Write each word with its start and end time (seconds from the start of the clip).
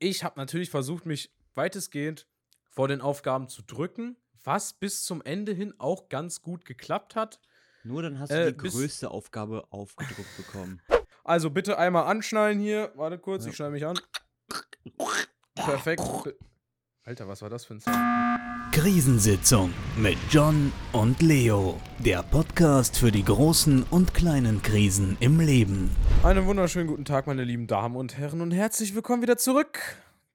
ich 0.00 0.24
habe 0.24 0.38
natürlich 0.40 0.70
versucht, 0.70 1.06
mich 1.06 1.30
weitestgehend 1.54 2.26
vor 2.68 2.88
den 2.88 3.00
Aufgaben 3.00 3.48
zu 3.48 3.62
drücken, 3.62 4.16
was 4.42 4.72
bis 4.72 5.04
zum 5.04 5.22
Ende 5.22 5.52
hin 5.52 5.74
auch 5.78 6.08
ganz 6.08 6.42
gut 6.42 6.64
geklappt 6.64 7.14
hat. 7.14 7.40
Nur 7.84 8.02
dann 8.02 8.18
hast 8.18 8.30
du 8.30 8.34
Äh, 8.48 8.52
die 8.52 8.56
größte 8.68 9.10
Aufgabe 9.10 9.66
aufgedruckt 9.70 10.36
bekommen. 10.36 10.82
Also 11.24 11.50
bitte 11.50 11.78
einmal 11.78 12.04
anschnallen 12.04 12.58
hier. 12.58 12.92
Warte 12.96 13.18
kurz, 13.18 13.44
Ja. 13.44 13.50
ich 13.50 13.56
schneide 13.56 13.72
mich 13.72 13.86
an. 13.86 13.98
Perfekt. 15.54 16.02
Alter, 17.04 17.28
was 17.28 17.42
war 17.42 17.50
das 17.50 17.64
für 17.64 17.74
ein 17.74 17.80
Sound? 17.80 18.49
Krisensitzung 18.72 19.74
mit 19.96 20.16
John 20.30 20.72
und 20.92 21.20
Leo. 21.22 21.80
Der 21.98 22.22
Podcast 22.22 22.96
für 22.96 23.10
die 23.10 23.24
großen 23.24 23.82
und 23.90 24.14
kleinen 24.14 24.62
Krisen 24.62 25.16
im 25.18 25.40
Leben. 25.40 25.90
Einen 26.22 26.46
wunderschönen 26.46 26.86
guten 26.86 27.04
Tag, 27.04 27.26
meine 27.26 27.42
lieben 27.42 27.66
Damen 27.66 27.96
und 27.96 28.16
Herren, 28.16 28.40
und 28.40 28.52
herzlich 28.52 28.94
willkommen 28.94 29.22
wieder 29.22 29.36
zurück 29.36 29.80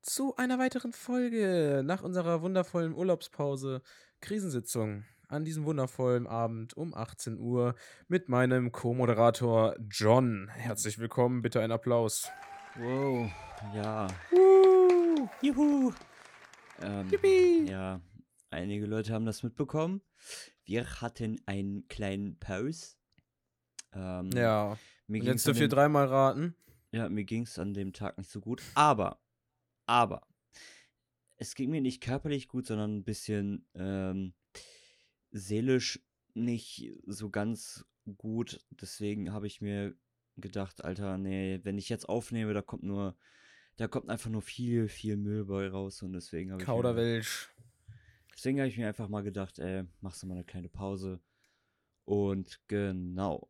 zu 0.01 0.35
einer 0.35 0.59
weiteren 0.59 0.91
Folge 0.91 1.81
nach 1.85 2.03
unserer 2.03 2.41
wundervollen 2.41 2.93
Urlaubspause 2.93 3.81
Krisensitzung 4.19 5.05
an 5.29 5.45
diesem 5.45 5.63
wundervollen 5.63 6.27
Abend 6.27 6.75
um 6.75 6.93
18 6.93 7.39
Uhr 7.39 7.73
mit 8.09 8.27
meinem 8.27 8.73
Co-Moderator 8.73 9.75
John. 9.89 10.49
Herzlich 10.53 10.99
willkommen, 10.99 11.41
bitte 11.41 11.61
einen 11.61 11.71
Applaus. 11.71 12.29
Wow, 12.77 13.31
ja. 13.73 14.07
Juhu. 15.41 15.93
Ähm, 16.81 17.07
Yippie. 17.09 17.69
ja, 17.69 18.01
einige 18.49 18.85
Leute 18.85 19.13
haben 19.13 19.25
das 19.25 19.43
mitbekommen. 19.43 20.01
Wir 20.63 20.85
hatten 21.01 21.41
einen 21.45 21.87
kleinen 21.87 22.37
Pause. 22.39 22.95
Ähm, 23.93 24.29
Ja, 24.33 24.77
mir 25.07 25.21
jetzt 25.23 25.45
dürft 25.47 25.59
ihr 25.59 25.67
dreimal 25.69 26.07
raten. 26.07 26.55
Ja, 26.91 27.09
mir 27.09 27.23
ging 27.25 27.43
es 27.43 27.59
an 27.59 27.73
dem 27.73 27.93
Tag 27.93 28.17
nicht 28.17 28.29
so 28.29 28.39
gut. 28.39 28.61
Aber, 28.73 29.21
aber, 29.85 30.27
es 31.37 31.55
ging 31.55 31.69
mir 31.69 31.81
nicht 31.81 32.01
körperlich 32.01 32.47
gut, 32.47 32.65
sondern 32.67 32.97
ein 32.97 33.03
bisschen 33.03 33.67
ähm, 33.75 34.33
seelisch 35.31 35.99
nicht 36.33 36.91
so 37.05 37.29
ganz 37.29 37.85
gut. 38.17 38.65
Deswegen 38.69 39.33
habe 39.33 39.47
ich 39.47 39.61
mir 39.61 39.95
gedacht, 40.37 40.83
Alter, 40.83 41.17
nee, 41.17 41.59
wenn 41.63 41.77
ich 41.77 41.89
jetzt 41.89 42.07
aufnehme, 42.07 42.53
da 42.53 42.61
kommt 42.61 42.83
nur, 42.83 43.17
da 43.77 43.87
kommt 43.87 44.09
einfach 44.09 44.29
nur 44.29 44.41
viel, 44.41 44.87
viel 44.87 45.17
Müll 45.17 45.45
bei 45.45 45.67
raus. 45.67 46.01
Und 46.01 46.13
deswegen 46.13 46.51
habe 46.51 46.61
ich, 46.61 46.67
mir- 46.67 46.73
Kauderwelsch. 46.73 47.49
Deswegen 48.35 48.59
habe 48.59 48.67
ich 48.69 48.77
mir 48.77 48.87
einfach 48.87 49.09
mal 49.09 49.23
gedacht, 49.23 49.59
ey, 49.59 49.83
machst 50.01 50.21
du 50.23 50.27
mal 50.27 50.35
eine 50.35 50.43
kleine 50.43 50.69
Pause. 50.69 51.19
Und 52.05 52.59
genau. 52.67 53.49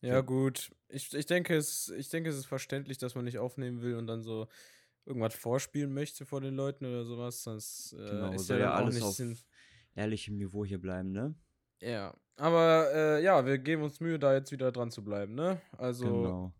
Ja, 0.00 0.20
gut. 0.20 0.70
Ich, 0.88 1.12
ich, 1.14 1.26
denke, 1.26 1.56
es, 1.56 1.88
ich 1.88 2.08
denke, 2.10 2.28
es 2.30 2.36
ist 2.36 2.46
verständlich, 2.46 2.98
dass 2.98 3.14
man 3.14 3.24
nicht 3.24 3.38
aufnehmen 3.38 3.80
will 3.82 3.96
und 3.96 4.06
dann 4.06 4.22
so 4.22 4.48
irgendwas 5.06 5.34
vorspielen 5.34 5.92
möchte 5.92 6.24
vor 6.26 6.40
den 6.40 6.54
Leuten 6.54 6.84
oder 6.86 7.04
sowas. 7.04 7.42
Sonst 7.42 7.92
äh, 7.94 7.96
Genau, 8.10 8.32
ist 8.32 8.48
ja 8.48 8.58
ja 8.58 8.74
alles 8.74 9.00
auf 9.02 9.14
Sinn. 9.14 9.38
ehrlichem 9.94 10.36
Niveau 10.36 10.64
hier 10.64 10.80
bleiben, 10.80 11.12
ne? 11.12 11.34
Ja. 11.80 12.14
Aber 12.36 12.90
äh, 12.92 13.22
ja, 13.22 13.46
wir 13.46 13.58
geben 13.58 13.82
uns 13.82 14.00
Mühe, 14.00 14.18
da 14.18 14.34
jetzt 14.34 14.50
wieder 14.52 14.72
dran 14.72 14.90
zu 14.90 15.04
bleiben, 15.04 15.34
ne? 15.34 15.60
Also 15.78 16.04
Genau. 16.04 16.52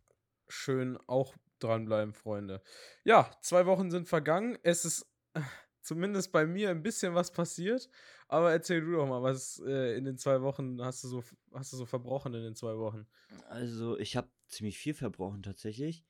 schön 0.48 0.98
auch 1.06 1.34
dranbleiben, 1.58 2.12
Freunde. 2.14 2.62
Ja, 3.04 3.30
zwei 3.40 3.66
Wochen 3.66 3.90
sind 3.90 4.08
vergangen. 4.08 4.58
Es 4.62 4.84
ist 4.84 5.06
äh, 5.34 5.40
zumindest 5.84 6.32
bei 6.32 6.46
mir 6.46 6.70
ein 6.70 6.82
bisschen 6.82 7.14
was 7.14 7.30
passiert. 7.30 7.88
Aber 8.26 8.50
erzähl 8.50 8.80
du 8.80 8.92
doch 8.92 9.06
mal, 9.06 9.22
was 9.22 9.62
äh, 9.66 9.96
in 9.96 10.04
den 10.04 10.18
zwei 10.18 10.42
Wochen 10.42 10.82
hast 10.82 11.04
du 11.04 11.08
so 11.08 11.22
hast 11.52 11.72
du 11.72 11.76
so 11.76 11.86
verbrochen 11.86 12.34
in 12.34 12.42
den 12.42 12.54
zwei 12.56 12.76
Wochen? 12.76 13.06
Also, 13.48 13.98
ich 13.98 14.16
habe 14.16 14.28
ziemlich 14.48 14.78
viel 14.78 14.94
verbrochen 14.94 15.42
tatsächlich. 15.42 16.04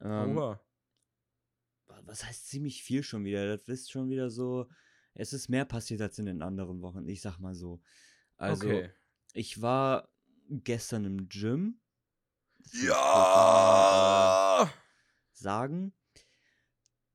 Ähm, 0.00 0.36
Oha. 0.36 0.60
wa- 1.86 2.02
was 2.04 2.24
heißt 2.24 2.48
ziemlich 2.48 2.82
viel 2.82 3.02
schon 3.02 3.24
wieder? 3.24 3.56
Das 3.56 3.68
ist 3.68 3.90
schon 3.90 4.10
wieder 4.10 4.30
so. 4.30 4.68
Es 5.14 5.32
ist 5.32 5.48
mehr 5.48 5.64
passiert 5.64 6.00
als 6.00 6.18
in 6.18 6.26
den 6.26 6.42
anderen 6.42 6.82
Wochen, 6.82 7.08
ich 7.08 7.20
sag 7.20 7.38
mal 7.38 7.54
so. 7.54 7.80
Also, 8.36 8.66
okay. 8.66 8.90
ich 9.32 9.60
war 9.62 10.08
gestern 10.48 11.04
im 11.04 11.28
Gym. 11.28 11.80
Das 12.58 12.74
äh, 12.74 14.70
sagen. 15.32 15.92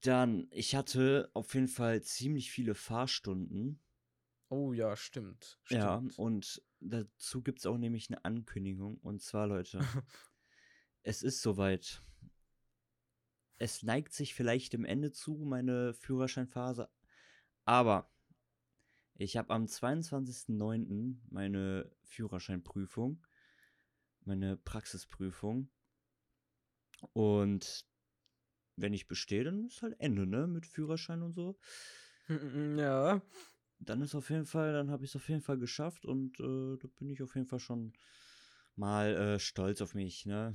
Dann, 0.05 0.47
ich 0.51 0.75
hatte 0.75 1.31
auf 1.33 1.55
jeden 1.55 1.67
Fall 1.67 2.03
ziemlich 2.03 2.51
viele 2.51 2.75
Fahrstunden. 2.75 3.79
Oh 4.49 4.71
ja, 4.71 4.95
stimmt. 4.95 5.59
Ja, 5.69 5.97
stimmt. 5.97 6.19
und 6.19 6.61
dazu 6.79 7.41
gibt 7.41 7.57
es 7.59 7.65
auch 7.65 7.79
nämlich 7.79 8.11
eine 8.11 8.23
Ankündigung. 8.23 8.99
Und 8.99 9.23
zwar, 9.23 9.47
Leute, 9.47 9.79
es 11.01 11.23
ist 11.23 11.41
soweit. 11.41 12.03
Es 13.57 13.81
neigt 13.81 14.13
sich 14.13 14.35
vielleicht 14.35 14.73
dem 14.73 14.85
Ende 14.85 15.11
zu, 15.11 15.37
meine 15.37 15.95
Führerscheinphase. 15.95 16.87
Aber 17.63 18.13
ich 19.15 19.37
habe 19.37 19.51
am 19.55 19.65
22.09. 19.65 21.15
meine 21.31 21.91
Führerscheinprüfung, 22.03 23.25
meine 24.23 24.55
Praxisprüfung. 24.55 25.71
Und 27.13 27.87
wenn 28.77 28.93
ich 28.93 29.07
bestehe, 29.07 29.43
dann 29.43 29.65
ist 29.65 29.81
halt 29.81 29.95
Ende, 29.99 30.25
ne? 30.25 30.47
Mit 30.47 30.65
Führerschein 30.65 31.21
und 31.21 31.33
so. 31.33 31.57
ja. 32.77 33.21
Dann 33.79 34.01
ist 34.01 34.15
auf 34.15 34.29
jeden 34.29 34.45
Fall, 34.45 34.73
dann 34.73 34.89
habe 34.89 35.03
ich 35.03 35.11
es 35.11 35.15
auf 35.15 35.27
jeden 35.29 35.41
Fall 35.41 35.57
geschafft 35.57 36.05
und 36.05 36.39
äh, 36.39 36.77
da 36.77 36.87
bin 36.97 37.09
ich 37.09 37.21
auf 37.21 37.35
jeden 37.35 37.47
Fall 37.47 37.59
schon 37.59 37.93
mal 38.75 39.15
äh, 39.15 39.39
stolz 39.39 39.81
auf 39.81 39.93
mich, 39.93 40.25
ne? 40.25 40.53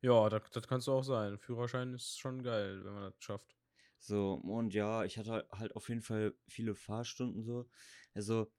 Ja, 0.00 0.28
das, 0.28 0.50
das 0.50 0.66
kannst 0.66 0.86
du 0.86 0.92
auch 0.92 1.02
sein. 1.02 1.38
Führerschein 1.38 1.92
ist 1.94 2.18
schon 2.18 2.42
geil, 2.42 2.84
wenn 2.84 2.92
man 2.94 3.02
das 3.02 3.14
schafft. 3.22 3.56
So, 3.98 4.34
und 4.34 4.72
ja, 4.74 5.04
ich 5.04 5.18
hatte 5.18 5.46
halt 5.52 5.74
auf 5.74 5.88
jeden 5.88 6.02
Fall 6.02 6.34
viele 6.46 6.74
Fahrstunden 6.74 7.42
so. 7.42 7.68
Also, 8.14 8.50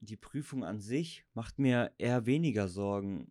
die 0.00 0.16
Prüfung 0.16 0.64
an 0.64 0.80
sich 0.80 1.24
macht 1.34 1.58
mir 1.58 1.92
eher 1.98 2.26
weniger 2.26 2.68
Sorgen. 2.68 3.30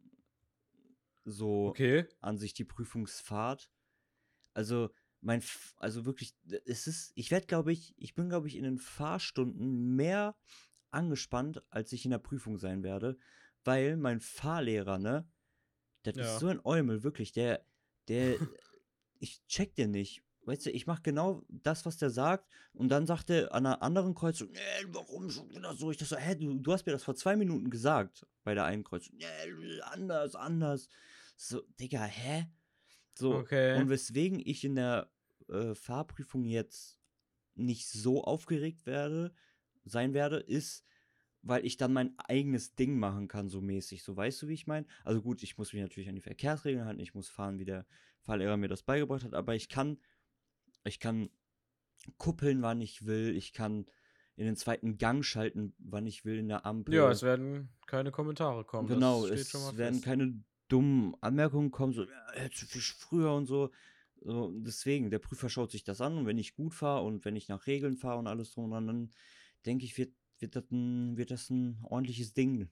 So 1.25 1.69
Okay. 1.69 2.05
an 2.21 2.37
sich 2.37 2.53
die 2.53 2.65
Prüfungsfahrt. 2.65 3.69
Also, 4.53 4.89
mein, 5.21 5.39
F 5.39 5.73
also 5.77 6.05
wirklich, 6.05 6.35
es 6.65 6.87
ist, 6.87 7.11
ich 7.15 7.31
werde, 7.31 7.47
glaube 7.47 7.71
ich, 7.71 7.93
ich 7.97 8.13
bin, 8.13 8.29
glaube 8.29 8.47
ich, 8.47 8.55
in 8.57 8.63
den 8.63 8.77
Fahrstunden 8.77 9.95
mehr 9.95 10.35
angespannt, 10.91 11.63
als 11.69 11.91
ich 11.93 12.05
in 12.05 12.11
der 12.11 12.19
Prüfung 12.19 12.57
sein 12.57 12.83
werde, 12.83 13.17
weil 13.63 13.97
mein 13.97 14.19
Fahrlehrer, 14.19 14.99
ne, 14.99 15.27
das 16.03 16.15
Ja. 16.17 16.23
ist 16.23 16.39
so 16.39 16.47
ein 16.47 16.59
Eumel, 16.65 17.03
wirklich, 17.03 17.31
der, 17.31 17.65
der, 18.09 18.37
ich 19.19 19.45
check 19.47 19.75
den 19.75 19.91
nicht. 19.91 20.21
Weißt 20.45 20.65
du, 20.65 20.71
ich 20.71 20.87
mache 20.87 21.01
genau 21.01 21.41
das, 21.47 21.85
was 21.85 21.95
der 21.95 22.09
sagt, 22.09 22.49
und 22.73 22.89
dann 22.89 23.07
sagt 23.07 23.29
er 23.29 23.53
an 23.53 23.65
einer 23.65 23.81
anderen 23.81 24.13
Kreuzung, 24.13 24.51
nee, 24.51 24.59
warum 24.87 25.29
so? 25.29 25.47
Ich 25.89 25.97
dachte 25.97 26.15
so, 26.15 26.17
hä, 26.17 26.35
du, 26.35 26.59
du 26.59 26.73
hast 26.73 26.85
mir 26.85 26.91
das 26.91 27.05
vor 27.05 27.15
zwei 27.15 27.37
Minuten 27.37 27.69
gesagt, 27.69 28.27
bei 28.43 28.53
der 28.53 28.65
einen 28.65 28.83
Kreuzung. 28.83 29.15
Nee, 29.15 29.81
anders, 29.83 30.35
anders. 30.35 30.89
So, 31.37 31.61
Digga, 31.79 32.03
hä? 32.03 32.47
So, 33.15 33.35
Okay. 33.39 33.79
und 33.79 33.89
weswegen 33.89 34.41
ich 34.43 34.63
in 34.63 34.75
der 34.75 35.11
äh, 35.49 35.75
Fahrprüfung 35.75 36.45
jetzt 36.45 36.99
nicht 37.55 37.87
so 37.87 38.23
aufgeregt 38.23 38.85
werde, 38.85 39.33
sein 39.85 40.13
werde, 40.13 40.37
ist, 40.37 40.85
weil 41.41 41.65
ich 41.65 41.77
dann 41.77 41.93
mein 41.93 42.17
eigenes 42.17 42.75
Ding 42.75 42.97
machen 42.97 43.27
kann, 43.27 43.49
so 43.49 43.61
mäßig. 43.61 44.03
So, 44.03 44.15
weißt 44.15 44.41
du, 44.41 44.47
wie 44.47 44.53
ich 44.53 44.65
meine? 44.65 44.87
Also 45.03 45.21
gut, 45.21 45.43
ich 45.43 45.57
muss 45.57 45.73
mich 45.73 45.81
natürlich 45.81 46.09
an 46.09 46.15
die 46.15 46.21
Verkehrsregeln 46.21 46.85
halten, 46.85 47.01
ich 47.01 47.13
muss 47.13 47.29
fahren, 47.29 47.59
wie 47.59 47.65
der 47.65 47.85
Fahrlehrer 48.21 48.57
mir 48.57 48.69
das 48.69 48.83
beigebracht 48.83 49.23
hat, 49.23 49.33
aber 49.33 49.53
ich 49.53 49.67
kann, 49.69 49.99
ich 50.85 50.99
kann 50.99 51.29
kuppeln, 52.17 52.61
wann 52.61 52.81
ich 52.81 53.05
will, 53.05 53.35
ich 53.35 53.53
kann 53.53 53.85
in 54.35 54.45
den 54.45 54.55
zweiten 54.55 54.97
Gang 54.97 55.23
schalten, 55.23 55.75
wann 55.77 56.07
ich 56.07 56.25
will 56.25 56.37
in 56.37 56.47
der 56.47 56.65
Ampel. 56.65 56.95
Ja, 56.95 57.11
es 57.11 57.21
werden 57.21 57.69
keine 57.85 58.11
Kommentare 58.11 58.63
kommen. 58.63 58.87
Genau, 58.87 59.27
es 59.27 59.51
schon 59.51 59.61
mal 59.61 59.77
werden 59.77 59.95
fest. 59.95 60.05
keine 60.05 60.43
dummen 60.73 61.15
Anmerkungen 61.21 61.69
kommen, 61.69 61.93
so, 61.93 62.03
ja, 62.03 62.31
hättest 62.33 62.63
du 62.63 62.65
viel 62.65 62.81
früher 62.81 63.33
und 63.33 63.45
so. 63.45 63.71
so. 64.21 64.51
Deswegen, 64.55 65.11
der 65.11 65.19
Prüfer 65.19 65.49
schaut 65.49 65.71
sich 65.71 65.83
das 65.83 66.01
an 66.01 66.17
und 66.17 66.25
wenn 66.25 66.39
ich 66.39 66.55
gut 66.55 66.73
fahre 66.73 67.03
und 67.03 67.23
wenn 67.25 67.35
ich 67.35 67.47
nach 67.47 67.67
Regeln 67.67 67.95
fahre 67.95 68.17
und 68.17 68.27
alles 68.27 68.51
drum, 68.53 68.71
dann, 68.71 68.87
dann 68.87 69.11
denke 69.65 69.85
ich, 69.85 69.97
wird, 69.97 70.13
wird, 70.39 70.55
das 70.55 70.71
ein, 70.71 71.15
wird 71.15 71.29
das 71.29 71.49
ein 71.51 71.79
ordentliches 71.83 72.33
Ding. 72.33 72.69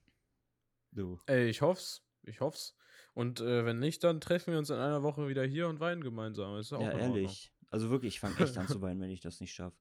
So. 0.93 1.19
Ey, 1.27 1.49
ich 1.49 1.61
hoff's. 1.61 2.03
Ich 2.23 2.41
hoff's. 2.41 2.75
Und 3.13 3.39
äh, 3.39 3.65
wenn 3.65 3.79
nicht, 3.79 4.03
dann 4.03 4.19
treffen 4.19 4.51
wir 4.51 4.59
uns 4.59 4.69
in 4.69 4.77
einer 4.77 5.03
Woche 5.03 5.27
wieder 5.27 5.45
hier 5.45 5.67
und 5.67 5.79
weinen 5.79 6.01
gemeinsam. 6.01 6.57
Ist 6.57 6.73
auch 6.73 6.81
Ja, 6.81 6.91
in 6.91 7.01
Ordnung. 7.01 7.15
ehrlich. 7.17 7.53
Also 7.69 7.89
wirklich, 7.89 8.15
ich 8.15 8.19
fange 8.19 8.37
echt 8.39 8.57
an 8.57 8.67
zu 8.67 8.81
weinen, 8.81 8.99
wenn 8.99 9.09
ich 9.11 9.21
das 9.21 9.39
nicht 9.39 9.53
schaffe. 9.53 9.77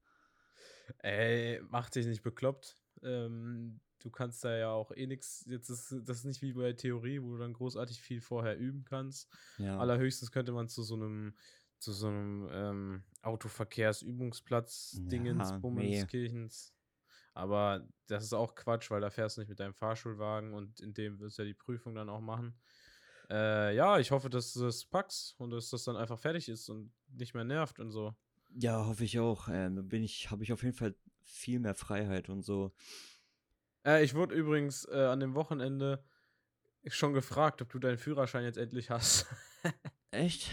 Ey, 0.99 1.61
mach 1.69 1.91
dich 1.91 2.07
nicht 2.07 2.23
bekloppt. 2.23 2.77
Ähm, 3.03 3.81
du 4.01 4.11
kannst 4.11 4.45
da 4.45 4.57
ja 4.57 4.71
auch 4.71 4.91
eh 4.93 5.07
nichts. 5.07 5.45
Jetzt 5.49 5.69
ist 5.69 5.95
das 6.05 6.19
ist 6.19 6.25
nicht 6.25 6.43
wie 6.43 6.53
bei 6.53 6.73
Theorie, 6.73 7.23
wo 7.23 7.33
du 7.33 7.39
dann 7.39 7.53
großartig 7.53 8.01
viel 8.01 8.21
vorher 8.21 8.59
üben 8.59 8.85
kannst. 8.85 9.29
Ja. 9.59 9.79
Allerhöchstens 9.79 10.33
könnte 10.33 10.53
man 10.53 10.69
zu 10.69 10.83
so 10.83 10.95
einem 10.95 11.35
zu 11.79 11.93
so 11.93 12.09
einem 12.09 12.49
ähm, 12.53 13.05
Autoverkehrsübungsplatz 13.23 14.99
Dingens, 15.01 15.51
Ja, 15.51 15.59
Bummens, 15.59 15.89
nee. 15.89 16.07
Kirchens. 16.07 16.75
Aber 17.33 17.89
das 18.07 18.25
ist 18.25 18.35
auch 18.35 18.55
Quatsch, 18.55 18.91
weil 18.91 19.01
da 19.01 19.09
fährst 19.09 19.37
du 19.37 19.41
nicht 19.41 19.49
mit 19.49 19.61
deinem 19.61 19.73
Fahrschulwagen 19.73 20.53
und 20.53 20.81
in 20.81 20.93
dem 20.93 21.21
wirst 21.21 21.39
du 21.39 21.43
ja 21.43 21.49
die 21.49 21.55
Prüfung 21.55 21.95
dann 21.95 22.09
auch 22.11 22.21
machen. 22.21 22.55
Äh, 23.31 23.75
ja, 23.77 23.99
ich 23.99 24.11
hoffe, 24.11 24.29
dass 24.29 24.53
du 24.53 24.61
das 24.63 24.85
packst 24.85 25.39
und 25.39 25.51
dass 25.51 25.71
das 25.71 25.85
dann 25.85 25.97
einfach 25.97 26.19
fertig 26.19 26.49
ist 26.49 26.69
und 26.69 26.93
nicht 27.09 27.33
mehr 27.33 27.45
nervt 27.45 27.79
und 27.79 27.93
so. 27.93 28.15
Ja, 28.51 28.85
hoffe 28.85 29.05
ich 29.05 29.19
auch. 29.21 29.49
Ähm, 29.49 29.77
da 29.77 29.83
bin 29.83 30.03
ich, 30.03 30.31
habe 30.31 30.43
ich 30.43 30.53
auf 30.53 30.65
jeden 30.65 30.77
Fall 30.77 30.97
viel 31.23 31.61
mehr 31.61 31.75
Freiheit 31.75 32.29
und 32.29 32.43
so. 32.43 32.73
Äh, 33.87 34.05
ich 34.05 34.15
wurde 34.15 34.35
übrigens 34.35 34.85
äh, 34.87 34.97
an 34.97 35.21
dem 35.21 35.35
Wochenende 35.35 36.05
schon 36.89 37.15
gefragt, 37.15 37.63
ob 37.63 37.71
du 37.71 37.79
deinen 37.79 37.99
Führerschein 37.99 38.45
jetzt 38.45 38.59
endlich 38.59 38.91
hast. 38.91 39.27
Echt? 40.13 40.51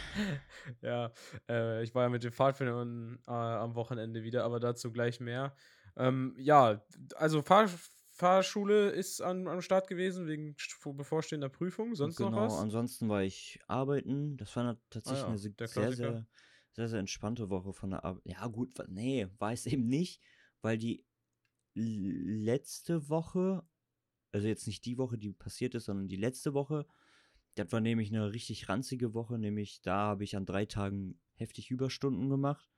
ja, 0.81 1.11
äh, 1.49 1.83
ich 1.83 1.93
war 1.95 2.03
ja 2.03 2.09
mit 2.09 2.23
den 2.23 2.31
Pfadfindern 2.31 3.19
äh, 3.27 3.31
am 3.31 3.75
Wochenende 3.75 4.23
wieder, 4.23 4.43
aber 4.43 4.59
dazu 4.59 4.91
gleich 4.91 5.19
mehr. 5.19 5.55
Ähm, 5.95 6.35
ja, 6.37 6.85
also 7.15 7.41
Fahr 7.41 7.67
Fahrschule 8.11 8.89
ist 8.89 9.21
an, 9.21 9.47
am 9.47 9.61
Start 9.61 9.87
gewesen 9.87 10.27
wegen 10.27 10.55
st- 10.55 10.93
bevorstehender 10.95 11.49
Prüfung. 11.49 11.93
Sonst 11.95 12.17
genau, 12.17 12.31
noch 12.31 12.35
was? 12.35 12.63
ansonsten 12.63 13.09
war 13.09 13.23
ich 13.23 13.59
arbeiten. 13.67 14.37
Das 14.37 14.55
war 14.55 14.63
na- 14.63 14.81
tatsächlich 14.89 15.27
Ah 15.27 15.31
ja, 15.31 15.37
eine 15.37 15.37
sehr, 15.37 15.93
sehr, 15.93 16.27
sehr, 16.71 16.87
sehr 16.89 16.99
entspannte 16.99 17.49
Woche 17.49 17.73
von 17.73 17.91
der 17.91 18.03
Arbeit. 18.05 18.23
Ja, 18.25 18.47
gut, 18.47 18.77
nee, 18.87 19.27
war 19.39 19.51
es 19.53 19.65
eben 19.65 19.87
nicht, 19.87 20.21
weil 20.61 20.77
die 20.77 21.05
letzte 21.81 23.09
Woche, 23.09 23.63
also 24.31 24.47
jetzt 24.47 24.67
nicht 24.67 24.85
die 24.85 24.97
Woche, 24.97 25.17
die 25.17 25.31
passiert 25.33 25.75
ist, 25.75 25.85
sondern 25.85 26.07
die 26.09 26.15
letzte 26.17 26.53
Woche, 26.53 26.87
das 27.55 27.71
war 27.71 27.81
nämlich 27.81 28.09
eine 28.11 28.33
richtig 28.33 28.69
ranzige 28.69 29.13
Woche, 29.13 29.39
nämlich 29.39 29.81
da 29.81 29.97
habe 30.09 30.23
ich 30.25 30.35
an 30.37 30.45
drei 30.45 30.65
Tagen 30.65 31.19
heftig 31.35 31.71
Überstunden 31.71 32.29
gemacht. 32.29 32.69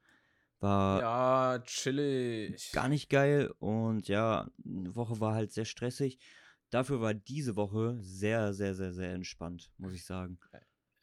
War 0.60 1.02
Ja, 1.02 1.60
chillig. 1.66 2.68
gar 2.72 2.90
nicht 2.90 3.10
geil 3.10 3.54
und 3.60 4.08
ja, 4.08 4.50
eine 4.66 4.96
Woche 4.96 5.20
war 5.20 5.34
halt 5.36 5.52
sehr 5.52 5.66
stressig. 5.66 6.20
Dafür 6.70 7.02
war 7.02 7.14
diese 7.14 7.56
Woche 7.56 7.98
sehr, 8.02 8.54
sehr, 8.54 8.76
sehr, 8.76 8.94
sehr 8.94 9.14
entspannt, 9.14 9.72
muss 9.78 9.94
ich 9.94 10.06
sagen. 10.06 10.40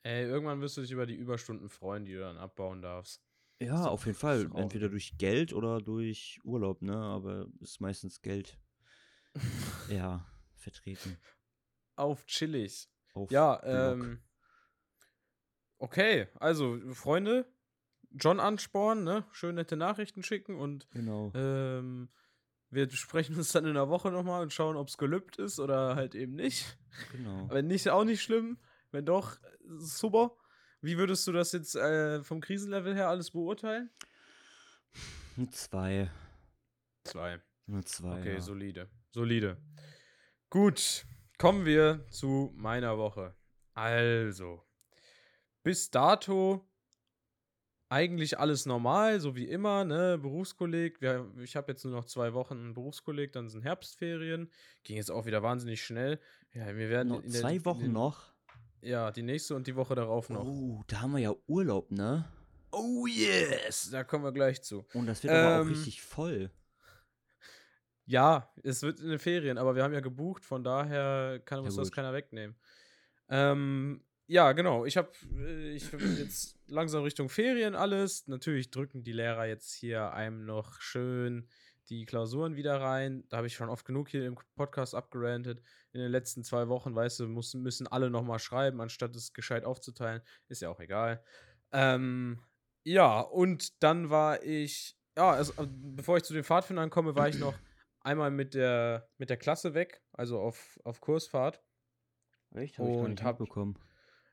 Ey, 0.05 0.23
irgendwann 0.25 0.63
wirst 0.63 0.79
du 0.79 0.81
dich 0.81 0.93
über 0.93 1.05
die 1.05 1.17
Überstunden 1.17 1.69
freuen, 1.69 2.05
die 2.07 2.15
du 2.15 2.21
dann 2.21 2.39
abbauen 2.39 2.81
darfst. 2.81 3.26
Ja, 3.61 3.85
So, 3.85 3.89
auf 3.91 4.07
jeden 4.07 4.19
Fall. 4.19 4.49
Frau. 4.49 4.59
Entweder 4.61 4.89
durch 4.89 5.17
Geld 5.19 5.53
oder 5.53 5.81
durch 5.81 6.41
Urlaub, 6.45 6.83
ne? 6.83 6.97
Aber 6.97 7.47
ist 7.61 7.81
meistens 7.81 8.21
Geld, 8.21 8.59
ja, 9.91 10.27
vertreten. 10.57 11.17
Auf 11.97 12.27
chillig. 12.27 12.89
Auf 13.15 13.31
Ja, 13.31 13.57
Block. 13.57 13.65
ähm. 14.03 14.23
Okay, 15.79 16.29
also, 16.41 16.79
Freunde, 16.95 17.47
John 18.11 18.41
anspornen, 18.41 19.05
ne? 19.05 19.25
Schön 19.33 19.57
nette 19.57 19.77
Nachrichten 19.77 20.23
schicken 20.23 20.57
und 20.57 20.89
Genau. 20.91 21.33
ähm, 21.35 22.09
wir 22.71 22.91
sprechen 22.91 23.37
uns 23.37 23.53
dann 23.53 23.65
in 23.65 23.71
einer 23.71 23.89
Woche 23.89 24.11
nochmal 24.11 24.43
und 24.43 24.53
schauen, 24.53 24.77
ob 24.77 24.89
es 24.89 24.97
gelübt 24.99 25.39
ist 25.39 25.61
oder 25.61 25.95
halt 25.97 26.15
eben 26.15 26.35
nicht. 26.35 26.79
Genau. 27.13 27.49
Wenn 27.51 27.67
nicht, 27.67 27.89
auch 27.91 28.05
nicht 28.05 28.23
schlimm. 28.23 28.59
Wenn 28.91 29.05
doch, 29.05 29.37
äh, 29.43 29.49
super. 29.79 30.37
Wie 30.87 30.99
würdest 30.99 31.27
du 31.27 31.33
das 31.33 31.51
jetzt 31.51 31.75
äh, 31.75 32.23
vom 32.23 32.41
Krisenlevel 32.41 32.95
her 32.95 33.09
alles 33.09 33.33
beurteilen? 33.33 33.91
Zwei. 35.51 36.09
Zwei. 37.03 37.41
Eine 37.67 37.83
zwei. 37.83 38.21
Okay, 38.21 38.35
ja. 38.35 38.41
solide. 38.41 38.89
Solide. 39.11 39.57
Gut, 40.49 41.05
kommen 41.39 41.67
wir 41.67 42.07
zu 42.11 42.53
meiner 42.55 42.99
Woche. 42.99 43.35
Also, 43.75 44.63
bis 45.65 45.91
dato 45.91 46.65
eigentlich 47.89 48.39
alles 48.39 48.65
normal, 48.65 49.19
so 49.19 49.35
wie 49.35 49.49
immer, 49.49 49.85
ne? 49.85 50.19
Berufskolleg. 50.19 51.01
Wir, 51.01 51.33
ich 51.43 51.57
habe 51.57 51.73
jetzt 51.73 51.85
nur 51.85 51.95
noch 51.95 52.05
zwei 52.05 52.33
Wochen 52.33 52.75
Berufskolleg, 52.75 53.33
dann 53.33 53.49
sind 53.49 53.63
Herbstferien. 53.63 54.53
Ging 54.85 54.99
jetzt 54.99 55.11
auch 55.11 55.27
wieder 55.27 55.43
wahnsinnig 55.43 55.83
schnell. 55.83 56.21
Ja, 56.53 56.77
wir 56.77 56.91
werden 56.91 57.09
Noch 57.09 57.27
zwei 57.27 57.65
Wochen 57.65 57.91
noch. 57.91 58.36
Ja, 58.87 59.11
die 59.11 59.23
nächste 59.23 59.57
und 59.57 59.67
die 59.67 59.75
Woche 59.75 59.95
darauf 59.97 60.31
noch. 60.31 60.45
Oh, 60.47 60.83
da 60.87 61.01
haben 61.01 61.13
wir 61.13 61.19
ja 61.19 61.35
Urlaub, 61.49 61.91
ne? 61.91 62.25
Oh 62.71 63.07
yes! 63.07 63.91
Da 63.91 64.05
kommen 64.05 64.23
wir 64.25 64.33
gleich 64.33 64.63
zu. 64.63 64.87
Und 64.95 65.07
das 65.07 65.23
wird 65.25 65.33
aber 65.33 65.57
auch 65.57 65.61
Ähm, 65.63 65.69
richtig 65.69 66.03
voll. 66.03 66.51
Ja, 68.05 68.53
es 68.63 68.83
wird 68.83 69.01
in 69.01 69.09
den 69.09 69.19
Ferien, 69.19 69.59
aber 69.59 69.75
wir 69.75 69.83
haben 69.83 69.93
ja 69.93 70.01
gebucht, 70.01 70.45
von 70.45 70.63
daher 70.63 71.41
kann 71.45 71.59
Ja, 71.59 71.65
uns 71.65 71.75
das 71.75 71.89
gut. 71.89 71.97
keiner 71.97 72.13
wegnehmen. 72.13 72.55
Ähm, 73.29 74.05
ja, 74.29 74.53
genau. 74.53 74.85
Ich 74.85 74.97
habe 74.97 75.11
ich 75.75 75.91
bin 75.91 75.99
jetzt 76.19 76.57
langsam 76.69 77.03
Richtung 77.03 77.29
Ferien 77.29 77.75
alles. 77.75 78.29
Natürlich 78.29 78.71
drücken 78.71 79.03
die 79.03 79.13
Lehrer 79.13 79.47
jetzt 79.47 79.73
hier 79.75 80.13
einem 80.13 80.45
noch 80.45 80.81
schön 80.81 81.49
die 81.89 82.05
Klausuren 82.05 82.57
wieder 82.57 82.81
rein. 82.81 83.25
Da 83.29 83.39
habe 83.39 83.47
ich 83.47 83.55
schon 83.55 83.69
oft 83.69 83.85
genug 83.85 84.09
hier 84.09 84.27
im 84.27 84.37
Podcast 84.57 84.95
abgerantet. 84.95 85.63
In 85.97 86.03
den 86.03 86.11
letzten 86.13 86.45
zwei 86.45 86.69
Wochen, 86.69 86.95
weißt 86.95 87.21
du, 87.21 87.27
müssen, 87.27 87.63
müssen 87.63 87.87
alle 87.87 88.11
nochmal 88.11 88.39
schreiben, 88.39 88.83
anstatt 88.83 89.17
es 89.17 89.33
gescheit 89.33 89.65
aufzuteilen. 89.65 90.21
Ist 90.47 90.61
ja 90.61 90.69
auch 90.69 90.79
egal. 90.79 91.25
Ähm, 91.73 92.43
ja, 92.85 93.21
und 93.21 93.83
dann 93.83 94.11
war 94.11 94.43
ich, 94.43 94.95
ja, 95.17 95.31
also, 95.31 95.55
äh, 95.55 95.67
bevor 95.67 96.19
ich 96.19 96.25
zu 96.25 96.35
den 96.35 96.45
Pfadfindern 96.45 96.91
komme, 96.91 97.17
war 97.17 97.31
ich 97.31 97.39
noch 97.39 97.55
einmal 98.03 98.31
mit 98.31 98.53
der, 98.53 99.09
mit 99.17 99.31
der 99.31 99.39
Klasse 99.39 99.73
weg, 99.73 100.03
also 100.13 100.39
auf, 100.39 100.79
auf 100.85 101.01
Kursfahrt. 101.01 101.63
Echt? 102.55 102.79
Hab 102.79 102.87
ich 102.87 102.93
und 102.95 103.11
nicht 103.13 103.23
hab- 103.23 103.41
mitbekommen. 103.41 103.79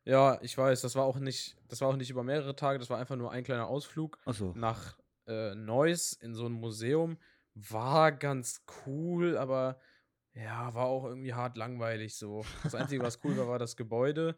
Ja, 0.04 0.38
ich 0.42 0.58
weiß, 0.58 0.82
das 0.82 0.96
war 0.96 1.06
auch 1.06 1.18
nicht, 1.18 1.56
das 1.70 1.80
war 1.80 1.88
auch 1.88 1.96
nicht 1.96 2.10
über 2.10 2.24
mehrere 2.26 2.58
Tage, 2.58 2.78
das 2.78 2.90
war 2.90 2.98
einfach 3.00 3.16
nur 3.16 3.32
ein 3.32 3.46
kleiner 3.46 3.68
Ausflug 3.68 4.20
Achso. 4.26 4.52
nach 4.54 5.00
äh, 5.28 5.56
Neuss 5.56 6.12
in 6.12 6.36
so 6.36 6.46
ein 6.46 6.52
Museum. 6.52 7.20
War 7.56 8.12
ganz 8.12 8.66
cool, 8.86 9.38
aber 9.38 9.80
ja, 10.36 10.74
war 10.74 10.86
auch 10.86 11.06
irgendwie 11.06 11.34
hart 11.34 11.58
langweilig 11.58 12.16
so. 12.16 12.44
Das 12.64 12.76
Einzige, 12.76 13.04
was 13.04 13.24
cool 13.24 13.38
war, 13.38 13.48
war 13.48 13.60
das 13.60 13.76
Gebäude. 13.78 14.36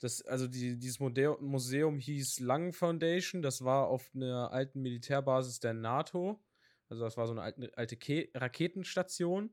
Das, 0.00 0.22
also 0.22 0.46
die, 0.46 0.78
dieses 0.78 1.00
Mode 1.00 1.36
Museum 1.40 1.98
hieß 1.98 2.40
Lang 2.40 2.72
Foundation. 2.72 3.42
Das 3.42 3.64
war 3.64 3.88
auf 3.88 4.10
einer 4.14 4.52
alten 4.52 4.80
Militärbasis 4.82 5.58
der 5.60 5.74
NATO. 5.74 6.40
Also 6.88 7.02
das 7.02 7.16
war 7.16 7.26
so 7.26 7.32
eine 7.32 7.42
alte, 7.42 7.70
alte 7.76 7.96
Ke 7.96 8.28
Raketenstation. 8.34 9.50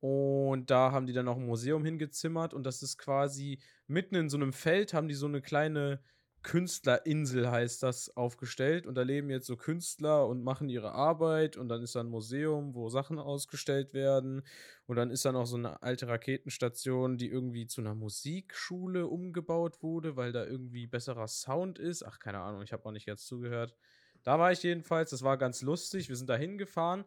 Und 0.00 0.70
da 0.70 0.92
haben 0.92 1.06
die 1.06 1.14
dann 1.14 1.24
noch 1.24 1.36
ein 1.36 1.46
Museum 1.46 1.84
hingezimmert. 1.84 2.52
Und 2.52 2.64
das 2.64 2.82
ist 2.82 2.98
quasi 2.98 3.58
mitten 3.86 4.16
in 4.16 4.28
so 4.28 4.36
einem 4.36 4.52
Feld, 4.52 4.92
haben 4.92 5.08
die 5.08 5.14
so 5.14 5.26
eine 5.26 5.40
kleine 5.40 6.02
Künstlerinsel, 6.44 7.50
heißt 7.50 7.82
das, 7.82 8.16
aufgestellt. 8.16 8.86
Und 8.86 8.94
da 8.94 9.02
leben 9.02 9.30
jetzt 9.30 9.46
so 9.46 9.56
Künstler 9.56 10.28
und 10.28 10.44
machen 10.44 10.68
ihre 10.68 10.92
Arbeit. 10.92 11.56
Und 11.56 11.68
dann 11.68 11.82
ist 11.82 11.96
da 11.96 12.00
ein 12.00 12.08
Museum, 12.08 12.74
wo 12.74 12.88
Sachen 12.90 13.18
ausgestellt 13.18 13.94
werden. 13.94 14.42
Und 14.86 14.96
dann 14.96 15.10
ist 15.10 15.24
da 15.24 15.32
noch 15.32 15.46
so 15.46 15.56
eine 15.56 15.82
alte 15.82 16.06
Raketenstation, 16.06 17.16
die 17.16 17.28
irgendwie 17.28 17.66
zu 17.66 17.80
einer 17.80 17.94
Musikschule 17.94 19.06
umgebaut 19.06 19.82
wurde, 19.82 20.16
weil 20.16 20.30
da 20.30 20.44
irgendwie 20.44 20.86
besserer 20.86 21.26
Sound 21.26 21.78
ist. 21.78 22.04
Ach, 22.04 22.20
keine 22.20 22.40
Ahnung, 22.40 22.62
ich 22.62 22.72
habe 22.72 22.84
auch 22.84 22.92
nicht 22.92 23.06
ganz 23.06 23.24
zugehört. 23.24 23.74
Da 24.22 24.38
war 24.38 24.52
ich 24.52 24.62
jedenfalls, 24.62 25.10
das 25.10 25.22
war 25.22 25.38
ganz 25.38 25.62
lustig. 25.62 26.08
Wir 26.08 26.16
sind 26.16 26.30
da 26.30 26.36
hingefahren. 26.36 27.04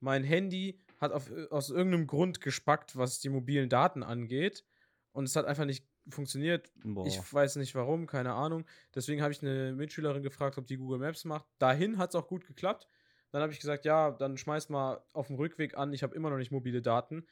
Mein 0.00 0.24
Handy 0.24 0.80
hat 0.98 1.12
auf, 1.12 1.30
aus 1.50 1.70
irgendeinem 1.70 2.06
Grund 2.06 2.40
gespackt, 2.40 2.96
was 2.96 3.20
die 3.20 3.28
mobilen 3.28 3.68
Daten 3.68 4.02
angeht. 4.02 4.64
Und 5.12 5.24
es 5.24 5.36
hat 5.36 5.46
einfach 5.46 5.64
nicht 5.64 5.84
funktioniert. 6.10 6.70
Boah. 6.82 7.06
Ich 7.06 7.20
weiß 7.32 7.56
nicht 7.56 7.74
warum, 7.74 8.06
keine 8.06 8.34
Ahnung. 8.34 8.64
Deswegen 8.94 9.22
habe 9.22 9.32
ich 9.32 9.42
eine 9.42 9.72
Mitschülerin 9.72 10.22
gefragt, 10.22 10.58
ob 10.58 10.66
die 10.66 10.76
Google 10.76 10.98
Maps 10.98 11.24
macht. 11.24 11.46
Dahin 11.58 11.98
hat 11.98 12.10
es 12.10 12.14
auch 12.14 12.28
gut 12.28 12.46
geklappt. 12.46 12.88
Dann 13.30 13.42
habe 13.42 13.52
ich 13.52 13.60
gesagt, 13.60 13.84
ja, 13.84 14.10
dann 14.10 14.38
schmeiß 14.38 14.68
mal 14.70 15.02
auf 15.12 15.26
dem 15.26 15.36
Rückweg 15.36 15.76
an. 15.76 15.92
Ich 15.92 16.02
habe 16.02 16.14
immer 16.14 16.30
noch 16.30 16.38
nicht 16.38 16.50
mobile 16.50 16.82
Daten. 16.82 17.26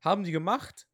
Haben 0.00 0.24
die 0.24 0.32
gemacht, 0.32 0.88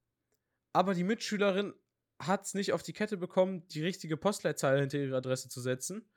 aber 0.73 0.95
die 0.95 1.04
Mitschülerin 1.04 1.73
hat 2.18 2.45
es 2.45 2.54
nicht 2.54 2.73
auf 2.73 2.83
die 2.83 2.92
Kette 2.92 3.16
bekommen, 3.16 3.66
die 3.68 3.83
richtige 3.83 4.16
Postleitzahl 4.16 4.80
hinter 4.80 4.99
ihre 4.99 5.16
Adresse 5.16 5.49
zu 5.49 5.61
setzen. 5.61 6.09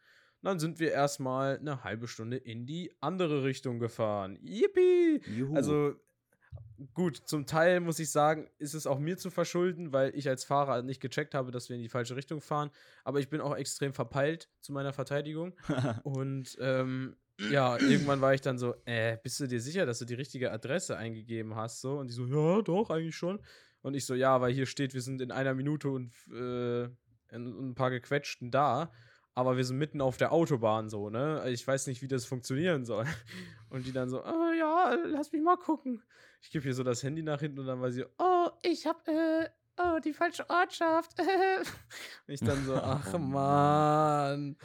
Dann 0.42 0.60
sind 0.60 0.80
wir 0.80 0.92
erstmal 0.92 1.60
eine 1.60 1.84
halbe 1.84 2.08
Stunde 2.08 2.38
in 2.38 2.66
die 2.66 2.92
andere 3.00 3.44
Richtung 3.44 3.80
gefahren. 3.80 4.40
Yippie! 4.42 5.22
Juhu. 5.28 5.56
Also 5.56 5.96
gut, 6.93 7.17
zum 7.25 7.46
Teil 7.46 7.79
muss 7.79 8.00
ich 8.00 8.12
sagen, 8.12 8.50
ist 8.58 8.74
es 8.74 8.88
auch 8.88 9.00
mir 9.00 9.17
zu 9.17 9.29
verschulden, 9.29 9.93
weil 9.93 10.15
ich 10.15 10.27
als 10.27 10.43
Fahrer 10.43 10.81
nicht 10.81 11.01
gecheckt 11.01 11.34
habe, 11.34 11.51
dass 11.51 11.70
wir 11.70 11.75
in 11.75 11.81
die 11.81 11.89
falsche 11.89 12.15
Richtung 12.15 12.41
fahren. 12.41 12.72
Aber 13.03 13.20
ich 13.20 13.29
bin 13.29 13.41
auch 13.41 13.55
extrem 13.55 13.93
verpeilt 13.93 14.50
zu 14.62 14.74
meiner 14.74 14.93
Verteidigung. 14.93 15.53
Und 16.03 16.58
ähm, 16.60 17.15
ja, 17.50 17.77
irgendwann 17.79 18.22
war 18.22 18.34
ich 18.34 18.41
dann 18.41 18.58
so, 18.58 18.75
äh, 18.86 19.17
bist 19.24 19.39
du 19.39 19.48
dir 19.48 19.62
sicher, 19.62 19.86
dass 19.86 20.00
du 20.00 20.05
die 20.05 20.13
richtige 20.13 20.51
Adresse 20.51 20.98
eingegeben 20.98 21.55
hast? 21.55 21.81
So? 21.81 21.98
Und 21.98 22.08
die 22.08 22.13
so, 22.13 22.25
ja, 22.25 22.62
doch, 22.62 22.89
eigentlich 22.89 23.15
schon. 23.15 23.39
Und 23.81 23.96
ich 23.96 24.05
so, 24.05 24.13
ja, 24.13 24.41
weil 24.41 24.53
hier 24.53 24.65
steht, 24.67 24.93
wir 24.93 25.01
sind 25.01 25.22
in 25.22 25.31
einer 25.31 25.53
Minute 25.53 25.89
und 25.89 26.13
äh, 26.31 26.84
in 26.84 27.70
ein 27.70 27.75
paar 27.75 27.89
gequetschten 27.89 28.51
da. 28.51 28.91
Aber 29.34 29.56
wir 29.56 29.64
sind 29.64 29.78
mitten 29.78 30.02
auf 30.02 30.18
der 30.18 30.34
Autobahn 30.34 30.90
so, 30.90 31.10
ne? 31.10 31.44
Ich 31.50 31.66
weiß 31.66 31.88
nicht, 31.88 32.02
wie 32.02 32.08
das 32.08 32.26
funktionieren 32.26 32.84
soll. 32.86 33.06
Und 33.70 33.86
die 33.86 33.94
dann 33.94 34.10
so, 34.10 34.24
oh, 34.24 34.52
ja, 34.58 34.96
lass 35.06 35.32
mich 35.32 35.42
mal 35.42 35.58
gucken. 35.58 36.04
Ich 36.42 36.52
gebe 36.52 36.64
hier 36.64 36.74
so 36.74 36.84
das 36.84 37.04
Handy 37.04 37.24
nach 37.24 37.40
hinten 37.40 37.60
und 37.60 37.68
dann 37.68 37.80
war 37.80 37.92
sie, 37.92 38.04
oh, 38.18 38.50
ich 38.64 38.86
hab, 38.88 39.08
äh, 39.08 39.48
oh, 39.78 40.00
die 40.04 40.12
falsche 40.12 40.50
Ortschaft. 40.50 41.18
und 42.28 42.34
ich 42.34 42.40
dann 42.40 42.66
so, 42.66 42.76
ach 42.76 43.14
Oh 43.14 43.18
man. 43.20 44.58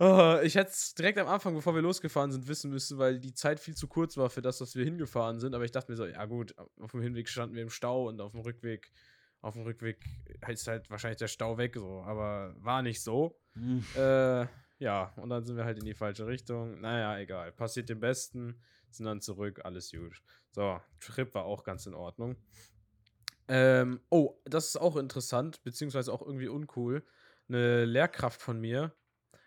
Oh, 0.00 0.38
ich 0.44 0.54
hätte 0.54 0.70
es 0.70 0.94
direkt 0.94 1.18
am 1.18 1.26
Anfang, 1.26 1.54
bevor 1.54 1.74
wir 1.74 1.82
losgefahren 1.82 2.30
sind, 2.30 2.46
wissen 2.46 2.70
müssen, 2.70 2.98
weil 2.98 3.18
die 3.18 3.34
Zeit 3.34 3.58
viel 3.58 3.74
zu 3.74 3.88
kurz 3.88 4.16
war 4.16 4.30
für 4.30 4.42
das, 4.42 4.60
was 4.60 4.76
wir 4.76 4.84
hingefahren 4.84 5.40
sind. 5.40 5.54
Aber 5.54 5.64
ich 5.64 5.72
dachte 5.72 5.90
mir 5.90 5.96
so, 5.96 6.06
ja 6.06 6.24
gut, 6.26 6.54
auf 6.78 6.92
dem 6.92 7.00
Hinweg 7.00 7.28
standen 7.28 7.56
wir 7.56 7.62
im 7.62 7.70
Stau 7.70 8.06
und 8.06 8.20
auf 8.20 8.30
dem 8.30 8.42
Rückweg 8.42 8.92
Auf 9.40 9.54
dem 9.54 9.62
Rückweg 9.62 10.04
ist 10.48 10.66
halt 10.66 10.90
wahrscheinlich 10.90 11.18
der 11.18 11.28
Stau 11.28 11.58
weg, 11.58 11.74
so, 11.76 12.02
aber 12.02 12.54
war 12.58 12.82
nicht 12.82 13.02
so. 13.02 13.40
Hm. 13.54 13.84
Äh, 13.96 14.46
ja, 14.78 15.12
und 15.16 15.30
dann 15.30 15.44
sind 15.44 15.56
wir 15.56 15.64
halt 15.64 15.78
in 15.78 15.84
die 15.84 15.94
falsche 15.94 16.26
Richtung. 16.26 16.80
Naja, 16.80 17.18
egal. 17.18 17.52
Passiert 17.52 17.88
dem 17.88 18.00
Besten, 18.00 18.60
sind 18.90 19.06
dann 19.06 19.20
zurück, 19.20 19.60
alles 19.64 19.90
gut. 19.90 20.22
So, 20.50 20.80
Trip 21.00 21.34
war 21.34 21.44
auch 21.44 21.64
ganz 21.64 21.86
in 21.86 21.94
Ordnung. 21.94 22.36
Ähm, 23.48 24.00
oh, 24.10 24.40
das 24.44 24.68
ist 24.68 24.76
auch 24.76 24.96
interessant, 24.96 25.62
beziehungsweise 25.62 26.12
auch 26.12 26.22
irgendwie 26.22 26.48
uncool. 26.48 27.04
Eine 27.48 27.84
Lehrkraft 27.86 28.42
von 28.42 28.60
mir 28.60 28.92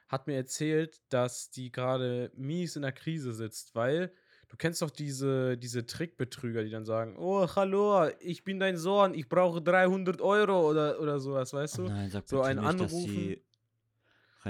hat 0.10 0.27
mir 0.27 0.36
erzählt, 0.36 1.01
dass 1.10 1.51
die 1.51 1.71
gerade 1.71 2.31
mies 2.36 2.75
in 2.75 2.81
der 2.81 2.91
Krise 2.91 3.33
sitzt, 3.33 3.75
weil 3.75 4.12
du 4.51 4.58
kennst 4.58 4.81
doch 4.81 4.89
diese, 4.91 5.58
diese 5.58 5.86
Trickbetrüger, 5.86 6.62
die 6.63 6.70
dann 6.70 6.84
sagen, 6.84 7.15
oh, 7.17 7.48
hallo, 7.55 8.10
ich 8.20 8.43
bin 8.43 8.60
dein 8.60 8.75
Sohn, 8.77 9.13
ich 9.13 9.29
brauche 9.29 9.62
300 9.62 10.20
Euro 10.22 10.70
oder, 10.70 11.00
oder 11.00 11.22
sowas, 11.22 11.53
weißt 11.53 11.79
Oh 11.79 11.84
du? 11.84 11.89
nein, 11.89 12.10
sag 12.10 12.27
so 12.27 12.41
ein 12.41 12.60
Anrufen. 12.60 13.38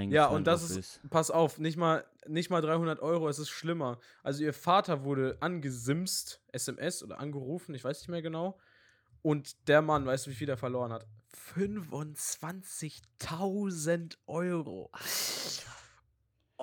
Ja, 0.09 0.27
und 0.27 0.47
das 0.47 0.69
drauf 0.69 0.77
ist, 0.77 1.01
pass 1.09 1.29
auf, 1.29 1.59
nicht 1.59 1.75
mal, 1.77 2.05
nicht 2.25 2.49
mal 2.49 2.61
300 2.61 3.01
Euro, 3.01 3.27
es 3.29 3.37
ist 3.39 3.49
schlimmer. 3.49 3.99
Also 4.23 4.41
ihr 4.43 4.53
Vater 4.53 5.03
wurde 5.03 5.37
angesimst, 5.41 6.41
SMS 6.51 7.03
oder 7.03 7.19
angerufen, 7.19 7.75
ich 7.75 7.83
weiß 7.83 7.99
nicht 7.99 8.09
mehr 8.09 8.23
genau. 8.23 8.57
Und 9.21 9.67
der 9.67 9.83
Mann, 9.83 10.05
weißt 10.05 10.25
du, 10.25 10.31
wie 10.31 10.35
viel 10.35 10.49
er 10.49 10.57
verloren 10.57 10.91
hat? 10.91 11.05
25.000 11.55 14.17
Euro. 14.25 14.89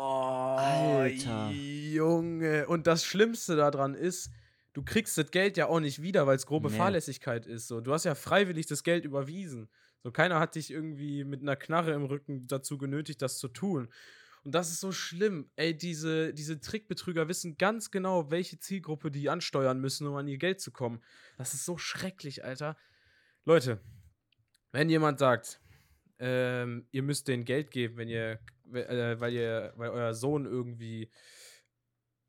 Oh, 0.00 0.54
Alter. 0.56 1.50
Junge. 1.50 2.68
Und 2.68 2.86
das 2.86 3.04
Schlimmste 3.04 3.56
daran 3.56 3.94
ist, 3.94 4.30
du 4.72 4.84
kriegst 4.84 5.18
das 5.18 5.32
Geld 5.32 5.56
ja 5.56 5.66
auch 5.66 5.80
nicht 5.80 6.00
wieder, 6.02 6.24
weil 6.28 6.36
es 6.36 6.46
grobe 6.46 6.70
Nee. 6.70 6.76
Fahrlässigkeit 6.76 7.46
ist. 7.46 7.66
So. 7.66 7.80
Du 7.80 7.92
hast 7.92 8.04
ja 8.04 8.14
freiwillig 8.14 8.66
das 8.66 8.84
Geld 8.84 9.04
überwiesen. 9.04 9.68
So, 10.04 10.12
keiner 10.12 10.38
hat 10.38 10.54
dich 10.54 10.70
irgendwie 10.70 11.24
mit 11.24 11.42
einer 11.42 11.56
Knarre 11.56 11.92
im 11.94 12.04
Rücken 12.04 12.46
dazu 12.46 12.78
genötigt, 12.78 13.20
das 13.22 13.38
zu 13.38 13.48
tun. 13.48 13.88
Und 14.44 14.54
das 14.54 14.70
ist 14.70 14.78
so 14.78 14.92
schlimm. 14.92 15.50
Ey, 15.56 15.76
diese, 15.76 16.32
diese 16.32 16.60
Trickbetrüger 16.60 17.26
wissen 17.26 17.56
ganz 17.58 17.90
genau, 17.90 18.30
welche 18.30 18.60
Zielgruppe 18.60 19.10
die 19.10 19.28
ansteuern 19.28 19.80
müssen, 19.80 20.06
um 20.06 20.14
an 20.14 20.28
ihr 20.28 20.38
Geld 20.38 20.60
zu 20.60 20.70
kommen. 20.70 21.02
Das 21.38 21.54
ist 21.54 21.64
so 21.64 21.76
schrecklich, 21.76 22.44
Alter. 22.44 22.76
Leute, 23.44 23.80
wenn 24.70 24.88
jemand 24.88 25.18
sagt, 25.18 25.60
ähm, 26.20 26.86
ihr 26.92 27.02
müsst 27.02 27.26
denen 27.26 27.44
Geld 27.44 27.72
geben, 27.72 27.96
wenn 27.96 28.08
ihr, 28.08 28.38
weil 28.72 29.32
ihr, 29.32 29.72
weil 29.76 29.90
euer 29.90 30.14
Sohn 30.14 30.44
irgendwie 30.46 31.10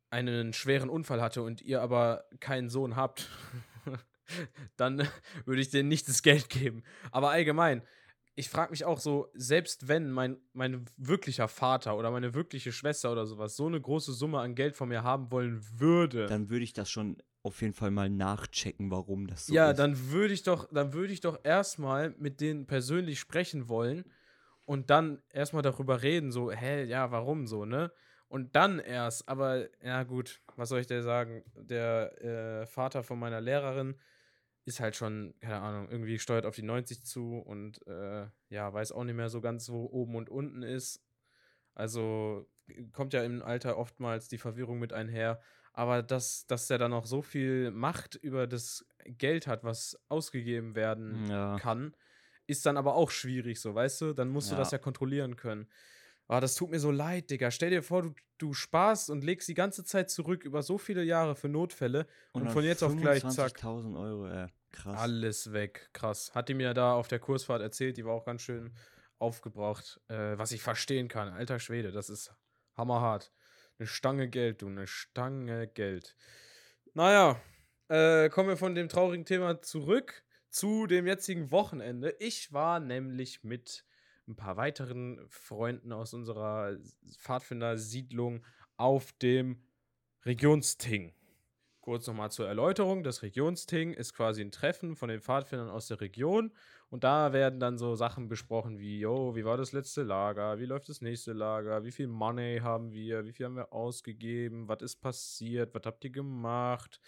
einen 0.09 0.53
schweren 0.53 0.89
Unfall 0.89 1.21
hatte 1.21 1.41
und 1.41 1.61
ihr 1.61 1.81
aber 1.81 2.25
keinen 2.39 2.69
Sohn 2.69 2.95
habt, 2.95 3.29
dann 4.77 5.07
würde 5.45 5.61
ich 5.61 5.69
denen 5.69 5.89
nicht 5.89 6.07
das 6.07 6.23
Geld 6.23 6.49
geben. 6.49 6.83
Aber 7.11 7.29
allgemein, 7.29 7.83
ich 8.35 8.49
frage 8.49 8.71
mich 8.71 8.85
auch 8.85 8.99
so, 8.99 9.27
selbst 9.33 9.87
wenn 9.87 10.11
mein, 10.11 10.37
mein 10.53 10.85
wirklicher 10.97 11.47
Vater 11.47 11.97
oder 11.97 12.09
meine 12.09 12.33
wirkliche 12.33 12.71
Schwester 12.71 13.11
oder 13.11 13.25
sowas 13.25 13.55
so 13.55 13.67
eine 13.67 13.81
große 13.81 14.13
Summe 14.13 14.39
an 14.39 14.55
Geld 14.55 14.75
von 14.75 14.89
mir 14.89 15.03
haben 15.03 15.31
wollen 15.31 15.61
würde, 15.77 16.25
Dann 16.27 16.49
würde 16.49 16.63
ich 16.63 16.73
das 16.73 16.89
schon 16.89 17.17
auf 17.43 17.61
jeden 17.61 17.73
Fall 17.73 17.91
mal 17.91 18.09
nachchecken, 18.09 18.91
warum 18.91 19.27
das 19.27 19.45
so 19.45 19.53
ja, 19.53 19.71
ist. 19.71 19.77
dann 19.77 20.11
würde 20.11 20.33
ich 20.33 20.43
doch, 20.43 20.67
dann 20.71 20.93
würde 20.93 21.13
ich 21.13 21.21
doch 21.21 21.39
erstmal 21.43 22.15
mit 22.17 22.41
denen 22.41 22.65
persönlich 22.65 23.19
sprechen 23.19 23.69
wollen 23.69 24.05
und 24.69 24.91
dann 24.91 25.23
erstmal 25.31 25.63
darüber 25.63 26.03
reden, 26.03 26.31
so, 26.31 26.51
hä, 26.51 26.83
ja, 26.83 27.09
warum 27.09 27.47
so, 27.47 27.65
ne? 27.65 27.91
Und 28.27 28.55
dann 28.55 28.77
erst, 28.77 29.27
aber 29.27 29.67
ja 29.83 30.03
gut, 30.03 30.43
was 30.57 30.69
soll 30.69 30.79
ich 30.79 30.85
dir 30.85 31.01
sagen? 31.01 31.43
Der 31.55 32.21
äh, 32.61 32.65
Vater 32.67 33.01
von 33.01 33.17
meiner 33.17 33.41
Lehrerin 33.41 33.95
ist 34.65 34.79
halt 34.79 34.95
schon, 34.95 35.33
keine 35.39 35.59
Ahnung, 35.59 35.89
irgendwie 35.89 36.19
steuert 36.19 36.45
auf 36.45 36.53
die 36.53 36.61
90 36.61 37.03
zu 37.03 37.39
und 37.39 37.81
äh, 37.87 38.27
ja, 38.49 38.71
weiß 38.71 38.91
auch 38.91 39.03
nicht 39.05 39.15
mehr 39.15 39.29
so 39.29 39.41
ganz, 39.41 39.69
wo 39.71 39.85
oben 39.85 40.15
und 40.15 40.29
unten 40.29 40.61
ist. 40.61 41.03
Also 41.73 42.47
kommt 42.91 43.13
ja 43.13 43.23
im 43.23 43.41
Alter 43.41 43.75
oftmals 43.75 44.27
die 44.27 44.37
Verwirrung 44.37 44.77
mit 44.77 44.93
einher. 44.93 45.41
Aber 45.73 46.03
dass, 46.03 46.45
dass 46.45 46.69
er 46.69 46.77
dann 46.77 46.93
auch 46.93 47.07
so 47.07 47.23
viel 47.23 47.71
Macht 47.71 48.13
über 48.13 48.45
das 48.45 48.85
Geld 49.03 49.47
hat, 49.47 49.63
was 49.63 49.99
ausgegeben 50.09 50.75
werden 50.75 51.25
Ja. 51.27 51.57
kann, 51.57 51.95
ist 52.49 52.65
dann 52.65 52.77
aber 52.77 52.95
auch 52.95 53.11
schwierig, 53.11 53.59
so, 53.59 53.75
weißt 53.75 54.01
du? 54.01 54.13
Dann 54.13 54.29
musst 54.29 54.51
du 54.51 54.55
das 54.55 54.71
Ja. 54.71 54.77
ja 54.77 54.83
kontrollieren 54.83 55.35
können. 55.35 55.67
Ah, 56.27 56.39
das 56.39 56.53
tut 56.55 56.69
mir 56.69 56.79
so 56.79 56.91
leid, 56.91 57.31
Digga. 57.31 57.49
Stell 57.49 57.71
dir 57.71 57.81
vor, 57.81 58.03
du, 58.03 58.13
du 58.37 58.53
sparst 58.53 59.09
und 59.09 59.23
legst 59.23 59.47
die 59.47 59.55
ganze 59.55 59.83
Zeit 59.83 60.11
zurück 60.11 60.43
über 60.43 60.61
so 60.61 60.77
viele 60.77 61.03
Jahre 61.03 61.35
für 61.35 61.49
Notfälle 61.49 62.05
und, 62.33 62.45
dann 62.45 62.53
von 62.53 62.63
jetzt 62.63 62.83
auf 62.83 62.95
gleich, 62.95 63.27
zack, 63.29 63.57
25.000 63.57 63.99
Euro, 63.99 64.27
äh, 64.27 64.47
krass. 64.71 64.99
alles 64.99 65.53
weg. 65.53 65.89
Krass. 65.91 66.35
Hat 66.35 66.47
die 66.47 66.53
mir 66.53 66.75
da 66.75 66.93
auf 66.93 67.07
der 67.07 67.17
Kursfahrt 67.17 67.63
erzählt, 67.63 67.97
die 67.97 68.05
war 68.05 68.13
auch 68.13 68.25
ganz 68.25 68.43
schön 68.43 68.71
aufgebraucht, 69.17 69.99
äh, 70.07 70.37
was 70.37 70.51
ich 70.51 70.61
verstehen 70.61 71.07
kann. 71.07 71.29
Alter 71.29 71.59
Schwede, 71.59 71.91
das 71.91 72.09
ist 72.09 72.31
hammerhart. 72.77 73.31
Eine 73.79 73.87
Stange 73.87 74.29
Geld, 74.29 74.61
du, 74.61 74.67
eine 74.67 74.85
Stange 74.85 75.67
Geld. 75.67 76.15
Naja, 76.93 77.41
äh, 77.87 78.29
kommen 78.29 78.49
wir 78.49 78.57
von 78.57 78.75
dem 78.75 78.87
traurigen 78.87 79.25
Thema 79.25 79.61
zurück 79.63 80.23
zu 80.49 80.87
dem 80.87 81.07
jetzigen 81.07 81.51
Wochenende. 81.51 82.15
Ich 82.19 82.51
war 82.53 82.79
nämlich 82.79 83.43
mit 83.43 83.85
ein 84.27 84.35
paar 84.35 84.57
weiteren 84.57 85.19
Freunden 85.27 85.91
aus 85.91 86.13
unserer 86.13 86.77
Pfadfindersiedlung 87.17 88.45
auf 88.77 89.11
dem 89.13 89.63
Regionsting. 90.25 91.13
Kurz 91.81 92.05
nochmal 92.07 92.29
zur 92.29 92.47
Erläuterung: 92.47 93.03
Das 93.03 93.23
Regionsting 93.23 93.93
ist 93.93 94.13
quasi 94.13 94.41
ein 94.41 94.51
Treffen 94.51 94.95
von 94.95 95.09
den 95.09 95.21
Pfadfindern 95.21 95.69
aus 95.69 95.87
der 95.87 96.01
Region. 96.01 96.51
Und 96.89 97.03
da 97.03 97.33
werden 97.33 97.59
dann 97.59 97.77
so 97.77 97.95
Sachen 97.95 98.27
besprochen 98.27 98.77
wie: 98.79 98.99
Yo, 98.99 99.35
wie 99.35 99.45
war 99.45 99.57
das 99.57 99.71
letzte 99.71 100.03
Lager? 100.03 100.59
Wie 100.59 100.65
läuft 100.65 100.89
das 100.89 101.01
nächste 101.01 101.33
Lager? 101.33 101.83
Wie 101.83 101.91
viel 101.91 102.07
Money 102.07 102.59
haben 102.61 102.91
wir? 102.91 103.25
Wie 103.25 103.31
viel 103.31 103.45
haben 103.45 103.55
wir 103.55 103.73
ausgegeben? 103.73 104.67
Was 104.67 104.81
ist 104.81 104.97
passiert? 104.97 105.73
Was 105.73 105.83
habt 105.85 106.03
ihr 106.03 106.11
gemacht? 106.11 106.99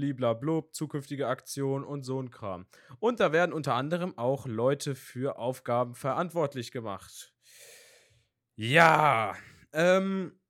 Bliblablub, 0.00 0.74
zukünftige 0.74 1.28
Aktionen 1.28 1.84
und 1.84 2.04
so 2.04 2.20
ein 2.22 2.30
Kram. 2.30 2.66
Und 3.00 3.20
da 3.20 3.32
werden 3.32 3.52
unter 3.52 3.74
anderem 3.74 4.16
auch 4.16 4.46
Leute 4.46 4.94
für 4.94 5.38
Aufgaben 5.38 5.94
verantwortlich 5.94 6.72
gemacht. 6.72 7.34
Ja, 8.56 9.36
ähm, 9.74 10.40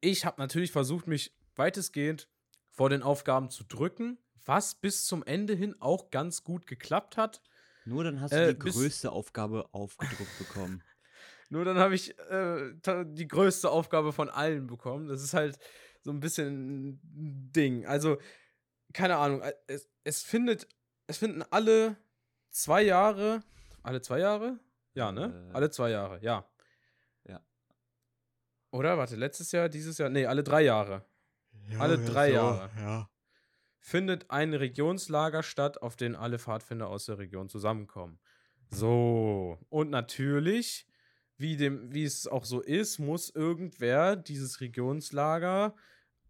ich 0.00 0.24
habe 0.24 0.40
natürlich 0.40 0.72
versucht, 0.72 1.06
mich 1.06 1.36
weitestgehend 1.54 2.30
vor 2.70 2.88
den 2.88 3.02
Aufgaben 3.02 3.50
zu 3.50 3.62
drücken, 3.64 4.18
was 4.46 4.74
bis 4.74 5.04
zum 5.04 5.22
Ende 5.22 5.52
hin 5.54 5.76
auch 5.78 6.10
ganz 6.10 6.44
gut 6.44 6.66
geklappt 6.66 7.18
hat. 7.18 7.42
Nur 7.84 8.04
dann 8.04 8.22
hast 8.22 8.32
du 8.32 8.36
Äh, 8.36 8.54
die 8.54 8.58
größte 8.58 9.12
Aufgabe 9.12 9.68
aufgedruckt 9.72 10.38
bekommen. 10.38 10.82
Nur 11.50 11.66
dann 11.66 11.76
habe 11.76 11.94
ich 11.94 12.18
äh, 12.30 12.72
die 13.04 13.28
größte 13.28 13.70
Aufgabe 13.70 14.14
von 14.14 14.30
allen 14.30 14.66
bekommen. 14.66 15.08
Das 15.08 15.22
ist 15.22 15.34
halt 15.34 15.58
so 16.00 16.10
ein 16.10 16.20
bisschen 16.20 16.94
ein 16.94 17.52
Ding. 17.52 17.86
Also, 17.86 18.16
keine 18.92 19.16
Ahnung. 19.16 19.42
äh, 19.42 19.52
Es, 19.66 19.88
es 20.04 20.22
findet, 20.22 20.68
es 21.06 21.18
finden 21.18 21.42
alle 21.50 21.96
zwei 22.50 22.82
Jahre, 22.82 23.42
alle 23.82 24.00
zwei 24.00 24.18
Jahre? 24.20 24.58
Ja, 24.94 25.10
ne? 25.12 25.48
Äh. 25.50 25.54
alle 25.54 25.70
zwei 25.70 25.90
Jahre, 25.90 26.22
ja. 26.22 26.46
Ja. 27.24 27.40
Oder? 28.70 28.98
Warte, 28.98 29.16
letztes 29.16 29.52
Jahr, 29.52 29.68
dieses 29.68 29.98
Jahr? 29.98 30.08
Nee, 30.10 30.26
alle 30.26 30.42
drei 30.42 30.62
Jahre. 30.62 31.04
Alle 31.78 31.98
drei 31.98 32.32
Jahre. 32.32 32.70
Ja. 32.78 33.10
findet 33.78 34.30
ein 34.30 34.54
Regionslager 34.54 35.42
statt, 35.42 35.80
auf 35.82 35.96
dem 35.96 36.16
alle 36.16 36.38
Pfadfinder 36.38 36.88
aus 36.88 37.06
der 37.06 37.18
Region 37.18 37.48
zusammenkommen. 37.48 38.20
So. 38.70 39.58
Und 39.68 39.90
natürlich, 39.90 40.86
wie, 41.36 41.56
dem, 41.56 41.92
wie 41.92 42.04
es 42.04 42.26
auch 42.26 42.44
so 42.44 42.60
ist, 42.60 42.98
muss 42.98 43.30
irgendwer 43.30 44.16
dieses 44.16 44.60
Regionslager 44.60 45.74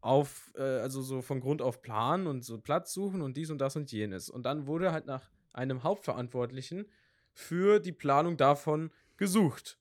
auf, 0.02 0.52
äh, 0.56 0.62
also 0.62 1.00
so 1.00 1.22
von 1.22 1.40
Grund 1.40 1.62
auf 1.62 1.80
planen 1.80 2.26
und 2.26 2.44
so 2.44 2.60
Platz 2.60 2.92
suchen 2.92 3.22
und 3.22 3.36
dies 3.36 3.50
und 3.50 3.58
das 3.58 3.76
und 3.76 3.90
jenes. 3.90 4.28
Und 4.28 4.44
dann 4.44 4.66
wurde 4.66 4.92
halt 4.92 5.06
nach 5.06 5.30
einem 5.52 5.82
Hauptverantwortlichen 5.82 6.86
für 7.32 7.80
die 7.80 7.92
Planung 7.92 8.36
davon 8.36 8.90
gesucht. 9.16 9.78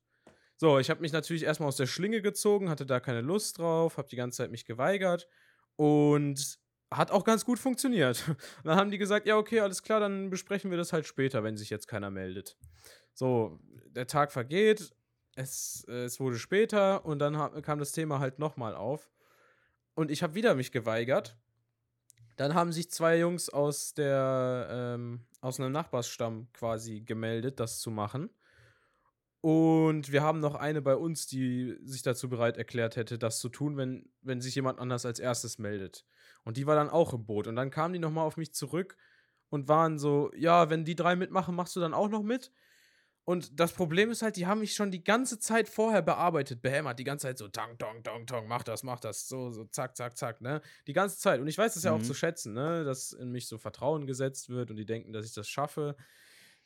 So, 0.56 0.78
ich 0.78 0.92
habe 0.92 1.02
mich 1.02 1.12
natürlich 1.12 1.44
erstmal 1.44 1.68
aus 1.68 1.78
der 1.78 1.88
Schlinge 1.88 2.22
gezogen, 2.22 2.70
hatte 2.70 2.86
da 2.86 3.00
keine 3.00 3.22
Lust 3.22 3.58
drauf, 3.58 3.98
habe 3.98 4.08
die 4.10 4.16
ganze 4.16 4.38
Zeit 4.38 4.52
mich 4.52 4.66
geweigert 4.66 5.28
und 5.76 6.60
hat 6.92 7.10
auch 7.10 7.24
ganz 7.24 7.44
gut 7.44 7.58
funktioniert. 7.58 8.24
Und 8.28 8.38
dann 8.66 8.78
haben 8.78 8.92
die 8.92 9.00
gesagt, 9.00 9.26
ja, 9.26 9.38
okay, 9.38 9.62
alles 9.62 9.82
klar, 9.82 10.00
dann 10.00 10.30
besprechen 10.30 10.70
wir 10.70 10.78
das 10.78 10.94
halt 10.94 11.08
später, 11.08 11.44
wenn 11.44 11.58
sich 11.58 11.72
jetzt 11.72 11.88
keiner 11.88 12.12
meldet. 12.12 12.58
So, 13.14 13.60
der 13.88 14.06
Tag 14.06 14.32
vergeht, 14.32 14.94
es, 15.36 15.84
äh, 15.88 16.04
es 16.04 16.20
wurde 16.20 16.38
später 16.38 17.06
und 17.06 17.18
dann 17.20 17.62
kam 17.64 17.80
das 17.80 17.92
Thema 17.92 18.20
halt 18.20 18.38
nochmal 18.38 18.76
auf. 18.76 19.10
Und 20.02 20.10
ich 20.10 20.24
habe 20.24 20.34
wieder 20.34 20.56
mich 20.56 20.72
geweigert. 20.72 21.38
Dann 22.36 22.56
haben 22.56 22.72
sich 22.72 22.90
zwei 22.90 23.20
Jungs 23.20 23.50
aus 23.50 23.94
der 23.94 24.68
ähm, 24.72 25.28
aus 25.42 25.60
einem 25.60 25.72
Nachbarsstamm 25.72 26.48
quasi 26.54 27.02
gemeldet, 27.02 27.60
das 27.60 27.80
zu 27.80 27.92
machen. 27.92 28.32
Und 29.42 30.12
wir 30.12 30.24
haben 30.24 30.40
noch 30.40 30.56
eine 30.56 30.82
bei 30.82 30.96
uns, 30.96 31.28
die 31.28 31.78
sich 31.84 32.02
dazu 32.02 32.30
bereit 32.30 32.58
erklärt 32.58 32.96
hätte, 32.96 33.20
das 33.20 33.38
zu 33.38 33.50
tun, 33.50 33.78
wenn, 33.78 34.10
wenn 34.24 34.42
sich 34.42 34.56
jemand 34.56 34.80
anders 34.80 35.06
als 35.06 35.20
erstes 35.20 35.60
meldet. 35.60 36.04
Und 36.46 36.58
die 36.58 36.66
war 36.66 36.76
dann 36.76 36.90
auch 36.90 37.14
im 37.14 37.28
Boot. 37.28 37.46
Und 37.46 37.56
dann 37.56 37.70
kamen 37.70 37.94
die 37.94 38.00
nochmal 38.00 38.26
auf 38.26 38.38
mich 38.38 38.56
zurück 38.56 38.98
und 39.50 39.68
waren 39.68 40.00
so, 40.00 40.32
ja, 40.36 40.72
wenn 40.72 40.84
die 40.84 40.96
drei 40.96 41.16
mitmachen, 41.16 41.54
machst 41.54 41.76
du 41.76 41.80
dann 41.80 41.94
auch 41.94 42.10
noch 42.10 42.24
mit? 42.24 42.52
Und 43.24 43.60
das 43.60 43.74
Problem 43.74 44.10
ist 44.10 44.24
halt, 44.24 44.36
die 44.36 44.48
haben 44.48 44.60
mich 44.62 44.74
schon 44.74 44.92
die 44.92 45.04
ganze 45.04 45.40
Zeit 45.40 45.70
vorher 45.70 46.02
bearbeitet, 46.02 46.62
behämmert, 46.62 46.98
die 47.00 47.04
ganze 47.04 47.28
Zeit 47.28 47.38
so, 47.38 47.48
tang, 47.48 47.78
tong, 47.78 48.04
tong, 48.04 48.26
tong, 48.26 48.48
mach 48.48 48.64
das, 48.64 48.84
mach 48.84 49.00
das, 49.00 49.28
so, 49.28 49.52
so, 49.52 49.66
zack, 49.66 49.96
zack, 49.96 50.18
zack, 50.18 50.42
ne? 50.42 50.62
Die 50.88 50.94
ganze 50.94 51.18
Zeit. 51.20 51.40
Und 51.40 51.48
ich 51.48 51.58
weiß 51.58 51.76
es 51.76 51.84
ja 51.84 51.94
auch 51.94 52.02
Mhm. 52.02 52.02
zu 52.02 52.16
schätzen, 52.16 52.54
ne? 52.54 52.84
Dass 52.84 53.14
in 53.14 53.32
mich 53.32 53.48
so 53.48 53.58
Vertrauen 53.60 54.08
gesetzt 54.08 54.50
wird 54.50 54.72
und 54.72 54.78
die 54.78 54.86
denken, 54.86 55.14
dass 55.14 55.26
ich 55.26 55.34
das 55.34 55.48
schaffe. 55.48 55.96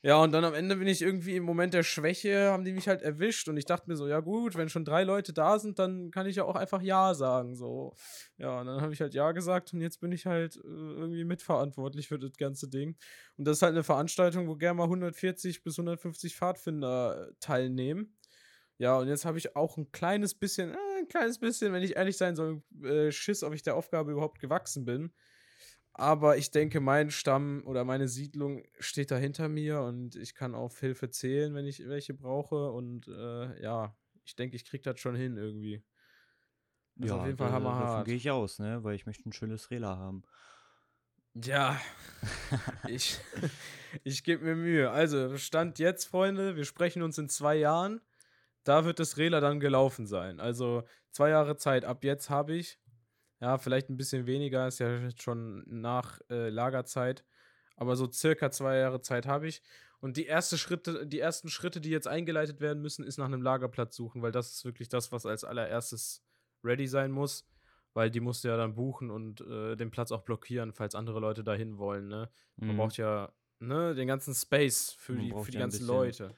Ja, 0.05 0.21
und 0.21 0.31
dann 0.33 0.45
am 0.45 0.53
Ende 0.53 0.75
bin 0.75 0.87
ich 0.87 1.01
irgendwie 1.01 1.35
im 1.35 1.43
Moment 1.45 1.73
der 1.73 1.81
Schwäche, 1.81 2.51
haben 2.51 2.63
die 2.63 2.73
mich 2.73 2.87
halt 2.87 3.01
erwischt 3.01 3.47
und 3.49 3.57
ich 3.57 3.65
dachte 3.65 3.89
mir 3.89 3.95
so, 3.95 4.07
ja 4.07 4.19
gut, 4.19 4.53
wenn 4.55 4.69
schon 4.69 4.85
drei 4.85 5.03
Leute 5.03 5.33
da 5.33 5.57
sind, 5.57 5.79
dann 5.79 6.11
kann 6.11 6.27
ich 6.27 6.35
ja 6.35 6.43
auch 6.43 6.55
einfach 6.55 6.83
Ja 6.83 7.15
sagen, 7.15 7.55
so. 7.55 7.95
Ja, 8.37 8.59
und 8.61 8.67
dann 8.67 8.81
habe 8.81 8.93
ich 8.93 9.01
halt 9.01 9.15
Ja 9.15 9.31
gesagt 9.31 9.73
und 9.73 9.81
jetzt 9.81 9.99
bin 10.01 10.11
ich 10.11 10.27
halt 10.27 10.57
äh, 10.57 10.59
irgendwie 10.59 11.23
mitverantwortlich 11.23 12.07
für 12.07 12.19
das 12.19 12.33
ganze 12.37 12.69
Ding. 12.69 12.95
Und 13.37 13.45
das 13.47 13.57
ist 13.57 13.61
halt 13.63 13.71
eine 13.73 13.83
Veranstaltung, 13.83 14.47
wo 14.47 14.55
gerne 14.55 14.77
mal 14.77 14.87
140 14.87 15.63
bis 15.63 15.79
150 15.79 16.35
Pfadfinder 16.35 17.29
äh, 17.29 17.33
teilnehmen. 17.39 18.15
Ja, 18.77 18.97
und 18.99 19.07
jetzt 19.07 19.25
habe 19.25 19.39
ich 19.39 19.55
auch 19.55 19.75
ein 19.77 19.91
kleines 19.91 20.35
bisschen, 20.35 20.71
äh, 20.71 20.77
ein 20.99 21.07
kleines 21.07 21.39
bisschen, 21.39 21.73
wenn 21.73 21.81
ich 21.81 21.95
ehrlich 21.95 22.17
sein 22.17 22.35
soll, 22.35 22.61
äh, 22.83 23.11
Schiss, 23.11 23.41
ob 23.41 23.53
ich 23.55 23.63
der 23.63 23.75
Aufgabe 23.75 24.11
überhaupt 24.11 24.39
gewachsen 24.39 24.85
bin. 24.85 25.13
Aber 25.97 26.35
ich 26.35 26.51
denke, 26.51 26.81
mein 26.81 27.09
Stamm 27.09 27.63
oder 27.65 27.85
meine 27.85 28.09
Siedlung 28.09 28.63
steht 28.79 29.11
da 29.11 29.17
hinter 29.17 29.47
mir 29.47 29.79
und 29.79 30.17
ich 30.17 30.35
kann 30.35 30.53
auf 30.53 30.77
Hilfe 30.81 31.09
zählen, 31.09 31.55
wenn 31.55 31.65
ich 31.65 31.87
welche 31.87 32.13
brauche. 32.13 32.71
Und 32.71 33.07
äh, 33.07 33.61
ja, 33.63 33.95
ich 34.25 34.35
denke, 34.35 34.57
ich 34.57 34.65
krieg 34.65 34.83
das 34.83 34.99
schon 34.99 35.15
hin 35.15 35.37
irgendwie. 35.37 35.81
Das 36.97 37.11
ist 37.11 37.15
auf 37.15 37.25
jeden 37.25 37.37
Fall 37.37 37.47
da- 37.47 37.53
hammerhart. 37.53 37.89
Davon 37.91 38.03
gehe 38.03 38.15
ich 38.17 38.29
aus, 38.29 38.59
ne? 38.59 38.83
Weil 38.83 38.95
ich 38.95 39.05
möchte 39.05 39.29
ein 39.29 39.31
schönes 39.31 39.71
Rela 39.71 39.95
haben. 39.95 40.23
Ja, 41.33 41.79
ich, 42.87 43.17
ich 44.03 44.25
gebe 44.25 44.43
mir 44.43 44.55
Mühe. 44.55 44.91
Also, 44.91 45.37
Stand 45.37 45.79
jetzt, 45.79 46.05
Freunde, 46.05 46.57
wir 46.57 46.65
sprechen 46.65 47.03
uns 47.03 47.17
in 47.17 47.29
zwei 47.29 47.55
Jahren. 47.55 48.01
Da 48.65 48.83
wird 48.83 48.99
das 48.99 49.15
Rela 49.15 49.39
dann 49.39 49.61
gelaufen 49.61 50.07
sein. 50.07 50.41
Also, 50.41 50.83
zwei 51.11 51.29
Jahre 51.29 51.55
Zeit. 51.55 51.85
Ab 51.85 52.03
jetzt 52.03 52.29
habe 52.29 52.53
ich, 52.53 52.79
ja, 53.39 53.57
vielleicht 53.57 53.89
ein 53.89 53.97
bisschen 53.97 54.25
weniger, 54.25 54.67
ist 54.67 54.79
ja 54.79 55.09
schon 55.19 55.63
nach 55.67 56.19
äh, 56.29 56.49
Lagerzeit, 56.49 57.25
aber 57.75 57.95
so 57.95 58.09
circa 58.11 58.51
zwei 58.51 58.77
Jahre 58.77 59.01
Zeit 59.01 59.25
habe 59.27 59.47
ich. 59.47 59.61
Und 59.99 60.17
die, 60.17 60.25
erste 60.25 60.57
Schritte, 60.57 61.07
die 61.07 61.19
ersten 61.19 61.49
Schritte, 61.49 61.81
die 61.81 61.89
jetzt 61.89 62.07
eingeleitet 62.07 62.59
werden 62.61 62.81
müssen, 62.81 63.03
ist 63.05 63.17
nach 63.17 63.25
einem 63.25 63.41
Lagerplatz 63.41 63.95
suchen, 63.95 64.21
weil 64.21 64.31
das 64.31 64.51
ist 64.51 64.65
wirklich 64.65 64.87
das, 64.89 65.11
was 65.11 65.25
als 65.25 65.43
allererstes 65.43 66.23
ready 66.63 66.87
sein 66.87 67.11
muss. 67.11 67.47
Weil 67.93 68.11
die 68.11 68.19
musst 68.19 68.43
du 68.43 68.49
ja 68.49 68.57
dann 68.57 68.75
buchen 68.75 69.09
und 69.09 69.39
äh, 69.39 69.77
den 69.77 69.89
Platz 69.89 70.11
auch 70.11 70.23
blockieren, 70.23 70.73
falls 70.73 70.95
andere 70.95 71.21
Leute 71.21 71.45
dahin 71.45 71.77
wollen, 71.77 72.09
ne? 72.09 72.29
Man 72.57 72.71
Mhm. 72.73 72.77
braucht 72.77 72.97
ja, 72.97 73.31
ne, 73.59 73.95
den 73.95 74.05
ganzen 74.05 74.35
Space 74.35 74.91
für 74.99 75.13
Man 75.13 75.21
die, 75.23 75.31
für 75.31 75.51
die 75.51 75.53
ja 75.53 75.59
ganzen 75.61 75.79
bisschen- 75.79 75.87
Leute. 75.95 76.35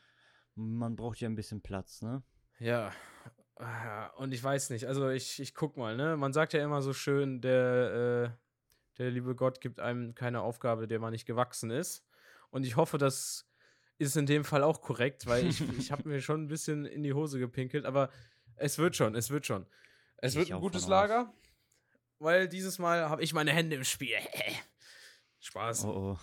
Man 0.53 0.95
braucht 0.95 1.19
ja 1.19 1.27
ein 1.27 1.35
bisschen 1.35 1.61
Platz, 1.61 2.03
ne? 2.03 2.21
Ja. 2.59 2.91
Ah, 3.59 4.07
Und 4.17 4.33
ich 4.33 4.43
weiß 4.43 4.69
nicht, 4.69 4.85
also 4.85 5.09
ich, 5.09 5.39
ich 5.39 5.55
guck 5.55 5.77
mal, 5.77 5.95
ne? 5.95 6.15
Man 6.15 6.31
sagt 6.33 6.53
ja 6.53 6.63
immer 6.63 6.81
so 6.81 6.93
schön, 6.93 7.41
der, 7.41 8.33
äh, 8.33 8.97
der 8.99 9.11
liebe 9.11 9.35
Gott 9.35 9.61
gibt 9.61 9.79
einem 9.79 10.13
keine 10.13 10.41
Aufgabe, 10.41 10.87
der 10.87 10.99
man 10.99 11.11
nicht 11.11 11.25
gewachsen 11.25 11.71
ist. 11.71 12.05
Und 12.51 12.65
ich 12.65 12.75
hoffe, 12.75 12.97
das 12.97 13.49
ist 13.97 14.15
in 14.15 14.27
dem 14.27 14.43
Fall 14.43 14.61
auch 14.63 14.81
korrekt, 14.81 15.25
weil 15.25 15.47
ich, 15.47 15.61
ich 15.79 15.91
habe 15.91 16.07
mir 16.07 16.21
schon 16.21 16.43
ein 16.43 16.47
bisschen 16.47 16.85
in 16.85 17.01
die 17.01 17.13
Hose 17.13 17.39
gepinkelt, 17.39 17.85
aber 17.85 18.09
es 18.55 18.77
wird 18.77 18.95
schon, 18.95 19.15
es 19.15 19.29
wird 19.31 19.45
schon. 19.45 19.65
Es 20.17 20.33
Geh 20.33 20.39
wird 20.39 20.47
ich 20.49 20.53
ein 20.53 20.61
gutes. 20.61 20.87
Lager, 20.87 21.33
weil 22.19 22.47
dieses 22.47 22.77
Mal 22.79 23.09
habe 23.09 23.23
ich 23.23 23.33
meine 23.33 23.51
Hände 23.51 23.75
im 23.75 23.83
Spiel. 23.83 24.17
Spaß. 25.39 25.85
Oh 25.85 26.13
oh. 26.13 26.17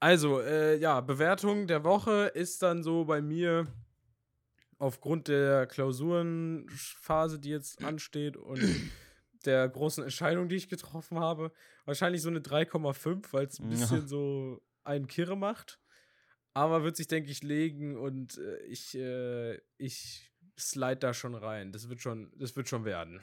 Also, 0.00 0.40
äh, 0.40 0.76
ja, 0.76 1.00
Bewertung 1.00 1.66
der 1.66 1.82
Woche 1.82 2.26
ist 2.34 2.62
dann 2.62 2.82
so 2.82 3.04
bei 3.04 3.22
mir 3.22 3.66
aufgrund 4.78 5.28
der 5.28 5.66
Klausurenphase, 5.66 7.38
die 7.38 7.50
jetzt 7.50 7.82
ansteht 7.84 8.36
und 8.36 8.60
der 9.44 9.68
großen 9.68 10.02
Entscheidung, 10.04 10.48
die 10.48 10.56
ich 10.56 10.68
getroffen 10.68 11.18
habe, 11.18 11.52
wahrscheinlich 11.84 12.22
so 12.22 12.28
eine 12.30 12.40
3,5, 12.40 13.32
weil 13.32 13.46
es 13.46 13.58
ein 13.58 13.64
Ja. 13.64 13.76
bisschen 13.76 14.06
so 14.06 14.62
einen 14.84 15.06
Kirre 15.06 15.36
macht. 15.36 15.80
Aber 16.54 16.84
wird 16.84 16.96
sich, 16.96 17.08
denke 17.08 17.30
ich, 17.30 17.42
legen 17.42 17.96
und 17.96 18.38
äh, 18.38 18.58
ich, 18.66 18.94
äh, 18.96 19.58
ich 19.76 20.30
slide 20.58 20.98
da 20.98 21.12
schon 21.12 21.34
rein. 21.34 21.72
Das 21.72 21.88
wird 21.88 22.00
schon, 22.00 22.30
das 22.36 22.54
wird 22.54 22.68
schon 22.68 22.84
werden. 22.84 23.20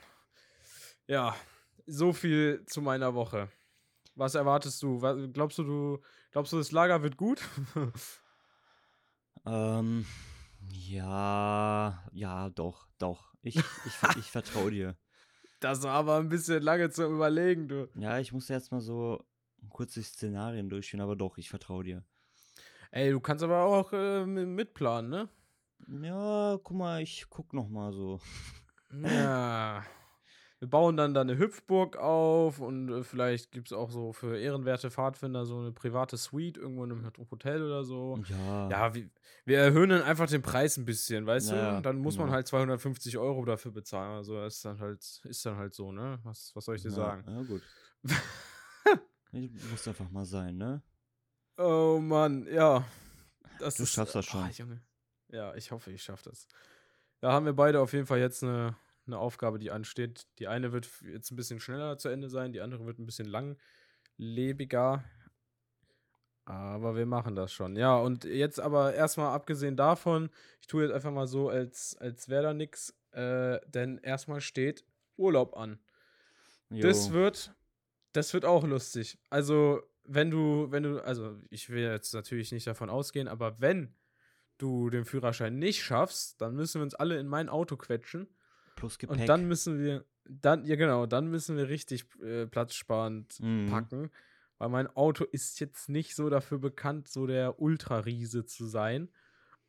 Ja, 1.06 1.34
so 1.86 2.12
viel 2.12 2.64
zu 2.66 2.82
meiner 2.82 3.14
Woche. 3.14 3.48
Was 4.14 4.34
erwartest 4.34 4.82
du? 4.82 5.00
Was, 5.00 5.16
glaubst 5.32 5.56
du, 5.56 5.64
du 5.64 6.02
glaubst 6.30 6.52
du, 6.52 6.58
das 6.58 6.72
Lager 6.72 7.02
wird 7.02 7.16
gut? 7.16 7.40
Ähm, 9.44 10.06
ja, 10.70 12.02
ja, 12.12 12.50
doch, 12.50 12.86
doch. 12.98 13.34
Ich, 13.42 13.56
ich, 13.56 14.16
ich 14.18 14.30
vertraue 14.30 14.70
dir. 14.70 14.96
Das 15.60 15.80
war 15.84 15.92
aber 15.92 16.16
ein 16.16 16.28
bisschen 16.28 16.60
lange 16.60 16.90
zum 16.90 17.14
Überlegen, 17.14 17.68
du. 17.68 17.88
Ja, 17.94 18.18
ich 18.18 18.32
muss 18.32 18.48
jetzt 18.48 18.72
mal 18.72 18.80
so 18.80 19.24
kurz 19.68 19.94
die 19.94 20.02
Szenarien 20.02 20.68
durchführen, 20.68 21.00
aber 21.00 21.14
doch, 21.14 21.38
ich 21.38 21.48
vertraue 21.48 21.84
dir. 21.84 22.04
Ey, 22.90 23.12
du 23.12 23.20
kannst 23.20 23.44
aber 23.44 23.62
auch 23.62 23.92
äh, 23.92 24.24
mi- 24.26 24.44
mitplanen, 24.44 25.08
ne? 25.10 25.28
Ja, 26.04 26.58
guck 26.60 26.76
mal, 26.76 27.00
ich 27.00 27.26
guck 27.30 27.52
noch 27.52 27.68
mal 27.68 27.92
so. 27.92 28.20
Ja. 28.92 29.84
Wir 30.62 30.70
bauen 30.70 30.96
dann 30.96 31.12
da 31.12 31.22
eine 31.22 31.38
Hüpfburg 31.38 31.96
auf 31.96 32.60
und 32.60 32.88
äh, 32.88 33.02
vielleicht 33.02 33.50
gibt 33.50 33.66
es 33.66 33.72
auch 33.72 33.90
so 33.90 34.12
für 34.12 34.38
ehrenwerte 34.38 34.92
Pfadfinder 34.92 35.44
so 35.44 35.58
eine 35.58 35.72
private 35.72 36.16
Suite 36.16 36.56
irgendwo 36.56 36.84
in 36.84 36.92
einem 36.92 37.12
Hotel 37.32 37.64
oder 37.64 37.82
so. 37.82 38.16
Ja, 38.28 38.70
Ja, 38.70 38.94
wir, 38.94 39.10
wir 39.44 39.58
erhöhen 39.58 39.90
dann 39.90 40.02
einfach 40.02 40.28
den 40.28 40.40
Preis 40.40 40.76
ein 40.76 40.84
bisschen, 40.84 41.26
weißt 41.26 41.50
Ja, 41.50 41.78
du? 41.78 41.82
Dann 41.82 41.98
muss 41.98 42.16
man 42.16 42.26
genau. 42.26 42.36
halt 42.36 42.46
250 42.46 43.18
Euro 43.18 43.44
dafür 43.44 43.72
bezahlen. 43.72 44.12
Also 44.12 44.36
das 44.36 44.54
ist 44.54 44.64
dann 44.64 44.78
halt, 44.78 45.00
ist 45.24 45.44
dann 45.44 45.56
halt 45.56 45.74
so, 45.74 45.90
ne? 45.90 46.20
Was, 46.22 46.52
was 46.54 46.64
soll 46.64 46.76
ich 46.76 46.82
dir 46.82 46.90
ja, 46.90 46.94
sagen? 46.94 47.24
Ja, 47.26 47.42
gut. 47.42 47.62
Ich 49.32 49.50
muss 49.68 49.88
einfach 49.88 50.10
mal 50.10 50.26
sein, 50.26 50.58
ne? 50.58 50.80
Oh 51.56 51.98
Mann, 52.00 52.46
ja. 52.46 52.84
Das 53.58 53.78
Du 53.78 53.82
ist, 53.82 53.94
schaffst 53.94 54.14
das 54.14 54.28
ah, 54.28 54.30
schon. 54.30 54.50
Junge. 54.50 54.82
Ja, 55.28 55.54
ich 55.56 55.72
hoffe, 55.72 55.90
ich 55.90 56.04
schaffe 56.04 56.28
das. 56.30 56.46
Da 57.20 57.32
haben 57.32 57.46
wir 57.46 57.52
beide 57.52 57.80
auf 57.80 57.92
jeden 57.94 58.06
Fall 58.06 58.20
jetzt 58.20 58.44
eine, 58.44 58.76
eine 59.06 59.18
Aufgabe, 59.18 59.58
die 59.58 59.70
ansteht. 59.70 60.26
Die 60.38 60.48
eine 60.48 60.72
wird 60.72 60.88
jetzt 61.02 61.30
ein 61.30 61.36
bisschen 61.36 61.60
schneller 61.60 61.98
zu 61.98 62.08
Ende 62.08 62.28
sein, 62.28 62.52
die 62.52 62.60
andere 62.60 62.86
wird 62.86 62.98
ein 62.98 63.06
bisschen 63.06 63.28
langlebiger. 64.18 65.04
Aber 66.44 66.96
wir 66.96 67.06
machen 67.06 67.36
das 67.36 67.52
schon. 67.52 67.76
Ja, 67.76 67.96
und 67.96 68.24
jetzt 68.24 68.58
aber 68.58 68.94
erstmal 68.94 69.32
abgesehen 69.32 69.76
davon, 69.76 70.30
ich 70.60 70.66
tue 70.66 70.82
jetzt 70.84 70.92
einfach 70.92 71.12
mal 71.12 71.26
so, 71.28 71.48
als, 71.48 71.96
als 71.98 72.28
wäre 72.28 72.42
da 72.42 72.54
nix, 72.54 72.94
äh, 73.12 73.60
denn 73.68 73.98
erstmal 73.98 74.40
steht 74.40 74.84
Urlaub 75.16 75.56
an. 75.56 75.78
Das 76.70 77.08
Jo. 77.08 77.12
wird, 77.12 77.54
das 78.12 78.34
wird 78.34 78.44
auch 78.44 78.64
lustig. 78.64 79.18
Also, 79.30 79.82
wenn 80.04 80.30
du, 80.30 80.70
wenn 80.70 80.82
du, 80.82 81.04
also 81.04 81.38
ich 81.50 81.70
will 81.70 81.82
jetzt 81.82 82.12
natürlich 82.12 82.50
nicht 82.50 82.66
davon 82.66 82.90
ausgehen, 82.90 83.28
aber 83.28 83.60
wenn 83.60 83.94
du 84.58 84.90
den 84.90 85.04
Führerschein 85.04 85.58
nicht 85.58 85.82
schaffst, 85.82 86.40
dann 86.40 86.56
müssen 86.56 86.80
wir 86.80 86.84
uns 86.84 86.94
alle 86.94 87.18
in 87.18 87.28
mein 87.28 87.48
Auto 87.48 87.76
quetschen. 87.76 88.26
Plus 88.82 88.98
Gepäck. 88.98 89.16
Und 89.20 89.28
dann 89.28 89.46
müssen 89.46 89.78
wir, 89.78 90.04
dann, 90.24 90.64
ja 90.66 90.74
genau, 90.74 91.06
dann 91.06 91.28
müssen 91.28 91.56
wir 91.56 91.68
richtig 91.68 92.04
äh, 92.20 92.46
platzsparend 92.46 93.38
Mhm. 93.40 93.68
packen. 93.70 94.10
Weil 94.58 94.68
mein 94.70 94.88
Auto 94.88 95.24
ist 95.24 95.60
jetzt 95.60 95.88
nicht 95.88 96.14
so 96.16 96.28
dafür 96.30 96.58
bekannt, 96.58 97.06
so 97.08 97.26
der 97.28 97.60
Ultrariese 97.60 98.44
zu 98.44 98.66
sein. 98.66 99.08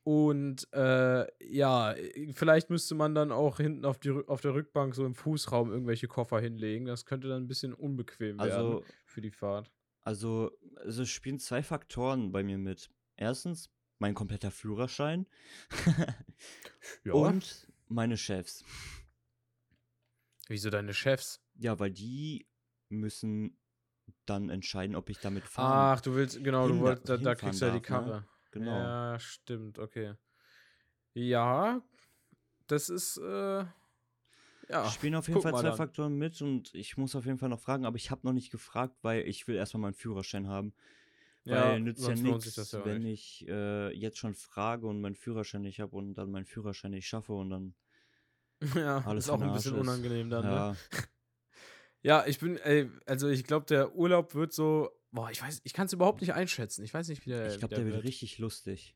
Und 0.03 0.67
äh, 0.73 1.25
ja, 1.39 1.95
vielleicht 2.33 2.69
müsste 2.71 2.93
man 2.95 3.13
dann 3.15 3.31
auch 3.31 3.57
hinten 3.57 3.85
auf, 3.85 3.99
die, 3.99 4.09
auf 4.11 4.41
der 4.41 4.53
Rückbank 4.55 4.95
so 4.95 5.05
im 5.05 5.13
Fußraum 5.15 5.71
irgendwelche 5.71 6.07
Koffer 6.07 6.39
hinlegen. 6.41 6.85
Das 6.87 7.05
könnte 7.05 7.27
dann 7.27 7.43
ein 7.43 7.47
bisschen 7.47 7.73
unbequem 7.73 8.37
werden 8.37 8.39
also, 8.39 8.83
für 9.05 9.21
die 9.21 9.31
Fahrt. 9.31 9.71
also, 10.01 10.51
also 10.75 11.03
es 11.03 11.09
spielen 11.09 11.39
zwei 11.39 11.61
Faktoren 11.63 12.31
bei 12.31 12.43
mir 12.43 12.57
mit. 12.57 12.89
Erstens, 13.15 13.69
mein 13.99 14.13
kompletter 14.15 14.51
Führerschein. 14.51 15.25
Und 17.11 17.67
meine 17.87 18.17
Chefs. 18.17 18.63
Wieso 20.47 20.69
deine 20.69 20.93
Chefs? 20.93 21.41
Ja, 21.55 21.79
weil 21.79 21.91
die 21.91 22.47
müssen 22.89 23.57
dann 24.25 24.49
entscheiden, 24.49 24.95
ob 24.95 25.09
ich 25.09 25.19
damit 25.19 25.43
fahre. 25.45 25.97
Ach, 25.97 26.01
du 26.01 26.15
willst, 26.15 26.43
genau, 26.43 26.67
du 26.67 26.79
wolltest, 26.79 27.09
da, 27.09 27.17
da 27.17 27.35
kriegst 27.35 27.61
du 27.61 27.65
ja 27.65 27.71
die 27.71 27.77
ne? 27.77 27.81
Karre. 27.81 28.27
Genau. 28.51 28.77
Ja, 28.77 29.19
stimmt, 29.19 29.79
okay. 29.79 30.15
Ja, 31.13 31.81
das 32.67 32.89
ist, 32.89 33.17
äh, 33.17 33.65
ja. 34.69 34.89
Spielen 34.89 35.15
auf 35.15 35.27
jeden 35.27 35.41
Fall 35.41 35.53
zwei 35.53 35.63
dann. 35.63 35.77
Faktoren 35.77 36.15
mit 36.15 36.41
und 36.41 36.73
ich 36.73 36.97
muss 36.97 37.15
auf 37.15 37.25
jeden 37.25 37.37
Fall 37.37 37.49
noch 37.49 37.59
fragen, 37.59 37.85
aber 37.85 37.97
ich 37.97 38.11
habe 38.11 38.21
noch 38.25 38.33
nicht 38.33 38.51
gefragt, 38.51 38.97
weil 39.01 39.27
ich 39.27 39.47
will 39.47 39.55
erstmal 39.55 39.81
meinen 39.81 39.93
Führerschein 39.93 40.47
haben. 40.47 40.73
Weil 41.45 41.81
nützt 41.81 42.07
ja 42.07 42.13
lohnt 42.13 42.41
sich 42.41 42.55
nichts, 42.55 42.71
ja 42.71 42.85
wenn 42.85 43.01
nicht. 43.01 43.41
ich 43.41 43.49
äh, 43.49 43.93
jetzt 43.93 44.17
schon 44.17 44.33
frage 44.33 44.87
und 44.87 45.01
meinen 45.01 45.15
Führerschein 45.15 45.61
nicht 45.61 45.81
habe 45.81 45.95
und 45.95 46.13
dann 46.13 46.31
meinen 46.31 46.45
Führerschein 46.45 46.91
nicht 46.91 47.07
schaffe 47.07 47.33
und 47.33 47.49
dann 47.49 47.75
Ja, 48.75 49.03
alles 49.05 49.25
ist 49.25 49.29
auch 49.31 49.39
für 49.39 49.45
ein 49.45 49.53
bisschen 49.53 49.73
ist. 49.73 49.79
unangenehm 49.79 50.29
dann, 50.29 50.45
ne? 50.45 50.51
ja, 50.51 50.75
Ja, 52.01 52.25
ich 52.27 52.39
bin, 52.39 52.57
ey, 52.57 52.89
also 53.05 53.29
ich 53.29 53.45
glaube, 53.45 53.65
der 53.65 53.95
Urlaub 53.95 54.35
wird 54.35 54.51
so, 54.51 54.89
boah, 55.11 55.31
ich 55.31 55.41
weiß, 55.41 55.61
ich 55.63 55.73
kann 55.73 55.85
es 55.85 55.93
überhaupt 55.93 56.19
nicht 56.21 56.33
einschätzen. 56.33 56.83
Ich 56.83 56.93
weiß 56.93 57.07
nicht, 57.07 57.25
wie 57.25 57.29
der, 57.29 57.47
Ich 57.47 57.59
glaube, 57.59 57.75
der 57.75 57.85
wird 57.85 57.95
wird. 57.95 58.03
richtig 58.05 58.39
lustig. 58.39 58.95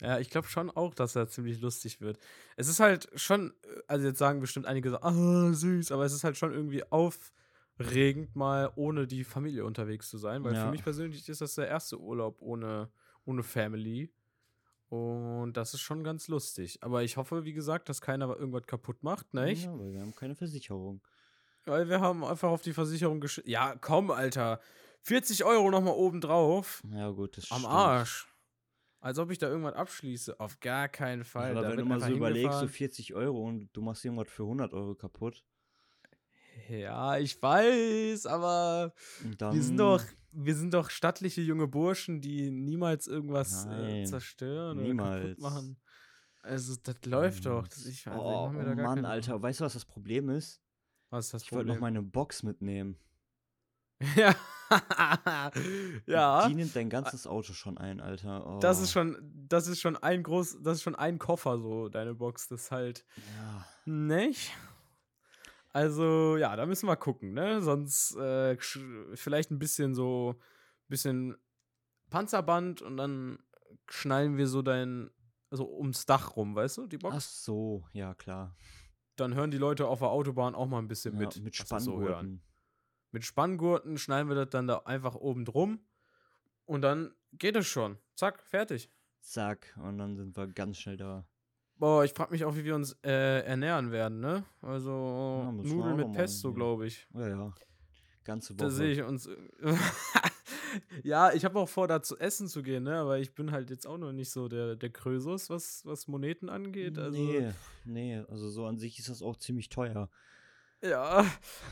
Ja, 0.00 0.18
ich 0.18 0.30
glaube 0.30 0.48
schon 0.48 0.70
auch, 0.70 0.94
dass 0.94 1.16
er 1.16 1.28
ziemlich 1.28 1.60
lustig 1.60 2.00
wird. 2.00 2.18
Es 2.56 2.68
ist 2.68 2.80
halt 2.80 3.08
schon, 3.14 3.52
also 3.86 4.06
jetzt 4.06 4.18
sagen 4.18 4.40
bestimmt 4.40 4.66
einige 4.66 4.90
so, 4.90 5.00
ah, 5.00 5.52
süß, 5.52 5.90
aber 5.92 6.04
es 6.04 6.12
ist 6.12 6.24
halt 6.24 6.36
schon 6.36 6.52
irgendwie 6.52 6.84
aufregend, 6.90 8.34
mal 8.36 8.72
ohne 8.76 9.06
die 9.06 9.24
Familie 9.24 9.64
unterwegs 9.64 10.08
zu 10.08 10.18
sein, 10.18 10.42
weil 10.44 10.54
für 10.54 10.66
Ja. 10.66 10.70
mich 10.70 10.82
persönlich 10.84 11.28
ist 11.28 11.40
das 11.40 11.54
der 11.54 11.68
erste 11.68 11.98
Urlaub 12.00 12.42
ohne, 12.42 12.90
ohne 13.24 13.42
Family. 13.42 14.12
Und 14.88 15.52
das 15.54 15.74
ist 15.74 15.80
schon 15.80 16.02
ganz 16.02 16.28
lustig. 16.28 16.78
Aber 16.82 17.02
ich 17.02 17.16
hoffe, 17.16 17.44
wie 17.44 17.52
gesagt, 17.52 17.88
dass 17.88 18.00
keiner 18.00 18.28
irgendwas 18.36 18.66
kaputt 18.66 19.02
macht, 19.02 19.34
nicht? 19.34 19.64
Ja, 19.64 19.78
weil 19.78 19.92
wir 19.92 20.00
haben 20.00 20.14
keine 20.14 20.34
Versicherung. 20.34 21.02
Weil 21.66 21.88
wir 21.88 22.00
haben 22.00 22.24
einfach 22.24 22.48
auf 22.48 22.62
die 22.62 22.72
Versicherung 22.72 23.20
gesch... 23.20 23.42
Ja, 23.44 23.76
komm, 23.78 24.10
Alter. 24.10 24.60
40 25.02 25.44
Euro 25.44 25.70
nochmal 25.70 25.94
obendrauf. 25.94 26.82
Ja, 26.90 27.10
gut, 27.10 27.36
das 27.36 27.50
Am 27.50 27.58
stimmt. 27.58 27.74
Arsch. 27.74 28.26
Als 29.00 29.18
ob 29.18 29.30
ich 29.30 29.38
da 29.38 29.48
irgendwas 29.48 29.74
abschließe. 29.74 30.40
Auf 30.40 30.58
gar 30.60 30.88
keinen 30.88 31.24
Fall. 31.24 31.52
Aber 31.52 31.62
Da 31.62 31.70
wenn 31.70 31.78
du 31.78 31.84
mal 31.84 32.00
so 32.00 32.08
überlegst, 32.08 32.52
so 32.52 32.60
hingefahren. 32.60 32.68
40 32.70 33.14
Euro 33.14 33.44
und 33.46 33.68
du 33.74 33.82
machst 33.82 34.04
irgendwas 34.04 34.28
für 34.28 34.42
100 34.44 34.72
Euro 34.72 34.94
kaputt. 34.94 35.44
Ja, 36.68 37.16
ich 37.18 37.40
weiß, 37.40 38.26
aber 38.26 38.92
Und 39.22 39.40
wir 39.40 39.62
sind 39.62 39.76
doch, 39.78 40.02
wir 40.32 40.54
sind 40.54 40.74
doch 40.74 40.90
stattliche 40.90 41.40
junge 41.40 41.66
Burschen, 41.66 42.20
die 42.20 42.50
niemals 42.50 43.06
irgendwas 43.06 43.66
äh, 43.66 44.04
zerstören 44.04 44.78
oder 44.78 44.86
niemals. 44.86 45.22
kaputt 45.22 45.38
machen. 45.40 45.80
Also, 46.42 46.76
das 46.82 46.96
läuft 47.04 47.46
doch. 47.46 47.66
Das, 47.66 47.84
ich, 47.86 48.06
also, 48.06 48.20
ich 48.20 48.26
oh, 48.26 48.46
oh 48.46 48.74
Mann, 48.74 49.04
Alter, 49.04 49.40
weißt 49.40 49.60
du, 49.60 49.64
was 49.64 49.74
das 49.74 49.84
Problem 49.84 50.28
ist? 50.28 50.62
Was 51.10 51.26
ist 51.26 51.34
das 51.34 51.42
Ich 51.44 51.52
wollte 51.52 51.68
noch 51.68 51.80
meine 51.80 52.02
Box 52.02 52.42
mitnehmen. 52.42 52.96
ja. 54.16 54.34
ja. 56.06 56.48
Die 56.48 56.54
nimmt 56.54 56.76
dein 56.76 56.90
ganzes 56.90 57.26
Auto 57.26 57.52
schon 57.52 57.78
ein, 57.78 58.00
Alter. 58.00 58.46
Oh. 58.46 58.58
Das 58.60 58.80
ist 58.80 58.92
schon, 58.92 59.16
das 59.48 59.66
ist 59.66 59.80
schon 59.80 59.96
ein 59.96 60.22
groß, 60.22 60.58
das 60.62 60.76
ist 60.76 60.82
schon 60.82 60.94
ein 60.94 61.18
Koffer, 61.18 61.58
so, 61.58 61.88
deine 61.88 62.14
Box. 62.14 62.48
Das 62.48 62.64
ist 62.64 62.70
halt 62.70 63.04
Ja. 63.36 63.66
nicht. 63.86 64.52
Also, 65.70 66.36
ja, 66.36 66.56
da 66.56 66.66
müssen 66.66 66.88
wir 66.88 66.96
gucken, 66.96 67.34
ne? 67.34 67.60
Sonst 67.60 68.16
äh, 68.16 68.56
vielleicht 69.14 69.50
ein 69.50 69.58
bisschen 69.58 69.94
so, 69.94 70.40
bisschen 70.88 71.36
Panzerband 72.10 72.82
und 72.82 72.96
dann 72.96 73.38
schnallen 73.88 74.36
wir 74.36 74.46
so 74.48 74.62
dein, 74.62 75.10
so 75.50 75.70
ums 75.78 76.06
Dach 76.06 76.36
rum, 76.36 76.54
weißt 76.54 76.78
du, 76.78 76.86
die 76.86 76.98
Box? 76.98 77.14
Ach 77.16 77.20
so, 77.20 77.84
ja, 77.92 78.14
klar. 78.14 78.56
Dann 79.16 79.34
hören 79.34 79.50
die 79.50 79.58
Leute 79.58 79.86
auf 79.88 79.98
der 79.98 80.08
Autobahn 80.08 80.54
auch 80.54 80.66
mal 80.66 80.78
ein 80.78 80.88
bisschen 80.88 81.14
Ja, 81.14 81.20
mit. 81.20 81.42
mit 81.42 81.54
sie 81.54 81.64
so 81.80 82.00
hören. 82.00 82.06
Spanngurten. 82.06 82.42
Mit 83.10 83.24
Spanngurten 83.24 83.98
schnallen 83.98 84.28
wir 84.28 84.36
das 84.36 84.50
dann 84.50 84.66
da 84.66 84.78
einfach 84.80 85.14
oben 85.14 85.44
drum 85.44 85.80
und 86.66 86.82
dann 86.82 87.14
geht 87.32 87.56
es 87.56 87.66
schon. 87.66 87.98
Zack, 88.14 88.42
fertig. 88.42 88.90
Zack, 89.20 89.76
und 89.82 89.98
dann 89.98 90.16
sind 90.16 90.36
wir 90.36 90.46
ganz 90.48 90.78
schnell 90.78 90.96
da. 90.96 91.26
Boah, 91.78 92.04
ich 92.04 92.12
frag 92.12 92.30
mich 92.30 92.44
auch, 92.44 92.56
wie 92.56 92.64
wir 92.64 92.74
uns 92.74 92.96
äh, 93.04 93.40
ernähren 93.44 93.92
werden, 93.92 94.20
ne? 94.20 94.44
Also 94.62 94.90
Ja, 95.44 95.52
Nudeln 95.52 95.96
mit 95.96 96.12
Pesto, 96.12 96.52
glaube 96.52 96.86
ich. 96.86 97.06
Ja, 97.14 97.28
ja. 97.28 97.54
Ganze 98.24 98.54
Da 98.56 98.64
Woche. 98.66 98.74
sehe 98.74 98.92
ich 98.92 99.02
uns. 99.02 99.28
ja, 101.02 101.32
ich 101.32 101.44
habe 101.44 101.58
auch 101.58 101.68
vor, 101.68 101.86
da 101.88 102.02
zu 102.02 102.18
essen 102.18 102.48
zu 102.48 102.62
gehen, 102.62 102.82
ne? 102.82 102.96
Aber 102.98 103.18
ich 103.18 103.34
bin 103.34 103.52
halt 103.52 103.70
jetzt 103.70 103.86
auch 103.86 103.96
noch 103.96 104.12
nicht 104.12 104.30
so 104.30 104.48
der, 104.48 104.76
der 104.76 104.90
Krösus, 104.90 105.50
was, 105.50 105.86
was 105.86 106.08
Moneten 106.08 106.48
angeht. 106.48 106.98
Also, 106.98 107.16
nee, 107.22 107.50
nee, 107.84 108.24
also 108.28 108.50
so 108.50 108.66
an 108.66 108.78
sich 108.78 108.98
ist 108.98 109.08
das 109.08 109.22
auch 109.22 109.36
ziemlich 109.36 109.68
teuer. 109.68 110.10
Ja, 110.82 111.24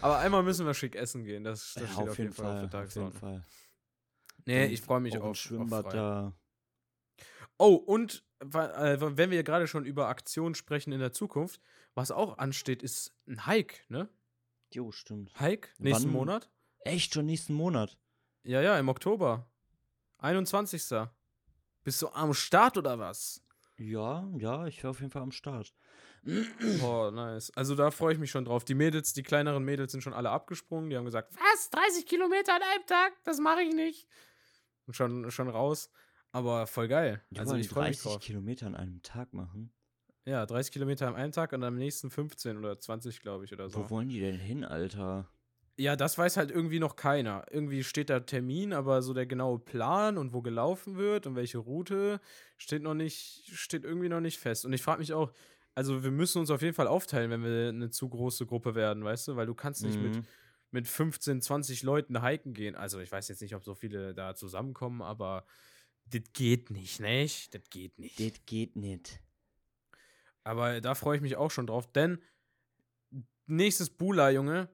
aber 0.03 0.19
einmal 0.19 0.43
müssen 0.43 0.67
wir 0.67 0.75
schick 0.75 0.97
essen 0.97 1.25
gehen. 1.25 1.45
Das, 1.45 1.75
das 1.75 1.83
Ja, 1.83 1.89
steht 1.95 2.09
auf 2.09 2.19
jeden 2.19 2.33
Fall, 2.33 2.65
auf 2.65 2.71
der 2.71 2.81
auf 2.81 2.95
jeden 2.95 3.13
Tagesordnung. 3.13 3.21
Fall. 3.21 3.43
Nee, 4.47 4.67
ich 4.67 4.81
freue 4.81 5.01
mich 5.01 5.19
auch 5.19 5.25
auf, 5.25 5.37
Schwimmbad 5.37 5.87
auf 5.87 5.93
da. 5.93 6.33
Oh, 7.59 7.75
und 7.75 8.25
äh, 8.41 8.97
wenn 9.01 9.31
wir 9.31 9.43
gerade 9.43 9.67
schon 9.67 9.85
über 9.85 10.09
Aktionen 10.09 10.55
sprechen 10.55 10.93
in 10.93 11.01
der 11.01 11.13
Zukunft, 11.13 11.61
was 11.95 12.11
auch 12.11 12.39
ansteht, 12.39 12.83
ist 12.83 13.15
ein 13.27 13.47
Hike, 13.47 13.81
ne? 13.89 14.09
Jo, 14.73 14.93
stimmt. 14.93 15.33
Hike 15.41 15.71
nächsten 15.79 16.09
Wann? 16.09 16.13
Monat. 16.13 16.51
Echt 16.81 17.15
schon 17.15 17.27
nächsten 17.27 17.55
Monat? 17.55 17.97
Ja, 18.43 18.61
ja, 18.61 18.79
im 18.79 18.89
Oktober. 18.89 19.49
21. 20.19 21.09
Bist 21.83 22.03
du 22.03 22.09
am 22.09 22.35
Start 22.35 22.77
oder 22.77 22.99
was? 22.99 23.43
Ja, 23.79 24.29
ja, 24.39 24.67
ich 24.67 24.79
wäre 24.79 24.91
auf 24.91 25.01
jeden 25.01 25.11
Fall 25.11 25.23
am 25.23 25.33
Start. 25.33 25.75
Oh, 26.83 27.11
nice. 27.13 27.53
Also 27.55 27.77
da 27.77 27.93
freue 27.93 28.13
ich 28.13 28.19
mich 28.19 28.33
schon 28.33 28.45
drauf. 28.45 28.65
Die 28.65 28.75
Mädels, 28.75 29.13
die 29.13 29.23
kleineren 29.23 29.65
Mädels 29.65 29.93
sind 29.93 30.01
schon 30.01 30.13
alle 30.13 30.31
abgesprungen. 30.31 30.91
Die 30.91 30.97
haben 30.97 31.05
gesagt, 31.05 31.33
was? 31.35 31.71
30 31.71 32.05
Kilometer 32.05 32.55
an 32.55 32.63
einem 32.63 32.85
Tag? 32.87 33.13
Das 33.23 33.39
mache 33.39 33.63
ich 33.63 33.73
nicht. 33.73 34.09
Und 34.87 34.95
schon, 34.95 35.31
schon 35.31 35.49
raus. 35.49 35.89
Aber 36.33 36.67
voll 36.67 36.89
geil. 36.89 37.23
Die 37.31 37.39
Also 37.41 37.57
ich 37.57 37.69
freue 37.69 37.89
mich 37.89 37.99
30 37.99 38.13
drauf. 38.13 38.23
Kilometer 38.23 38.67
an 38.67 38.75
einem 38.75 39.03
Tag 39.03 39.33
machen. 39.33 39.73
Ja, 40.27 40.45
30 40.45 40.73
Kilometer 40.73 41.07
an 41.09 41.15
einem 41.15 41.33
Tag 41.33 41.53
und 41.53 41.63
am 41.63 41.77
nächsten 41.77 42.11
15 42.11 42.59
oder 42.59 42.79
20, 42.79 43.21
glaube 43.21 43.45
ich, 43.45 43.53
oder 43.53 43.71
so. 43.71 43.79
Wo 43.79 43.91
wollen 43.91 44.09
die 44.09 44.21
denn 44.21 44.39
hin, 44.39 44.65
Alter? 44.65 45.29
Ja, 45.79 45.95
das 45.95 46.17
weiß 46.19 46.37
halt 46.37 46.51
irgendwie 46.51 46.79
noch 46.79 46.97
keiner. 46.97 47.45
Irgendwie 47.51 47.85
steht 47.85 48.11
da 48.11 48.21
Termin, 48.21 48.73
aber 48.73 49.03
so 49.03 49.13
der 49.15 49.27
genaue 49.27 49.59
Plan 49.59 50.17
und 50.19 50.33
wo 50.33 50.41
gelaufen 50.43 50.97
wird 50.97 51.27
und 51.27 51.37
welche 51.37 51.59
Route 51.59 52.21
steht 52.57 52.83
noch 52.83 52.95
nicht, 52.95 53.47
steht 53.55 53.85
irgendwie 53.85 54.09
noch 54.09 54.21
nicht 54.21 54.39
fest. 54.39 54.65
Und 54.65 54.73
ich 54.73 54.83
frage 54.83 55.01
mich 55.01 55.13
auch, 55.13 55.33
also 55.75 56.03
wir 56.03 56.11
müssen 56.11 56.39
uns 56.41 56.51
auf 56.51 56.63
jeden 56.63 56.75
Fall 56.75 56.89
aufteilen, 56.89 57.31
wenn 57.31 57.45
wir 57.45 57.69
eine 57.69 57.91
zu 57.91 58.09
große 58.09 58.47
Gruppe 58.47 58.75
werden, 58.75 59.05
weißt 59.05 59.29
du? 59.29 59.37
Weil 59.37 59.47
du 59.47 59.55
kannst 59.55 59.85
nicht 59.85 60.01
mit, 60.01 60.17
Mhm. 60.17 60.23
mit 60.71 60.89
15, 60.89 61.43
20 61.43 61.83
Leuten 61.83 62.25
hiken 62.27 62.55
gehen. 62.55 62.75
Also 62.75 62.99
ich 62.99 63.13
weiß 63.13 63.29
jetzt 63.29 63.43
nicht, 63.43 63.55
ob 63.55 63.63
so 63.63 63.75
viele 63.75 64.15
da 64.15 64.35
zusammenkommen, 64.35 65.03
aber 65.03 65.45
das 66.11 66.23
geht 66.33 66.71
nicht, 66.71 67.01
nicht? 67.01 67.55
Das 67.55 67.63
geht 67.71 67.99
nicht. 67.99 68.21
Das 68.21 68.47
geht 68.47 68.77
nicht. 68.77 69.21
Aber 70.45 70.81
da 70.81 70.95
freue 70.95 71.17
ich 71.17 71.23
mich 71.23 71.37
auch 71.37 71.51
schon 71.51 71.67
drauf, 71.67 71.91
denn 71.93 72.23
nächstes 73.47 73.91
Bula, 73.91 74.31
Junge, 74.31 74.69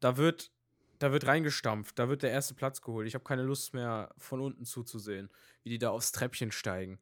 da 0.00 0.16
wird, 0.16 0.52
da 0.98 1.12
wird 1.12 1.26
reingestampft, 1.26 1.98
da 1.98 2.08
wird 2.08 2.22
der 2.22 2.30
erste 2.30 2.54
Platz 2.54 2.82
geholt. 2.82 3.06
Ich 3.06 3.14
habe 3.14 3.24
keine 3.24 3.42
Lust 3.42 3.72
mehr, 3.72 4.14
von 4.18 4.40
unten 4.40 4.64
zuzusehen, 4.64 5.30
wie 5.62 5.70
die 5.70 5.78
da 5.78 5.90
aufs 5.90 6.12
Treppchen 6.12 6.52
steigen. 6.52 7.00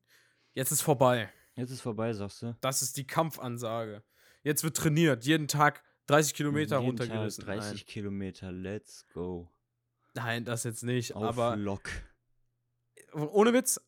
Jetzt 0.52 0.70
ist 0.70 0.82
vorbei. 0.82 1.32
Jetzt 1.56 1.70
ist 1.70 1.80
vorbei, 1.80 2.12
sagst 2.12 2.42
du? 2.42 2.56
Das 2.60 2.82
ist 2.82 2.96
die 2.96 3.06
Kampfansage. 3.06 4.04
Jetzt 4.42 4.62
wird 4.62 4.76
trainiert, 4.76 5.24
jeden 5.24 5.48
Tag 5.48 5.82
30 6.06 6.34
Kilometer 6.34 6.80
Jeden 6.80 6.96
Tag 6.96 7.08
runtergerissen. 7.08 7.44
30 7.44 7.86
Kilometer, 7.86 8.52
let's 8.52 9.06
go. 9.14 9.48
Nein. 10.14 10.24
Nein, 10.24 10.44
das 10.44 10.64
jetzt 10.64 10.82
nicht. 10.82 11.14
Auf 11.14 11.24
aber 11.24 11.56
Lock. 11.56 11.88
Ohne 13.14 13.52
Witz, 13.52 13.80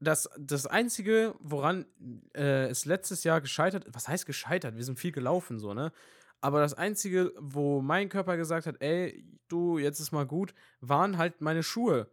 das, 0.00 0.28
das 0.38 0.66
Einzige, 0.66 1.34
woran 1.40 1.86
äh, 2.34 2.66
es 2.66 2.84
letztes 2.84 3.24
Jahr 3.24 3.40
gescheitert, 3.40 3.86
was 3.92 4.08
heißt 4.08 4.26
gescheitert? 4.26 4.76
Wir 4.76 4.84
sind 4.84 4.98
viel 4.98 5.12
gelaufen, 5.12 5.58
so, 5.58 5.74
ne? 5.74 5.92
Aber 6.40 6.60
das 6.60 6.74
Einzige, 6.74 7.32
wo 7.38 7.80
mein 7.80 8.08
Körper 8.08 8.36
gesagt 8.36 8.66
hat, 8.66 8.82
ey, 8.82 9.24
du, 9.46 9.78
jetzt 9.78 10.00
ist 10.00 10.10
mal 10.10 10.26
gut, 10.26 10.54
waren 10.80 11.16
halt 11.16 11.40
meine 11.40 11.62
Schuhe. 11.62 12.10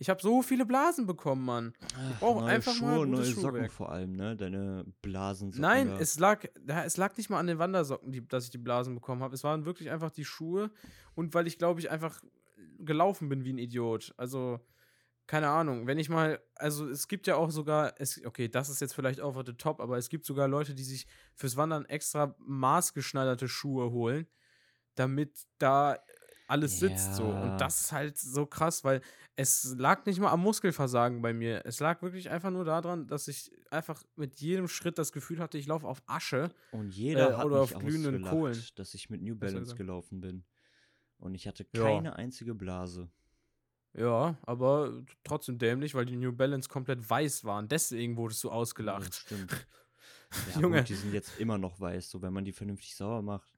Ich 0.00 0.10
habe 0.10 0.20
so 0.20 0.42
viele 0.42 0.64
Blasen 0.64 1.06
bekommen, 1.06 1.44
Mann. 1.44 1.72
Ach, 1.94 2.20
brauchen 2.20 2.44
neue 2.44 2.54
einfach 2.54 2.80
mal 2.80 2.96
Schuhe, 2.96 3.06
gutes 3.06 3.18
neue 3.18 3.26
Socken 3.26 3.42
Schuhwerk. 3.42 3.72
vor 3.72 3.92
allem, 3.92 4.12
ne? 4.12 4.36
Deine 4.36 4.84
Blasen. 5.02 5.52
Nein, 5.56 5.92
es 5.98 6.18
lag, 6.18 6.44
ja, 6.66 6.84
es 6.84 6.96
lag 6.96 7.16
nicht 7.16 7.30
mal 7.30 7.38
an 7.38 7.46
den 7.46 7.58
Wandersocken, 7.58 8.12
die, 8.12 8.26
dass 8.26 8.44
ich 8.44 8.50
die 8.50 8.58
Blasen 8.58 8.94
bekommen 8.94 9.22
habe. 9.22 9.34
Es 9.34 9.44
waren 9.44 9.64
wirklich 9.64 9.90
einfach 9.90 10.10
die 10.10 10.24
Schuhe 10.24 10.70
und 11.14 11.34
weil 11.34 11.46
ich, 11.46 11.58
glaube 11.58 11.80
ich, 11.80 11.90
einfach 11.90 12.22
gelaufen 12.78 13.28
bin 13.28 13.44
wie 13.44 13.52
ein 13.52 13.58
Idiot. 13.58 14.14
Also, 14.16 14.60
keine 15.28 15.48
Ahnung. 15.50 15.86
Wenn 15.86 15.98
ich 15.98 16.08
mal, 16.08 16.40
also 16.56 16.88
es 16.88 17.06
gibt 17.06 17.26
ja 17.28 17.36
auch 17.36 17.50
sogar, 17.50 17.94
es, 17.98 18.24
okay, 18.24 18.48
das 18.48 18.68
ist 18.70 18.80
jetzt 18.80 18.94
vielleicht 18.94 19.20
over 19.20 19.44
the 19.46 19.52
top, 19.52 19.78
aber 19.78 19.96
es 19.98 20.08
gibt 20.08 20.24
sogar 20.24 20.48
Leute, 20.48 20.74
die 20.74 20.82
sich 20.82 21.06
fürs 21.36 21.56
Wandern 21.56 21.84
extra 21.84 22.34
maßgeschneiderte 22.38 23.46
Schuhe 23.46 23.92
holen, 23.92 24.26
damit 24.96 25.46
da 25.58 25.98
alles 26.48 26.78
sitzt 26.80 27.14
so. 27.14 27.24
Ja. 27.24 27.42
Und 27.42 27.60
das 27.60 27.82
ist 27.82 27.92
halt 27.92 28.16
so 28.16 28.46
krass, 28.46 28.82
weil 28.82 29.02
es 29.36 29.74
lag 29.76 30.06
nicht 30.06 30.18
mal 30.18 30.30
am 30.30 30.40
Muskelversagen 30.40 31.20
bei 31.20 31.34
mir. 31.34 31.60
Es 31.66 31.78
lag 31.78 32.00
wirklich 32.00 32.30
einfach 32.30 32.50
nur 32.50 32.64
daran, 32.64 33.06
dass 33.06 33.28
ich 33.28 33.52
einfach 33.70 34.02
mit 34.16 34.40
jedem 34.40 34.66
Schritt 34.66 34.96
das 34.98 35.12
Gefühl 35.12 35.40
hatte, 35.40 35.58
ich 35.58 35.66
laufe 35.66 35.86
auf 35.86 36.02
Asche. 36.06 36.50
Und 36.72 36.94
jeder 36.94 37.32
äh, 37.32 37.34
hat 37.34 37.44
oder 37.44 37.60
mich 37.60 37.76
auf 37.76 37.82
glühenden 37.84 38.22
Kohlen. 38.22 38.58
dass 38.76 38.94
ich 38.94 39.10
mit 39.10 39.20
New 39.20 39.36
Balance 39.36 39.74
gelaufen 39.76 40.22
bin. 40.22 40.44
Und 41.18 41.34
ich 41.34 41.46
hatte 41.46 41.66
Ja. 41.74 41.82
keine 41.82 42.16
einzige 42.16 42.54
Blase. 42.54 43.10
Ja, 43.94 44.36
aber 44.42 45.02
trotzdem 45.24 45.58
dämlich, 45.58 45.94
weil 45.94 46.04
die 46.06 46.16
New 46.16 46.32
Balance 46.32 46.68
komplett 46.68 47.08
weiß 47.08 47.44
waren. 47.44 47.68
Deswegen 47.68 48.16
wurdest 48.16 48.44
du 48.44 48.48
Ja, 48.48 48.54
ausgelacht. 48.54 49.14
stimmt. 49.14 49.50
Ja, 50.54 50.60
Junge. 50.60 50.80
Gut, 50.80 50.90
die 50.90 50.94
sind 50.94 51.14
jetzt 51.14 51.40
immer 51.40 51.56
noch 51.56 51.80
weiß, 51.80 52.10
so 52.10 52.20
wenn 52.20 52.34
man 52.34 52.44
die 52.44 52.52
vernünftig 52.52 52.94
sauber 52.94 53.22
macht. 53.22 53.50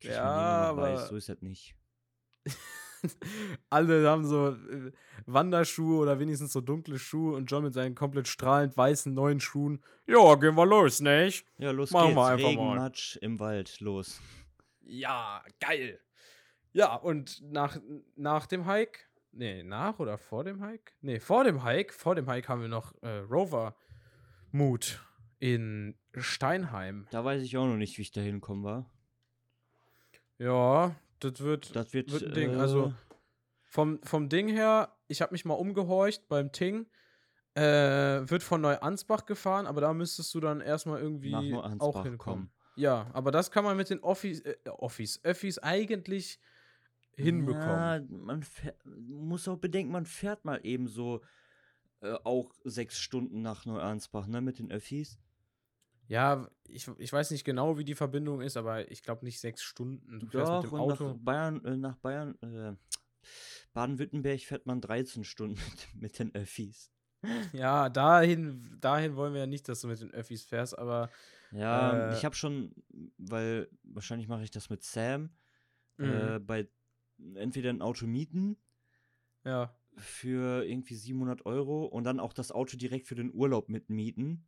Ja, 0.00 0.22
aber- 0.70 0.80
weiß, 0.80 1.08
so 1.08 1.16
ist 1.16 1.28
das 1.28 1.42
nicht. 1.42 1.74
Alle 3.70 4.08
haben 4.08 4.24
so 4.26 4.48
äh, 4.48 4.92
Wanderschuhe 5.26 5.98
oder 6.00 6.18
wenigstens 6.18 6.52
so 6.52 6.60
dunkle 6.60 6.98
Schuhe 6.98 7.36
und 7.36 7.46
John 7.50 7.62
mit 7.64 7.74
seinen 7.74 7.94
komplett 7.94 8.26
strahlend 8.28 8.76
weißen 8.76 9.12
neuen 9.12 9.40
Schuhen. 9.40 9.82
Ja, 10.06 10.34
gehen 10.36 10.54
wir 10.56 10.66
los, 10.66 11.00
nicht? 11.00 11.46
Ja, 11.58 11.70
los 11.70 11.90
Machen 11.90 12.08
geht's. 12.08 12.16
wir 12.16 12.26
einfach 12.26 12.48
Regen, 12.48 12.64
mal. 12.64 12.76
Matsch 12.78 13.16
im 13.18 13.38
Wald, 13.38 13.78
los. 13.80 14.20
Ja, 14.80 15.44
geil. 15.60 16.00
Ja, 16.72 16.94
und 16.96 17.42
nach, 17.52 17.78
nach 18.16 18.46
dem 18.46 18.66
Hike, 18.66 19.00
nee, 19.38 19.62
nach 19.62 19.98
oder 19.98 20.18
vor 20.18 20.44
dem 20.44 20.62
Hike? 20.62 20.92
Nee, 21.00 21.20
vor 21.20 21.44
dem 21.44 21.64
Hike, 21.64 21.92
vor 21.92 22.14
dem 22.14 22.28
Hike 22.28 22.48
haben 22.48 22.60
wir 22.60 22.68
noch 22.68 22.94
äh, 23.02 23.18
Rover 23.18 23.76
Mood 24.50 25.00
in 25.38 25.96
Steinheim. 26.16 27.06
Da 27.10 27.24
weiß 27.24 27.42
ich 27.42 27.56
auch 27.56 27.66
noch 27.66 27.76
nicht, 27.76 27.96
wie 27.98 28.02
ich 28.02 28.10
da 28.10 28.20
hinkommen 28.20 28.64
war. 28.64 28.90
Ja, 30.38 30.96
das 31.20 31.40
wird, 31.40 31.74
Das 31.74 31.92
wird, 31.92 32.12
wird 32.12 32.24
ein 32.24 32.34
Ding. 32.34 32.56
Also 32.56 32.86
äh, 32.86 32.92
vom, 33.64 34.00
vom 34.02 34.28
Ding 34.28 34.48
her, 34.48 34.92
ich 35.06 35.22
habe 35.22 35.32
mich 35.32 35.44
mal 35.44 35.54
umgehorcht 35.54 36.28
beim 36.28 36.52
Ting. 36.52 36.86
Äh, 37.54 38.28
wird 38.30 38.42
von 38.44 38.60
Neuansbach 38.60 39.26
gefahren, 39.26 39.66
aber 39.66 39.80
da 39.80 39.92
müsstest 39.92 40.32
du 40.34 40.40
dann 40.40 40.60
erstmal 40.60 41.00
irgendwie 41.00 41.34
auch 41.34 42.04
hinkommen. 42.04 42.18
kommen. 42.18 42.50
Ja, 42.76 43.10
aber 43.12 43.32
das 43.32 43.50
kann 43.50 43.64
man 43.64 43.76
mit 43.76 43.90
den 43.90 43.98
Office, 44.00 44.40
äh, 44.42 44.56
Office, 44.68 45.18
Öffis 45.24 45.58
eigentlich 45.58 46.38
hinbekommen. 47.18 47.82
Ja, 47.82 48.00
man 48.08 48.44
muss 49.06 49.48
auch 49.48 49.58
bedenken, 49.58 49.92
man 49.92 50.06
fährt 50.06 50.44
mal 50.44 50.60
eben 50.64 50.88
so 50.88 51.20
äh, 52.00 52.14
auch 52.24 52.54
sechs 52.64 52.98
Stunden 53.00 53.42
nach 53.42 53.66
Neuansbach, 53.66 54.26
ne, 54.26 54.40
mit 54.40 54.58
den 54.58 54.70
Öffis. 54.70 55.18
Ja, 56.06 56.48
ich, 56.66 56.88
ich 56.98 57.12
weiß 57.12 57.30
nicht 57.32 57.44
genau, 57.44 57.76
wie 57.76 57.84
die 57.84 57.94
Verbindung 57.94 58.40
ist, 58.40 58.56
aber 58.56 58.90
ich 58.90 59.02
glaube 59.02 59.24
nicht 59.24 59.40
sechs 59.40 59.62
Stunden. 59.62 60.20
Du 60.20 60.26
fährst 60.26 60.52
Doch, 60.52 60.62
mit 60.62 60.72
dem 60.72 60.78
Auto. 60.78 61.08
nach 61.08 61.16
Bayern, 61.18 61.64
äh, 61.64 61.76
nach 61.76 61.96
Bayern, 61.96 62.38
äh, 62.40 62.74
Baden-Württemberg 63.74 64.40
fährt 64.40 64.64
man 64.66 64.80
13 64.80 65.24
Stunden 65.24 65.60
mit, 65.94 66.02
mit 66.02 66.18
den 66.18 66.34
Öffis. 66.34 66.90
Ja, 67.52 67.88
dahin, 67.88 68.76
dahin 68.80 69.16
wollen 69.16 69.32
wir 69.34 69.40
ja 69.40 69.46
nicht, 69.46 69.68
dass 69.68 69.80
du 69.80 69.88
mit 69.88 70.00
den 70.00 70.12
Öffis 70.12 70.44
fährst, 70.44 70.78
aber 70.78 71.10
Ja, 71.50 71.94
Äh, 71.94 72.12
ich 72.16 72.24
habe 72.24 72.34
schon, 72.36 72.72
weil 73.18 73.68
wahrscheinlich 73.82 74.28
mache 74.28 74.44
ich 74.44 74.50
das 74.50 74.70
mit 74.70 74.82
Sam, 74.82 75.30
Mhm. 75.98 76.36
äh, 76.36 76.38
bei 76.38 76.68
entweder 77.34 77.70
ein 77.70 77.82
Auto 77.82 78.06
mieten 78.06 78.56
ja. 79.44 79.74
für 79.96 80.64
irgendwie 80.64 80.94
700 80.94 81.46
Euro 81.46 81.84
und 81.86 82.04
dann 82.04 82.20
auch 82.20 82.32
das 82.32 82.52
Auto 82.52 82.76
direkt 82.76 83.06
für 83.06 83.14
den 83.14 83.32
Urlaub 83.32 83.68
mitmieten. 83.68 84.46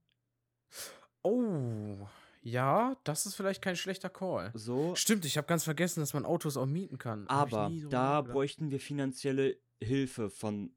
Oh, 1.22 2.06
ja, 2.42 2.96
das 3.04 3.26
ist 3.26 3.34
vielleicht 3.34 3.60
kein 3.60 3.76
schlechter 3.76 4.08
Call. 4.08 4.50
So, 4.54 4.94
Stimmt, 4.94 5.24
ich 5.24 5.36
habe 5.36 5.46
ganz 5.46 5.64
vergessen, 5.64 6.00
dass 6.00 6.14
man 6.14 6.24
Autos 6.24 6.56
auch 6.56 6.66
mieten 6.66 6.98
kann. 6.98 7.26
Aber 7.28 7.70
so 7.70 7.88
da 7.88 8.14
nachgedacht. 8.14 8.32
bräuchten 8.32 8.70
wir 8.70 8.80
finanzielle 8.80 9.58
Hilfe 9.80 10.30
von 10.30 10.74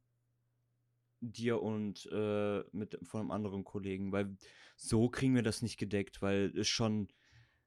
dir 1.21 1.61
und 1.61 2.05
äh, 2.11 2.63
mit 2.73 2.99
von 3.03 3.21
einem 3.21 3.31
anderen 3.31 3.63
Kollegen, 3.63 4.11
weil 4.11 4.35
so 4.75 5.09
kriegen 5.09 5.35
wir 5.35 5.43
das 5.43 5.61
nicht 5.61 5.77
gedeckt, 5.77 6.21
weil 6.21 6.51
es 6.57 6.67
schon 6.67 7.07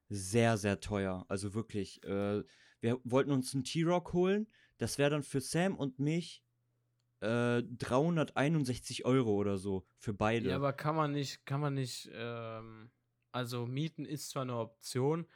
sehr, 0.08 0.58
sehr 0.58 0.80
teuer. 0.80 1.24
Also 1.28 1.54
wirklich, 1.54 2.02
äh, 2.04 2.42
wir 2.86 3.00
wollten 3.04 3.32
uns 3.32 3.52
einen 3.52 3.64
T-Rock 3.64 4.12
holen, 4.12 4.46
das 4.78 4.96
wäre 4.98 5.10
dann 5.10 5.22
für 5.24 5.40
Sam 5.40 5.74
und 5.76 5.98
mich 5.98 6.44
äh, 7.20 7.62
361 7.62 9.04
Euro 9.04 9.32
oder 9.34 9.58
so 9.58 9.86
für 9.98 10.14
beide. 10.14 10.50
Ja, 10.50 10.56
aber 10.56 10.72
kann 10.72 10.94
man 10.96 11.12
nicht, 11.12 11.44
kann 11.46 11.60
man 11.60 11.74
nicht, 11.74 12.08
ähm, 12.12 12.90
also 13.32 13.66
mieten 13.66 14.04
ist 14.04 14.30
zwar 14.30 14.42
eine 14.42 14.56
Option, 14.56 15.26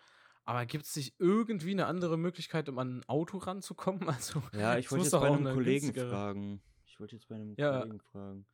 aber 0.45 0.65
gibt 0.67 0.85
es 0.87 0.95
nicht 0.97 1.15
irgendwie 1.19 1.73
eine 1.73 1.87
andere 1.87 2.17
Möglichkeit, 2.19 2.69
um 2.69 2.79
an 2.79 2.99
ein 2.99 3.09
Auto 3.09 3.39
ranzukommen? 3.39 4.09
Also, 4.09 4.43
Ja, 4.53 4.79
ich 4.79 4.91
wollte 4.91 5.05
jetzt 5.05 5.13
bei 5.13 5.27
einem 5.27 5.47
eine 5.47 5.55
Kollegen 5.55 5.87
günstigere- 5.89 6.11
fragen. 6.11 6.63
Ich 6.87 7.01
wollte 7.01 7.17
jetzt 7.17 7.29
bei 7.29 7.35
einem 7.37 7.55
Ja. 7.57 7.81
Kollegen 7.81 8.01
fragen, 8.01 8.47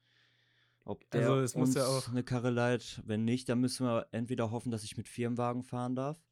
ob 0.85 1.11
der 1.11 1.23
Also, 1.29 1.41
es 1.41 1.55
muss 1.57 1.69
uns 1.71 1.77
ja 1.77 1.87
auch- 1.87 2.09
eine 2.09 2.23
Karre 2.23 2.51
leiht. 2.51 3.03
Wenn 3.05 3.25
nicht, 3.25 3.49
dann 3.49 3.61
müssen 3.61 3.87
wir 3.87 4.07
entweder 4.13 4.51
hoffen, 4.53 4.71
dass 4.71 4.85
ich 4.85 4.97
mit 4.97 5.09
Firmenwagen 5.09 5.63
fahren 5.65 5.97
darf, 5.97 6.23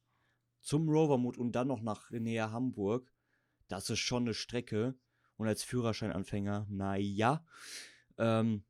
zum 0.65 0.89
Rovermut 0.89 1.37
und 1.37 1.53
dann 1.53 1.67
noch 1.67 1.81
nach 1.81 2.09
näher 2.11 2.51
Hamburg. 2.51 3.11
Das 3.67 3.89
ist 3.89 3.99
schon 3.99 4.23
eine 4.23 4.33
Strecke. 4.33 4.95
Und 5.37 5.47
als 5.47 5.63
Führerscheinanfänger, 5.63 6.65
naja. 6.69 7.43
Ähm, 8.17 8.63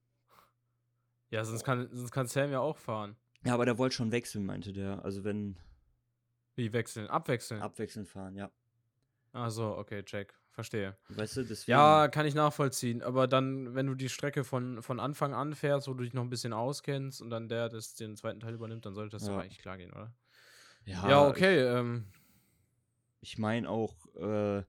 ja, 1.29 1.45
sonst 1.45 1.63
kann, 1.63 1.89
sonst 1.91 2.12
kann 2.12 2.27
Sam 2.27 2.51
ja 2.51 2.60
auch 2.60 2.77
fahren. 2.77 3.15
ja, 3.43 3.53
aber 3.53 3.65
der 3.65 3.77
wollte 3.77 3.95
schon 3.95 4.12
wechseln, 4.12 4.45
meinte 4.45 4.73
der. 4.73 5.03
Also 5.05 5.23
wenn 5.23 5.58
Wie 6.55 6.73
wechseln? 6.73 7.08
Abwechseln. 7.08 7.62
abwechselnd 7.62 8.08
fahren, 8.08 8.36
ja. 8.36 8.51
Ach 9.34 9.51
so, 9.51 9.77
okay, 9.77 10.03
check. 10.03 10.34
Verstehe. 10.51 10.97
Weißt 11.10 11.36
du, 11.38 11.43
deswegen. 11.43 11.71
Ja, 11.77 12.08
kann 12.08 12.25
ich 12.25 12.34
nachvollziehen. 12.34 13.03
Aber 13.03 13.27
dann, 13.27 13.75
wenn 13.75 13.88
du 13.88 13.93
die 13.93 14.08
Strecke 14.10 14.43
von, 14.45 14.81
von 14.81 14.99
Anfang 15.01 15.34
an 15.34 15.53
fährst, 15.53 15.88
wo 15.89 15.93
du 15.93 16.03
dich 16.03 16.13
noch 16.13 16.23
ein 16.23 16.29
bisschen 16.29 16.53
auskennst 16.53 17.21
und 17.21 17.29
dann 17.29 17.49
der 17.49 17.67
das 17.69 17.93
den 17.95 18.15
zweiten 18.15 18.39
Teil 18.39 18.53
übernimmt, 18.53 18.86
dann 18.86 18.93
sollte 18.95 19.17
das 19.17 19.27
Ja. 19.27 19.38
eigentlich 19.38 19.60
klar 19.60 19.77
gehen, 19.77 19.91
oder? 19.91 20.13
Ja, 20.86 21.10
Ja, 21.10 21.28
okay. 21.28 21.60
Ähm, 21.60 22.06
Ich 23.21 23.38
meine 23.38 23.69
auch, 23.69 23.95
äh, 24.15 24.63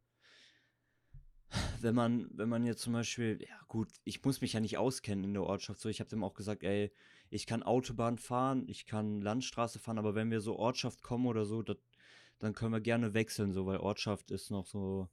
wenn 1.80 1.94
man, 1.94 2.28
wenn 2.32 2.48
man 2.48 2.64
jetzt 2.64 2.82
zum 2.82 2.92
Beispiel, 2.94 3.38
ja 3.46 3.56
gut, 3.68 3.88
ich 4.04 4.24
muss 4.24 4.40
mich 4.40 4.54
ja 4.54 4.60
nicht 4.60 4.78
auskennen 4.78 5.24
in 5.24 5.34
der 5.34 5.42
Ortschaft, 5.44 5.80
so 5.80 5.88
ich 5.88 6.00
habe 6.00 6.10
dem 6.10 6.24
auch 6.24 6.34
gesagt, 6.34 6.62
ey, 6.62 6.92
ich 7.30 7.46
kann 7.46 7.62
Autobahn 7.62 8.18
fahren, 8.18 8.64
ich 8.68 8.86
kann 8.86 9.20
Landstraße 9.20 9.78
fahren, 9.78 9.98
aber 9.98 10.14
wenn 10.14 10.30
wir 10.30 10.40
so 10.40 10.56
Ortschaft 10.56 11.02
kommen 11.02 11.26
oder 11.26 11.44
so, 11.44 11.62
dat, 11.62 11.78
dann 12.38 12.54
können 12.54 12.72
wir 12.72 12.80
gerne 12.80 13.14
wechseln, 13.14 13.52
so, 13.52 13.66
weil 13.66 13.78
Ortschaft 13.78 14.30
ist 14.30 14.50
noch 14.50 14.66
so. 14.66 15.08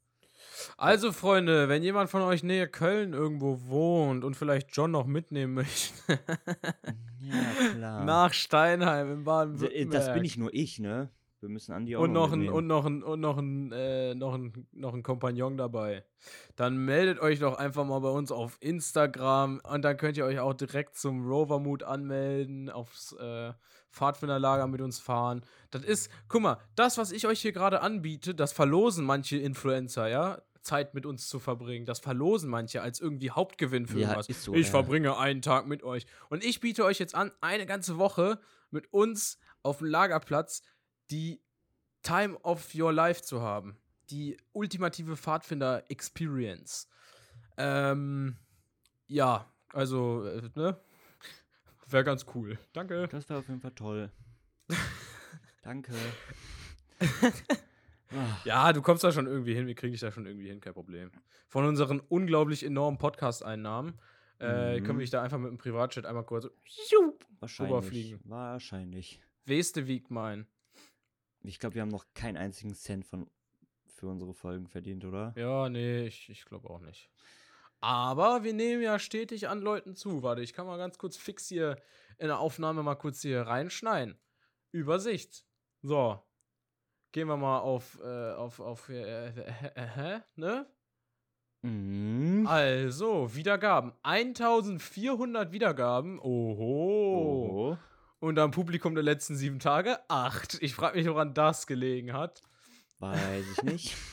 Also, 0.78 1.12
Freunde, 1.12 1.70
wenn 1.70 1.84
jemand 1.84 2.10
von 2.10 2.22
euch 2.22 2.44
nähe 2.44 2.68
Köln 2.68 3.14
irgendwo 3.14 3.62
wohnt 3.68 4.24
und 4.24 4.36
vielleicht 4.36 4.70
John 4.76 4.92
noch 4.92 5.06
mitnehmen 5.06 5.54
möchte, 5.56 5.94
Ja, 7.22 7.72
klar. 7.76 8.04
nach 8.06 8.34
Steinheim 8.34 9.12
in 9.12 9.24
Baden-Württemberg. 9.24 9.94
äh, 9.94 10.06
das 10.06 10.14
bin 10.14 10.26
ich 10.26 10.38
nur 10.38 10.54
ich, 10.54 10.80
ne? 10.80 11.10
Wir 11.40 11.50
müssen 11.50 11.74
Andi 11.74 11.96
auch 11.98 12.02
und 12.02 12.14
noch 12.14 12.32
ein, 12.32 12.40
mitnehmen. 12.40 12.56
und 12.56 12.68
noch 12.68 12.86
ein, 12.86 13.04
und 13.04 13.20
noch 13.20 13.38
ein, 13.38 13.72
äh, 13.74 14.16
noch 14.16 14.34
ein, 14.34 14.66
noch 14.72 14.94
ein 14.94 15.04
Kompagnon 15.04 15.58
dabei. 15.58 16.06
Dann 16.56 16.78
meldet 16.78 17.20
euch 17.20 17.40
doch 17.40 17.58
einfach 17.58 17.86
mal 17.86 18.00
bei 18.00 18.10
uns 18.10 18.32
auf 18.32 18.58
Instagram 18.62 19.60
und 19.70 19.82
dann 19.84 19.98
könnt 19.98 20.16
ihr 20.18 20.26
euch 20.26 20.40
auch 20.40 20.54
direkt 20.54 20.96
zum 20.96 21.26
Rovermood 21.26 21.84
anmelden, 21.84 22.70
aufs 22.70 23.14
äh, 23.20 23.52
Pfadfinderlager 23.94 24.68
mit 24.68 24.82
uns 24.82 25.00
fahren. 25.00 25.46
Das 25.72 25.84
ist, 25.84 26.10
guck 26.28 26.42
mal, 26.42 26.58
das, 26.76 26.98
was 26.98 27.12
ich 27.12 27.28
euch 27.28 27.42
hier 27.42 27.52
gerade 27.52 27.82
anbiete, 27.82 28.36
das 28.36 28.52
verlosen 28.52 29.06
manche 29.06 29.38
Influencer, 29.38 30.08
ja? 30.08 30.42
Zeit 30.62 30.94
mit 30.94 31.06
uns 31.06 31.28
zu 31.28 31.40
verbringen. 31.40 31.86
Das 31.86 32.00
verlosen 32.00 32.50
manche 32.50 32.82
als 32.82 33.00
irgendwie 33.02 33.32
Hauptgewinn 33.32 33.86
für 33.86 34.00
Ja, 34.00 34.14
irgendwas. 34.14 34.44
so, 34.44 34.54
ich 34.54 34.68
ja. 34.68 34.72
verbringe 34.72 35.18
einen 35.18 35.42
Tag 35.42 35.68
mit 35.68 35.84
euch. 35.84 36.06
Und 36.30 36.44
ich 36.44 36.60
biete 36.62 36.86
euch 36.86 37.00
jetzt 37.00 37.16
an, 37.16 37.32
eine 37.42 37.66
ganze 37.66 37.98
Woche 37.98 38.40
mit 38.72 38.92
uns 38.94 39.38
auf 39.62 39.80
dem 39.80 39.88
Lagerplatz 39.88 40.62
die 41.12 41.42
Time 42.02 42.40
of 42.44 42.74
Your 42.74 42.94
Life 42.94 43.22
zu 43.24 43.42
haben. 43.42 43.78
Die 44.10 44.38
ultimative 44.54 45.18
Pfadfinder-Experience. 45.18 46.88
Ähm, 47.58 48.38
ja, 49.08 49.46
also, 49.74 50.26
äh, 50.26 50.50
ne? 50.56 50.78
Wäre 51.94 52.04
ganz 52.04 52.26
cool. 52.34 52.58
Danke. 52.74 53.08
Das 53.08 53.30
wäre 53.30 53.40
auf 53.40 53.48
jeden 53.48 53.62
Fall 53.62 53.72
toll. 53.76 54.12
Danke. 55.62 55.94
Ja, 58.46 58.72
du 58.74 58.84
kommst 58.84 59.04
da 59.04 59.12
schon 59.12 59.26
irgendwie 59.26 59.56
hin. 59.56 59.66
Wir 59.66 59.74
kriegen 59.74 59.92
dich 59.92 60.02
da 60.02 60.12
schon 60.12 60.28
irgendwie 60.28 60.48
hin, 60.48 60.60
kein 60.62 60.74
Problem. 60.76 61.10
Von 61.48 61.66
unseren 61.66 62.00
unglaublich 62.00 62.64
enormen 62.64 63.00
Podcast-Einnahmen 63.00 64.00
äh, 64.40 64.80
Mhm. 64.80 64.84
können 64.84 65.00
wir 65.00 65.04
dich 65.04 65.10
da 65.10 65.24
einfach 65.24 65.40
mit 65.40 65.50
dem 65.50 65.58
Privatjet 65.58 66.06
einmal 66.06 66.24
kurz 66.24 66.48
so. 66.68 67.18
Wahrscheinlich. 68.26 69.20
Weste 69.46 69.88
wiegt 69.88 70.12
mein. 70.12 70.46
Ich 71.42 71.58
glaube, 71.58 71.74
wir 71.74 71.82
haben 71.82 71.90
noch 71.90 72.06
keinen 72.14 72.38
einzigen 72.38 72.76
Cent 72.76 73.04
von, 73.04 73.28
für 73.88 74.06
unsere 74.08 74.36
Folgen 74.36 74.68
verdient, 74.68 75.06
oder? 75.06 75.34
Ja, 75.36 75.68
nee, 75.70 76.06
ich, 76.06 76.30
ich 76.30 76.46
glaube 76.46 76.70
auch 76.70 76.82
nicht. 76.82 77.10
Aber 77.84 78.46
wir 78.46 78.54
nehmen 78.54 78.82
ja 78.82 78.98
stetig 78.98 79.50
an 79.50 79.60
Leuten 79.60 79.94
zu. 79.94 80.24
Warte, 80.24 80.42
ich 80.42 80.54
kann 80.54 80.66
mal 80.66 80.78
ganz 80.78 80.98
kurz 80.98 81.18
fix 81.18 81.48
hier 81.50 81.76
in 82.18 82.28
der 82.28 82.40
Aufnahme 82.40 82.82
mal 82.82 82.96
kurz 82.96 83.22
hier 83.22 83.42
reinschneiden. 83.42 84.18
Übersicht. 84.72 85.46
So. 85.82 86.18
Gehen 87.12 87.28
wir 87.28 87.36
mal 87.36 87.60
auf, 87.60 88.00
äh, 88.02 88.32
auf, 88.32 88.62
auf, 88.62 88.88
äh, 88.88 89.28
äh, 89.28 89.44
äh, 89.76 90.16
äh, 90.16 90.20
ne? 90.36 90.66
Mhm. 91.62 92.48
Also, 92.48 93.36
Wiedergaben. 93.36 93.92
1400 94.04 95.52
Wiedergaben. 95.52 96.20
Oho. 96.20 97.76
Oho. 97.76 97.78
Und 98.20 98.40
am 98.40 98.52
Publikum 98.52 98.96
der 98.96 99.04
letzten 99.04 99.36
sieben 99.36 99.60
Tage 99.60 99.98
acht. 100.10 100.58
Ich 100.62 100.74
frage 100.74 100.98
mich, 100.98 101.08
woran 101.10 101.34
das 101.34 101.68
gelegen 101.68 102.14
hat. 102.14 102.42
Weiß 103.00 103.46
ich 103.58 103.64
nicht. 103.64 103.98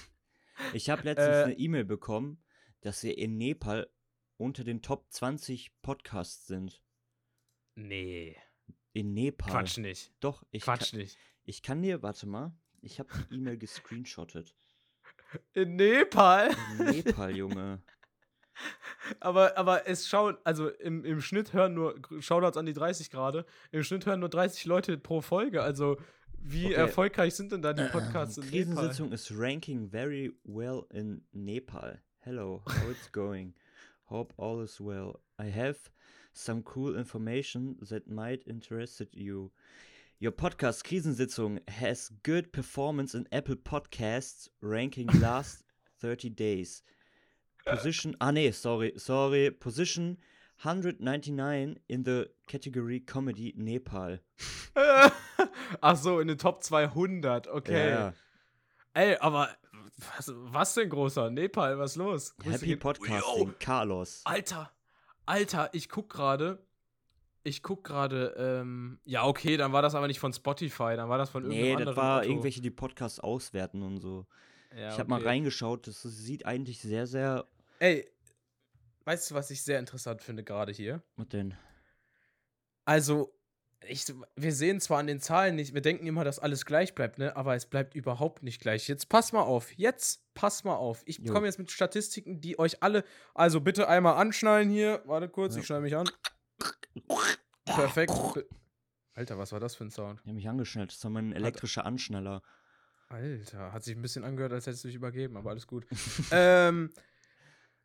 Ich 0.74 0.90
habe 0.90 1.02
letztens 1.04 1.36
Äh. 1.36 1.44
eine 1.44 1.54
E-Mail 1.54 1.86
bekommen, 1.86 2.36
dass 2.80 3.02
wir 3.02 3.16
in 3.18 3.36
Nepal 3.36 3.88
unter 4.36 4.64
den 4.64 4.82
Top 4.82 5.10
20 5.12 5.80
Podcasts 5.82 6.46
sind. 6.46 6.82
Nee. 7.74 8.36
In 8.92 9.12
Nepal. 9.14 9.50
Quatsch 9.50 9.78
nicht. 9.78 10.12
Doch, 10.20 10.42
ich, 10.50 10.62
Quatsch 10.62 10.90
Kann, 10.90 11.00
nicht. 11.00 11.18
ich 11.44 11.62
kann 11.62 11.82
dir, 11.82 12.02
warte 12.02 12.26
mal, 12.26 12.52
ich 12.82 12.98
habe 12.98 13.08
die 13.30 13.36
E-Mail 13.36 13.58
gescreenshottet. 13.58 14.56
In 15.52 15.76
Nepal? 15.76 16.50
In 16.78 16.86
Nepal, 16.86 17.36
Junge. 17.36 17.82
Aber, 19.20 19.56
aber 19.56 19.88
es 19.88 20.06
schauen, 20.06 20.36
also 20.44 20.68
im, 20.68 21.02
im 21.04 21.22
Schnitt 21.22 21.54
hören 21.54 21.72
nur, 21.72 21.94
Shoutouts 22.18 22.58
an 22.58 22.66
die 22.66 22.74
30 22.74 23.08
gerade, 23.10 23.46
im 23.70 23.82
Schnitt 23.82 24.04
hören 24.04 24.20
nur 24.20 24.28
30 24.28 24.66
Leute 24.66 24.98
pro 24.98 25.22
Folge. 25.22 25.62
Also 25.62 25.96
Wie 26.32 26.66
Okay. 26.66 26.74
erfolgreich 26.74 27.34
sind 27.34 27.52
denn 27.52 27.62
da 27.62 27.72
die 27.72 27.84
Podcasts 27.90 28.36
in 28.38 28.44
Nepal? 28.44 28.50
Krisensitzung 28.74 29.12
is 29.12 29.32
ranking 29.34 29.88
very 29.88 30.32
well 30.44 30.84
in 30.92 31.26
Nepal. 31.32 32.02
Hello, 32.22 32.60
how 32.66 32.90
it's 32.90 33.08
going? 33.12 33.54
Hope 34.04 34.34
all 34.36 34.60
is 34.60 34.78
well. 34.78 35.20
I 35.38 35.46
have 35.46 35.78
some 36.34 36.62
cool 36.62 36.94
information 36.94 37.76
that 37.88 38.10
might 38.10 38.42
interest 38.46 39.00
you. 39.12 39.52
Your 40.18 40.32
podcast 40.32 40.84
Krisensitzung 40.84 41.66
has 41.70 42.10
good 42.22 42.52
performance 42.52 43.14
in 43.14 43.26
Apple 43.32 43.56
Podcasts 43.56 44.48
ranking 44.60 45.06
last 45.20 45.64
30 46.02 46.28
days. 46.28 46.82
Position, 47.64 48.14
ah 48.20 48.32
nee, 48.32 48.50
sorry, 48.50 48.92
sorry, 48.98 49.50
position 49.50 50.18
199 50.62 51.78
in 51.88 52.02
the 52.02 52.28
category 52.46 53.00
Comedy 53.00 53.54
Nepal. 53.56 54.18
Ach 54.76 55.96
so, 55.96 56.18
in 56.18 56.26
den 56.28 56.36
Top 56.36 56.62
200, 56.62 57.46
okay. 57.46 57.90
Ja, 57.90 58.12
Ey, 58.92 59.16
aber 59.20 59.48
was, 60.16 60.32
was 60.34 60.74
denn 60.74 60.88
großer? 60.88 61.30
Nepal, 61.30 61.78
was 61.78 61.96
los? 61.96 62.36
Grüße 62.36 62.52
Happy 62.52 62.76
Podcasting, 62.76 63.48
Yo, 63.48 63.54
Carlos. 63.58 64.22
Alter, 64.24 64.70
Alter, 65.26 65.70
ich 65.72 65.88
guck 65.88 66.10
gerade. 66.10 66.64
Ich 67.42 67.62
guck 67.62 67.84
gerade, 67.84 68.34
ähm, 68.36 69.00
ja, 69.06 69.24
okay, 69.24 69.56
dann 69.56 69.72
war 69.72 69.80
das 69.80 69.94
aber 69.94 70.06
nicht 70.06 70.20
von 70.20 70.30
Spotify, 70.30 70.94
dann 70.96 71.08
war 71.08 71.16
das 71.16 71.30
von 71.30 71.44
irgendeinem 71.44 71.78
Nee, 71.78 71.84
das 71.86 71.96
war 71.96 72.18
Otto. 72.18 72.28
irgendwelche, 72.28 72.60
die 72.60 72.70
Podcasts 72.70 73.18
auswerten 73.18 73.82
und 73.82 73.98
so. 73.98 74.26
Ja, 74.76 74.92
ich 74.92 74.98
habe 74.98 75.08
mal 75.08 75.20
okay. 75.20 75.28
reingeschaut, 75.28 75.86
das 75.86 76.02
sieht 76.02 76.44
eigentlich 76.44 76.82
sehr, 76.82 77.06
sehr. 77.06 77.46
Ey, 77.78 78.06
weißt 79.04 79.30
du, 79.30 79.34
was 79.34 79.50
ich 79.50 79.62
sehr 79.62 79.78
interessant 79.78 80.22
finde 80.22 80.44
gerade 80.44 80.70
hier? 80.70 81.02
Was 81.16 81.28
denn? 81.28 81.54
Also, 82.84 83.32
ich, 83.88 84.04
wir 84.36 84.52
sehen 84.52 84.80
zwar 84.80 84.98
an 84.98 85.06
den 85.06 85.20
Zahlen 85.20 85.56
nicht, 85.56 85.72
wir 85.74 85.80
denken 85.80 86.06
immer, 86.06 86.22
dass 86.24 86.38
alles 86.38 86.64
gleich 86.66 86.94
bleibt, 86.94 87.18
ne? 87.18 87.34
Aber 87.36 87.54
es 87.54 87.66
bleibt 87.66 87.94
überhaupt 87.94 88.42
nicht 88.42 88.60
gleich. 88.60 88.86
Jetzt 88.88 89.08
pass 89.08 89.32
mal 89.32 89.42
auf. 89.42 89.72
Jetzt 89.72 90.22
pass 90.34 90.64
mal 90.64 90.76
auf. 90.76 91.02
Ich 91.06 91.24
komme 91.24 91.46
jetzt 91.46 91.58
mit 91.58 91.70
Statistiken, 91.70 92.40
die 92.40 92.58
euch 92.58 92.82
alle. 92.82 93.04
Also 93.34 93.60
bitte 93.60 93.88
einmal 93.88 94.14
anschnallen 94.16 94.70
hier. 94.70 95.02
Warte 95.06 95.28
kurz, 95.28 95.54
Ja. 95.54 95.60
ich 95.60 95.66
schneide 95.66 95.82
mich 95.82 95.96
an. 95.96 96.08
Perfekt. 97.64 98.12
Alter, 99.14 99.38
was 99.38 99.52
war 99.52 99.60
das 99.60 99.74
für 99.74 99.84
ein 99.84 99.90
Sound? 99.90 100.20
Ich 100.20 100.26
habe 100.26 100.34
mich 100.34 100.48
angeschnallt, 100.48 100.92
das 100.92 101.02
war 101.04 101.10
mein 101.10 101.32
elektrischer 101.32 101.84
Anschnaller. 101.84 102.42
Alter, 103.08 103.72
hat 103.72 103.82
sich 103.82 103.96
ein 103.96 104.02
bisschen 104.02 104.24
angehört, 104.24 104.52
als 104.52 104.66
hättest 104.66 104.84
du 104.84 104.88
dich 104.88 104.96
übergeben, 104.96 105.36
aber 105.36 105.50
alles 105.50 105.66
gut. 105.66 105.86
ähm, 106.30 106.90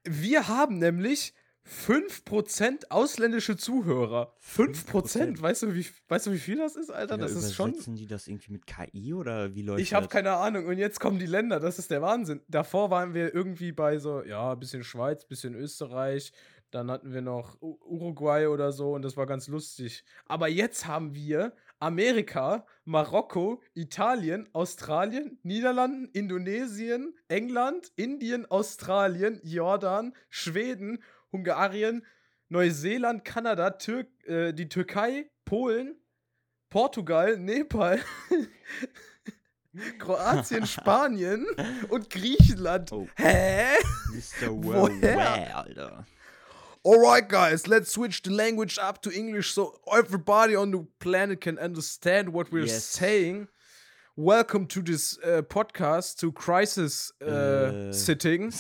wir 0.04 0.48
haben 0.48 0.78
nämlich 0.78 1.34
5% 1.68 2.90
ausländische 2.90 3.58
Zuhörer. 3.58 4.34
5%? 4.42 4.86
5%? 4.86 5.42
Weißt 5.42 5.64
du, 5.64 5.74
wie, 5.74 5.86
weißt 6.08 6.28
du, 6.28 6.32
wie 6.32 6.40
viel 6.40 6.58
das 6.58 6.76
ist, 6.76 6.92
Alter? 6.92 7.16
Digga, 7.16 7.28
Das 7.28 7.36
ist 7.36 7.56
schon. 7.56 7.74
die 7.96 8.06
das 8.06 8.28
irgendwie 8.28 8.52
mit 8.52 8.68
KI 8.68 9.14
oder 9.14 9.56
wie 9.56 9.64
läuft 9.64 9.82
Ich 9.82 9.94
habe 9.94 10.08
keine 10.08 10.34
Ahnung. 10.34 10.68
Und 10.68 10.78
jetzt 10.78 11.00
kommen 11.00 11.18
die 11.18 11.26
Länder. 11.26 11.60
Das 11.60 11.80
ist 11.80 11.90
der 11.90 12.02
Wahnsinn. 12.02 12.42
Davor 12.48 12.92
waren 12.92 13.14
wir 13.14 13.34
irgendwie 13.34 13.72
bei 13.72 13.98
so, 13.98 14.24
ja, 14.24 14.52
ein 14.52 14.60
bisschen 14.60 14.84
Schweiz, 14.84 15.26
bisschen 15.26 15.56
Österreich. 15.56 16.32
Dann 16.72 16.92
hatten 16.92 17.14
wir 17.14 17.22
noch 17.22 17.62
Uruguay 17.62 18.48
oder 18.48 18.72
so 18.72 18.94
und 18.94 19.04
das 19.04 19.16
war 19.16 19.26
ganz 19.26 19.48
lustig. 19.48 20.04
Aber 20.26 20.48
jetzt 20.48 20.88
haben 20.88 21.16
wir 21.16 21.54
Amerika, 21.80 22.66
Marokko, 22.84 23.62
Italien, 23.74 24.50
Australien, 24.54 25.40
Niederlanden, 25.44 26.10
Indonesien, 26.14 27.14
England, 27.28 27.92
Indien, 27.96 28.46
Australien, 28.46 29.40
Jordan, 29.44 30.14
Schweden, 30.30 31.02
Hungarien, 31.36 32.06
Neuseeland, 32.50 33.26
Kanada, 33.26 33.72
Tür 33.72 34.06
äh, 34.26 34.54
die 34.54 34.70
Türkei, 34.70 35.30
Polen, 35.46 35.96
Portugal, 36.70 37.38
Nepal, 37.38 38.00
Kroatien, 40.00 40.66
Spanien 40.68 41.46
und 41.90 42.10
Griechenland. 42.10 42.92
Oh. 42.94 43.08
Hä? 43.18 43.76
Mr. 44.14 44.50
Worldwide, 44.64 45.54
Alter. 45.56 46.06
Alright, 46.86 47.28
guys, 47.30 47.66
let's 47.68 47.92
switch 47.92 48.22
the 48.24 48.30
language 48.30 48.78
up 48.78 49.02
to 49.02 49.10
English 49.12 49.54
so 49.54 49.74
everybody 49.92 50.56
on 50.56 50.72
the 50.72 50.86
planet 51.00 51.42
can 51.42 51.58
understand 51.58 52.30
what 52.32 52.52
we're 52.52 52.66
Yes. 52.66 52.86
saying. 52.86 53.48
Welcome 54.16 54.68
to 54.68 54.82
this 54.82 55.18
uh, 55.24 55.42
podcast, 55.42 56.20
to 56.20 56.32
Crisis 56.32 57.12
uh, 57.22 57.90
Äh. 57.90 57.92
Sitting. 57.94 58.52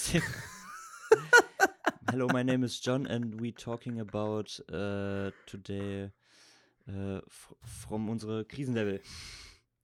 Hello, 2.11 2.27
my 2.31 2.43
name 2.43 2.63
is 2.63 2.79
John, 2.79 3.07
and 3.07 3.41
we 3.41 3.51
talking 3.51 3.99
about 3.99 4.57
uh, 4.71 5.31
today 5.47 6.11
uh, 6.87 7.19
from 7.63 8.09
unsere 8.09 8.43
Krisenlevel. 8.45 8.99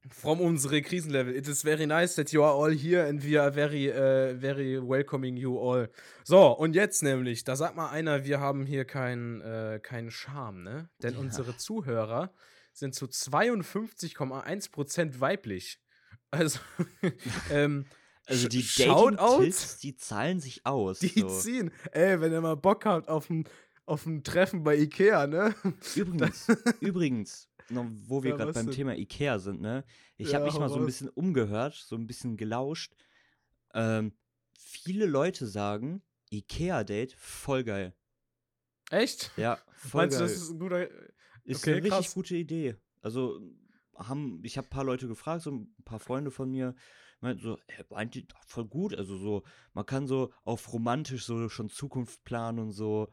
From 0.09 0.39
unsere 0.41 0.81
Krisenlevel. 0.81 1.33
It 1.35 1.47
is 1.47 1.63
very 1.63 1.85
nice 1.87 2.15
that 2.15 2.31
you 2.33 2.43
are 2.43 2.53
all 2.53 2.69
here 2.69 3.05
and 3.05 3.23
we 3.23 3.37
are 3.37 3.49
very, 3.51 3.91
uh, 3.91 4.33
very 4.35 4.79
welcoming 4.79 5.35
you 5.37 5.57
all. 5.57 5.87
So, 6.23 6.51
und 6.51 6.75
jetzt 6.75 7.01
nämlich, 7.03 7.43
da 7.43 7.55
sagt 7.55 7.75
mal 7.75 7.89
einer, 7.89 8.23
wir 8.25 8.39
haben 8.39 8.65
hier 8.65 8.85
keinen 8.85 9.41
äh, 9.41 9.79
keinen 9.81 10.11
Charme, 10.11 10.63
ne? 10.63 10.89
Denn 11.01 11.13
Ja. 11.13 11.19
unsere 11.19 11.57
Zuhörer 11.57 12.31
sind 12.73 12.93
zu 12.95 13.05
52,1% 13.07 15.19
weiblich. 15.19 15.79
Also, 16.29 16.59
ähm, 17.51 17.85
Also 18.25 18.47
die 18.47 18.63
Sh- 18.63 18.83
Shoutouts? 18.85 19.79
Die 19.79 19.95
zahlen 19.95 20.39
sich 20.39 20.65
aus. 20.65 20.99
die 20.99 21.19
so. 21.19 21.27
ziehen. 21.27 21.71
Ey, 21.91 22.21
wenn 22.21 22.31
ihr 22.31 22.41
mal 22.41 22.55
Bock 22.55 22.85
habt 22.85 23.09
auf 23.09 23.29
ein, 23.29 23.47
auf 23.85 24.05
ein 24.05 24.23
Treffen 24.23 24.63
bei 24.63 24.77
Ikea, 24.77 25.27
ne? 25.27 25.55
Übrigens, 25.95 26.47
übrigens, 26.79 27.49
noch, 27.69 27.85
wo 28.07 28.23
wir 28.23 28.31
Ja, 28.31 28.37
gerade 28.37 28.53
beim 28.53 28.67
denn? 28.67 28.75
Thema 28.75 28.95
Ikea 28.95 29.39
sind, 29.39 29.61
ne? 29.61 29.83
Ich 30.17 30.29
Ja, 30.29 30.35
habe 30.35 30.45
mich 30.45 30.57
mal 30.59 30.69
so 30.69 30.75
ein 30.75 30.85
bisschen 30.85 31.09
umgehört, 31.09 31.73
so 31.73 31.95
ein 31.95 32.07
bisschen 32.07 32.37
gelauscht. 32.37 32.93
Ähm, 33.73 34.13
viele 34.57 35.05
Leute 35.05 35.47
sagen, 35.47 36.01
Ikea-Date 36.31 37.13
voll 37.17 37.63
geil. 37.63 37.93
Echt? 38.91 39.31
Ja, 39.37 39.57
voll 39.73 40.03
Meinst 40.03 40.17
du, 40.17 40.23
geil. 40.23 40.29
das 40.33 40.41
ist 40.41 40.49
ein 40.51 40.59
guter. 40.59 40.87
Ist 41.43 41.61
okay, 41.61 41.71
eine 41.71 41.83
richtig 41.83 42.05
krass. 42.05 42.13
gute 42.13 42.35
Idee. 42.35 42.75
Also, 43.01 43.41
haben, 43.95 44.41
ich 44.43 44.57
habe 44.57 44.67
ein 44.67 44.69
paar 44.69 44.83
Leute 44.83 45.07
gefragt, 45.07 45.41
so 45.43 45.51
ein 45.51 45.73
paar 45.85 45.99
Freunde 45.99 46.29
von 46.31 46.51
mir, 46.51 46.75
meinten 47.21 47.41
so, 47.41 47.57
ey, 47.67 47.85
eigentlich 47.91 48.27
voll 48.47 48.65
gut. 48.65 48.93
Also 48.95 49.17
so, 49.17 49.43
man 49.73 49.85
kann 49.85 50.07
so 50.07 50.33
auf 50.43 50.71
romantisch 50.73 51.25
so 51.25 51.49
schon 51.49 51.69
Zukunft 51.69 52.23
planen 52.23 52.59
und 52.59 52.71
so. 52.71 53.11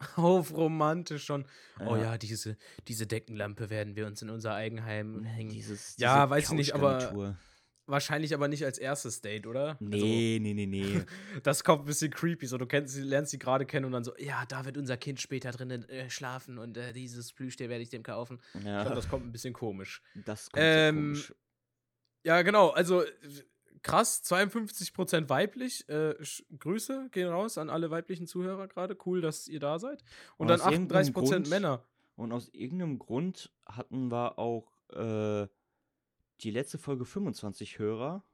Auf 0.16 0.52
romantisch 0.56 1.24
schon. 1.24 1.46
Oh 1.80 1.96
Ja. 1.96 2.02
ja, 2.02 2.18
diese, 2.18 2.56
diese 2.88 3.06
Deckenlampe 3.06 3.70
werden 3.70 3.94
wir 3.94 4.06
uns 4.06 4.20
in 4.20 4.30
unser 4.30 4.54
Eigenheim 4.54 5.24
hängen. 5.24 5.50
Dieses, 5.50 5.96
Ja, 5.96 6.22
diese 6.26 6.30
weiß 6.30 6.44
ich 6.50 6.56
nicht, 6.56 6.74
aber-. 6.74 7.38
Wahrscheinlich 7.86 8.32
aber 8.32 8.46
nicht 8.46 8.64
als 8.64 8.78
erstes 8.78 9.22
Date, 9.22 9.44
oder? 9.46 9.76
Nee, 9.80 10.38
nee, 10.40 10.54
nee, 10.54 10.66
nee. 10.66 10.94
Also, 10.94 11.06
das 11.42 11.64
kommt 11.64 11.82
ein 11.82 11.86
bisschen 11.86 12.12
creepy. 12.12 12.46
So, 12.46 12.56
du 12.56 12.64
kennst, 12.66 12.94
sie- 12.94 13.02
lernst 13.02 13.32
sie 13.32 13.40
gerade 13.40 13.66
kennen 13.66 13.86
und 13.86 13.92
dann 13.92 14.04
so, 14.04 14.16
ja, 14.18 14.46
da 14.46 14.64
wird 14.64 14.78
unser 14.78 14.96
Kind 14.96 15.20
später 15.20 15.50
drinnen 15.50 15.88
äh, 15.88 16.08
schlafen 16.08 16.58
und 16.58 16.76
äh, 16.76 16.92
dieses 16.92 17.32
Plüschtier 17.32 17.68
werde 17.68 17.82
ich 17.82 17.90
dem 17.90 18.04
kaufen. 18.04 18.40
Ich 18.54 18.64
Ja, 18.64 18.82
glaube, 18.82 18.94
das 18.96 19.08
kommt 19.08 19.26
ein 19.26 19.32
bisschen 19.32 19.52
komisch. 19.52 20.00
das 20.14 20.48
kommt 20.50 20.64
Ähm, 20.64 20.94
komisch. 21.14 21.34
Ja, 22.24 22.42
genau. 22.42 22.70
Also 22.70 23.02
äh, 23.02 23.12
krass, 23.82 24.22
52% 24.24 25.28
weiblich. 25.28 25.88
Äh, 25.88 26.14
Grüße 26.58 27.08
gehen 27.10 27.28
raus 27.28 27.58
an 27.58 27.68
alle 27.70 27.90
weiblichen 27.90 28.26
Zuhörer 28.26 28.68
gerade. 28.68 28.96
Cool, 29.04 29.20
dass 29.20 29.48
ihr 29.48 29.60
da 29.60 29.78
seid. 29.78 30.02
Und, 30.36 30.44
Und 30.44 30.48
dann 30.48 30.60
aus 30.60 30.70
irgendeinem 30.72 31.02
38% 31.06 31.12
Grund- 31.12 31.48
Männer. 31.50 31.84
Und 32.14 32.30
aus 32.32 32.48
irgendeinem 32.52 32.98
Grund 32.98 33.50
hatten 33.66 34.10
wir 34.12 34.38
auch 34.38 34.70
äh, 34.90 35.48
die 36.42 36.50
letzte 36.50 36.78
Folge 36.78 37.04
25 37.04 37.78
Hörer. 37.78 38.24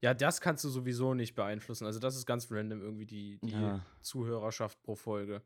Ja, 0.00 0.14
das 0.14 0.40
kannst 0.40 0.64
du 0.64 0.68
sowieso 0.68 1.14
nicht 1.14 1.34
beeinflussen. 1.36 1.86
Also, 1.86 2.00
das 2.00 2.16
ist 2.16 2.26
ganz 2.26 2.50
random 2.50 2.80
irgendwie 2.82 3.06
die, 3.06 3.38
die 3.42 3.52
Ja. 3.52 3.84
Zuhörerschaft 4.00 4.82
pro 4.82 4.96
Folge. 4.96 5.42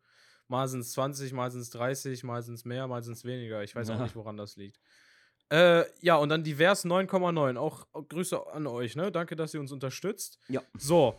Mal 0.49 0.67
sind 0.69 0.81
es 0.81 0.93
20, 0.93 1.33
mal 1.33 1.51
sind 1.51 1.61
es 1.61 1.71
30, 1.71 2.25
mal 2.25 2.41
sind 2.43 2.55
es 2.55 2.65
mehr, 2.65 2.87
mal 2.87 3.03
sind 3.03 3.15
es 3.15 3.25
weniger. 3.25 3.63
Ich 3.65 3.75
weiß 3.75 3.91
auch 3.91 3.97
Ja. 3.97 4.03
nicht, 4.05 4.17
woran 4.17 4.37
das 4.37 4.57
liegt. 4.57 4.81
Äh, 5.51 5.85
ja, 6.01 6.17
und 6.17 6.29
dann 6.29 6.43
divers 6.43 6.85
9,9. 6.85 7.57
Auch, 7.57 7.87
Grüße 8.09 8.47
an 8.49 8.67
euch, 8.67 8.97
ne? 8.97 9.13
Danke, 9.13 9.37
dass 9.37 9.55
ihr 9.55 9.61
uns 9.61 9.73
unterstützt. 9.73 10.39
Ja. 10.49 10.63
So. 10.77 11.15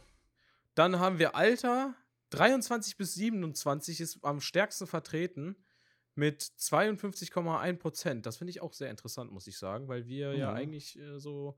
Dann 0.76 1.00
haben 1.00 1.18
wir 1.20 1.36
Alter. 1.36 1.96
23 2.32 2.98
bis 2.98 3.14
27 3.14 4.02
ist 4.02 4.20
am 4.24 4.42
stärksten 4.42 4.86
vertreten 4.86 5.56
mit 6.16 6.42
52,1 6.44 7.78
Prozent. 7.78 8.26
Das 8.26 8.36
finde 8.38 8.52
ich 8.52 8.62
auch 8.62 8.74
sehr 8.74 8.90
interessant, 8.90 9.32
muss 9.32 9.48
ich 9.48 9.58
sagen, 9.58 9.88
weil 9.88 10.08
wir 10.08 10.34
ja, 10.34 10.50
Ja. 10.50 10.54
eigentlich 10.54 11.00
äh, 11.00 11.20
so 11.20 11.58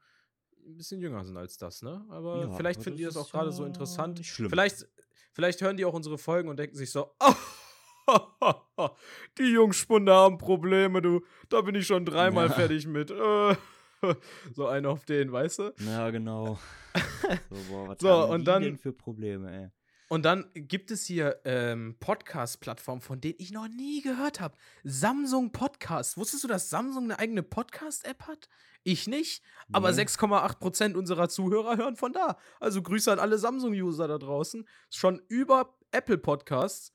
ein 0.67 0.77
bisschen 0.77 1.01
jünger 1.01 1.23
sind 1.25 1.37
als 1.37 1.57
das, 1.57 1.81
ne? 1.81 2.05
Aber 2.09 2.41
Ja, 2.41 2.51
vielleicht 2.51 2.77
aber 2.77 2.83
finden 2.83 2.97
die 2.97 3.03
das 3.05 3.17
auch 3.17 3.31
gerade 3.31 3.51
so 3.51 3.65
interessant. 3.65 4.19
nicht 4.19 4.31
schlimm. 4.31 4.49
Vielleicht, 4.51 4.87
vielleicht 5.33 5.59
hören 5.61 5.75
die 5.77 5.85
auch 5.85 5.93
unsere 5.93 6.19
Folgen 6.19 6.49
und 6.49 6.57
denken 6.57 6.75
sich 6.75 6.91
so, 6.91 7.15
die 9.37 9.51
Jungspunde 9.51 10.13
haben 10.13 10.37
Probleme, 10.37 11.01
du. 11.01 11.21
Da 11.49 11.61
bin 11.61 11.75
ich 11.75 11.87
schon 11.87 12.05
dreimal 12.05 12.47
Ja. 12.47 12.53
fertig 12.53 12.87
mit. 12.87 13.11
Äh, 13.11 13.55
so 14.53 14.67
einer 14.67 14.89
auf 14.89 15.05
den, 15.05 15.31
weißt 15.31 15.59
du? 15.59 15.73
Ja, 15.85 16.09
genau. 16.09 16.57
so, 17.49 17.57
boah, 17.69 17.87
was 17.89 17.97
So, 17.99 18.09
haben 18.09 18.31
und 18.31 18.39
die 18.41 18.45
dann- 18.45 18.61
denn 18.63 18.77
für 18.77 18.93
Probleme, 18.93 19.51
ey? 19.51 19.69
Und 20.11 20.25
dann 20.25 20.49
gibt 20.55 20.89
es 20.89 21.05
hier 21.05 21.39
ähm, 21.45 21.95
Podcast-Plattformen, 21.99 22.99
von 23.01 23.21
denen 23.21 23.35
ich 23.37 23.51
noch 23.51 23.67
nie 23.67 24.01
gehört 24.01 24.39
habe. 24.41 24.57
Samsung 24.83 25.51
Podcast. 25.51 26.17
Wusstest 26.17 26.43
du, 26.43 26.47
dass 26.47 26.71
Samsung 26.71 27.03
eine 27.03 27.19
eigene 27.19 27.43
Podcast-App 27.43 28.23
hat? 28.27 28.49
Ich 28.81 29.05
nicht, 29.07 29.43
aber 29.71 29.91
Nee. 29.91 30.01
6,8% 30.01 30.95
unserer 30.95 31.29
Zuhörer 31.29 31.77
hören 31.77 31.95
von 31.95 32.11
da. 32.11 32.37
Also 32.59 32.81
Grüße 32.81 33.11
an 33.11 33.19
alle 33.19 33.37
Samsung-User 33.37 34.07
da 34.07 34.17
draußen. 34.17 34.67
Schon 34.89 35.21
über 35.27 35.77
Apple 35.91 36.17
Podcasts 36.17 36.91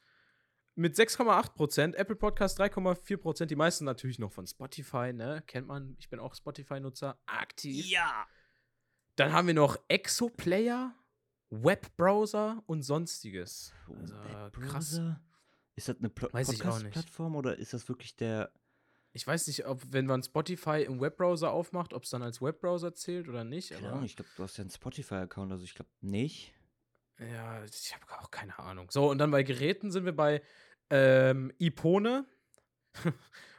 mit 0.77 0.97
6,8%, 0.97 1.95
Apple 1.95 2.17
Podcast 2.17 2.61
3,4%, 2.61 3.47
die 3.47 3.57
meisten 3.57 3.85
natürlich 3.85 4.19
noch 4.19 4.33
von 4.33 4.47
Spotify, 4.47 5.13
ne? 5.13 5.43
Kennt 5.47 5.67
man, 5.67 5.97
ich 5.99 6.09
bin 6.09 6.19
auch 6.19 6.35
Spotify-Nutzer, 6.35 7.19
aktiv. 7.27 7.87
Ja. 7.87 8.27
Dann 9.17 9.33
haben 9.33 9.47
wir 9.47 9.55
noch 9.55 9.79
Exoplayer, 9.89 10.95
Webbrowser 11.51 12.63
und 12.67 12.83
sonstiges. 12.83 13.73
Also, 13.89 14.17
krass. 14.61 15.01
Ist 15.77 15.89
das 15.89 15.99
eine 15.99 16.09
Pl. 16.09 16.29
Podcast-Plattform 16.29 17.37
oder 17.37 17.59
ist 17.59 17.73
das 17.73 17.89
wirklich 17.89 18.17
der. 18.17 18.53
Ich 19.13 19.25
weiß 19.25 19.47
nicht, 19.47 19.67
ob, 19.67 19.81
wenn 19.93 20.07
man 20.07 20.25
Spotify 20.25 20.83
im 20.83 21.01
Webbrowser 21.01 21.53
aufmacht, 21.53 21.93
ob 21.95 22.03
es 22.03 22.11
dann 22.11 22.23
als 22.23 22.43
Webbrowser 22.43 22.95
zählt 22.95 23.29
oder 23.29 23.45
nicht. 23.45 23.71
Keine 23.71 23.87
aber- 23.87 23.93
Ahnung, 23.93 24.07
ich 24.07 24.17
glaube, 24.17 24.31
du 24.37 24.43
hast 24.43 24.57
ja 24.57 24.63
einen 24.63 24.71
Spotify-Account, 24.71 25.53
also 25.53 25.63
ich 25.63 25.75
glaube 25.75 25.91
nicht. 26.01 26.53
Ja, 27.21 27.63
ich 27.65 27.95
habe 27.95 28.21
auch 28.21 28.33
keine 28.33 28.59
Ahnung. 28.59 28.91
So, 28.91 29.09
und 29.09 29.19
dann 29.19 29.31
bei 29.31 29.45
Geräten 29.45 29.93
sind 29.93 30.05
wir 30.05 30.17
bei 30.17 30.43
ähm, 30.91 31.53
Ipone. 31.59 32.25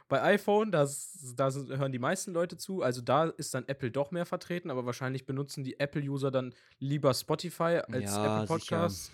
bei 0.08 0.22
iPhone, 0.22 0.70
da, 0.70 0.86
hören 0.86 1.92
die 1.92 1.98
meisten 1.98 2.32
Leute 2.32 2.56
zu. 2.56 2.82
Also 2.82 3.00
da 3.02 3.24
ist 3.24 3.54
dann 3.54 3.66
Apple 3.66 3.90
doch 3.90 4.10
mehr 4.12 4.24
vertreten, 4.26 4.70
aber 4.70 4.86
wahrscheinlich 4.86 5.26
benutzen 5.26 5.64
die 5.64 5.80
Apple-User 5.80 6.30
dann 6.30 6.54
lieber 6.78 7.12
Spotify 7.12 7.80
als 7.88 8.04
Ja, 8.14 8.34
Apple. 8.42 8.46
Podcasts, 8.46 9.10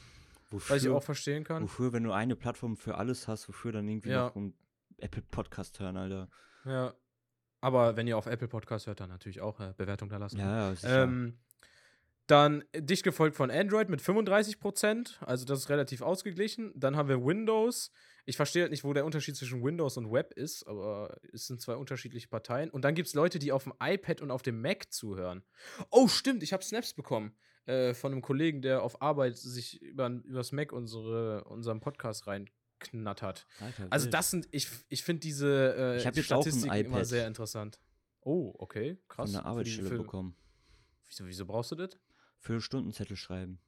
Wofür, 0.50 0.76
was 0.76 0.82
ich 0.84 0.90
auch 0.90 1.02
verstehen 1.02 1.44
kann. 1.44 1.62
wofür, 1.62 1.92
wenn 1.94 2.04
du 2.04 2.12
eine 2.12 2.36
Plattform 2.36 2.76
für 2.76 2.96
alles 2.96 3.26
hast, 3.26 3.48
wofür 3.48 3.72
dann 3.72 3.88
irgendwie 3.88 4.10
Ja. 4.10 4.26
noch 4.26 4.36
ein 4.36 4.54
Apple 4.98 5.22
Podcast 5.22 5.80
hören, 5.80 5.96
Alter. 5.96 6.28
Ja. 6.64 6.94
Aber 7.62 7.96
wenn 7.96 8.06
ihr 8.06 8.18
auf 8.18 8.26
Apple 8.26 8.48
Podcast 8.48 8.86
hört, 8.86 9.00
dann 9.00 9.08
natürlich 9.08 9.40
auch 9.40 9.60
äh, 9.60 9.72
Bewertung 9.76 10.08
da 10.08 10.18
lassen. 10.18 10.38
Ja, 10.38 10.68
ja, 10.68 10.74
sicher. 10.74 11.04
Ähm, 11.04 11.38
dann 12.32 12.64
dicht 12.74 13.04
gefolgt 13.04 13.36
von 13.36 13.50
Android 13.50 13.88
mit 13.88 14.00
35%, 14.00 15.22
also 15.24 15.44
das 15.44 15.60
ist 15.60 15.68
relativ 15.68 16.02
ausgeglichen. 16.02 16.72
Dann 16.74 16.96
haben 16.96 17.08
wir 17.08 17.24
Windows. 17.24 17.92
Ich 18.24 18.36
verstehe 18.36 18.62
halt 18.62 18.70
nicht, 18.70 18.84
wo 18.84 18.92
der 18.92 19.04
Unterschied 19.04 19.36
zwischen 19.36 19.62
Windows 19.62 19.96
und 19.96 20.10
Web 20.10 20.32
ist, 20.34 20.66
aber 20.66 21.16
es 21.32 21.46
sind 21.46 21.60
zwei 21.60 21.74
unterschiedliche 21.76 22.28
Parteien. 22.28 22.70
Und 22.70 22.82
dann 22.84 22.94
gibt 22.94 23.08
es 23.08 23.14
Leute, 23.14 23.38
die 23.38 23.52
auf 23.52 23.64
dem 23.64 23.74
iPad 23.82 24.20
und 24.22 24.30
auf 24.30 24.42
dem 24.42 24.60
Mac 24.60 24.92
zuhören. 24.92 25.42
Oh, 25.90 26.08
stimmt, 26.08 26.42
ich 26.42 26.52
habe 26.52 26.62
Snaps 26.64 26.94
bekommen 26.94 27.36
äh, 27.66 27.94
von 27.94 28.12
einem 28.12 28.22
Kollegen, 28.22 28.62
der 28.62 28.82
auf 28.82 29.02
Arbeit 29.02 29.36
sich 29.36 29.82
über, 29.82 30.08
übers 30.08 30.52
Mac 30.52 30.72
unsere, 30.72 31.44
unseren 31.44 31.80
Podcast 31.80 32.26
reinknattert. 32.28 33.46
Alter, 33.60 33.86
Also 33.90 34.08
das 34.08 34.30
sind, 34.30 34.48
ich, 34.52 34.68
ich 34.88 35.02
finde 35.02 35.20
diese 35.20 35.74
äh, 35.76 35.96
Ich 35.98 36.06
hab 36.06 36.16
jetzt 36.16 36.32
auch 36.32 36.42
Statistiken 36.42 36.74
immer 36.74 36.96
iPad. 36.96 37.06
sehr 37.06 37.26
interessant. 37.26 37.80
Oh, 38.20 38.54
okay, 38.58 38.98
krass. 39.08 39.30
von 39.30 39.32
der 39.32 39.42
Für 39.42 39.46
Arbeitsstelle 39.48 39.88
für- 39.88 39.98
bekommen. 39.98 40.36
Wieso, 41.08 41.26
wieso 41.26 41.44
brauchst 41.44 41.72
du 41.72 41.74
das? 41.74 41.98
Für 42.42 42.60
Stundenzettel 42.60 43.16
schreiben. 43.16 43.60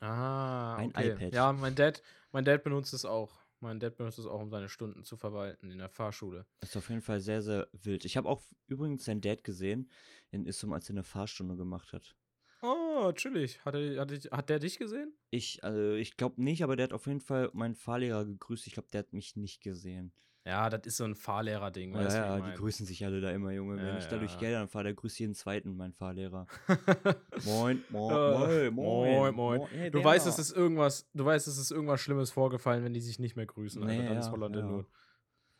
Ah, 0.00 0.76
Ein 0.76 0.90
okay. 0.92 1.10
iPad. 1.12 1.34
Ja, 1.34 1.52
mein 1.52 1.74
Dad, 1.74 2.02
mein 2.32 2.46
Dad 2.46 2.64
benutzt 2.64 2.94
es 2.94 3.04
auch. 3.04 3.38
Mein 3.60 3.80
Dad 3.80 3.96
benutzt 3.96 4.18
es 4.18 4.24
auch, 4.24 4.40
um 4.40 4.48
seine 4.50 4.70
Stunden 4.70 5.04
zu 5.04 5.18
verwalten 5.18 5.70
in 5.70 5.76
der 5.76 5.90
Fahrschule. 5.90 6.46
Ist 6.62 6.74
auf 6.78 6.88
jeden 6.88 7.02
Fall 7.02 7.20
sehr, 7.20 7.42
sehr 7.42 7.68
wild. 7.72 8.06
Ich 8.06 8.16
habe 8.16 8.26
auch 8.26 8.42
übrigens 8.66 9.04
seinen 9.04 9.20
Dad 9.20 9.44
gesehen 9.44 9.90
in 10.30 10.46
Issum, 10.46 10.72
als 10.72 10.88
er 10.88 10.94
eine 10.94 11.02
Fahrstunde 11.02 11.54
gemacht 11.54 11.92
hat. 11.92 12.16
Oh, 12.62 13.12
chillig. 13.12 13.62
Hat, 13.66 13.74
er, 13.74 14.00
hat, 14.00 14.10
hat 14.10 14.48
der 14.48 14.58
dich 14.58 14.78
gesehen? 14.78 15.12
Ich, 15.28 15.62
also 15.62 15.92
ich 15.92 16.16
glaube 16.16 16.42
nicht, 16.42 16.64
aber 16.64 16.76
der 16.76 16.84
hat 16.84 16.92
auf 16.94 17.06
jeden 17.08 17.20
Fall 17.20 17.50
meinen 17.52 17.74
Fahrlehrer 17.74 18.24
gegrüßt. 18.24 18.66
Ich 18.68 18.72
glaube, 18.72 18.88
der 18.90 19.00
hat 19.00 19.12
mich 19.12 19.36
nicht 19.36 19.60
gesehen. 19.60 20.14
Ja, 20.48 20.70
das 20.70 20.86
ist 20.86 20.96
so 20.96 21.04
ein 21.04 21.14
Fahrlehrer-Ding. 21.14 21.92
Ja, 21.92 21.98
weißt 22.04 22.16
du, 22.16 22.20
wie 22.22 22.26
ja, 22.26 22.36
die 22.36 22.42
mein? 22.42 22.54
grüßen 22.56 22.86
sich 22.86 23.04
alle 23.04 23.20
da 23.20 23.30
immer, 23.32 23.52
Junge. 23.52 23.76
Ja, 23.76 24.10
Wenn 24.10 24.24
ich 24.24 24.32
ja. 24.32 24.38
Geldern 24.38 24.66
fahre, 24.68 24.84
der 24.84 24.94
grüßt 24.94 25.18
jeden 25.18 25.34
zweiten, 25.34 25.76
mein 25.76 25.92
Fahrlehrer. 25.92 26.46
Moin, 27.44 27.84
moin, 27.90 28.50
Äh, 28.50 28.70
moin, 28.70 29.12
moin, 29.12 29.34
moin. 29.34 29.60
Hey, 29.70 29.90
Du 29.90 30.02
weißt, 30.02 30.26
es 30.26 30.38
ist 30.38 30.52
irgendwas, 30.56 31.06
du 31.12 31.22
weißt, 31.22 31.46
es 31.48 31.58
ist 31.58 31.70
irgendwas 31.70 32.00
Schlimmes 32.00 32.30
vorgefallen, 32.30 32.82
wenn 32.82 32.94
die 32.94 33.00
sich 33.02 33.18
nicht 33.18 33.36
mehr 33.36 33.44
grüßen. 33.44 33.82
Alter. 33.82 33.94
Nee, 34.02 34.08
dann 34.08 34.16
ist 34.16 34.30
Holland 34.30 34.56
in. 34.56 34.66
Not. 34.66 34.86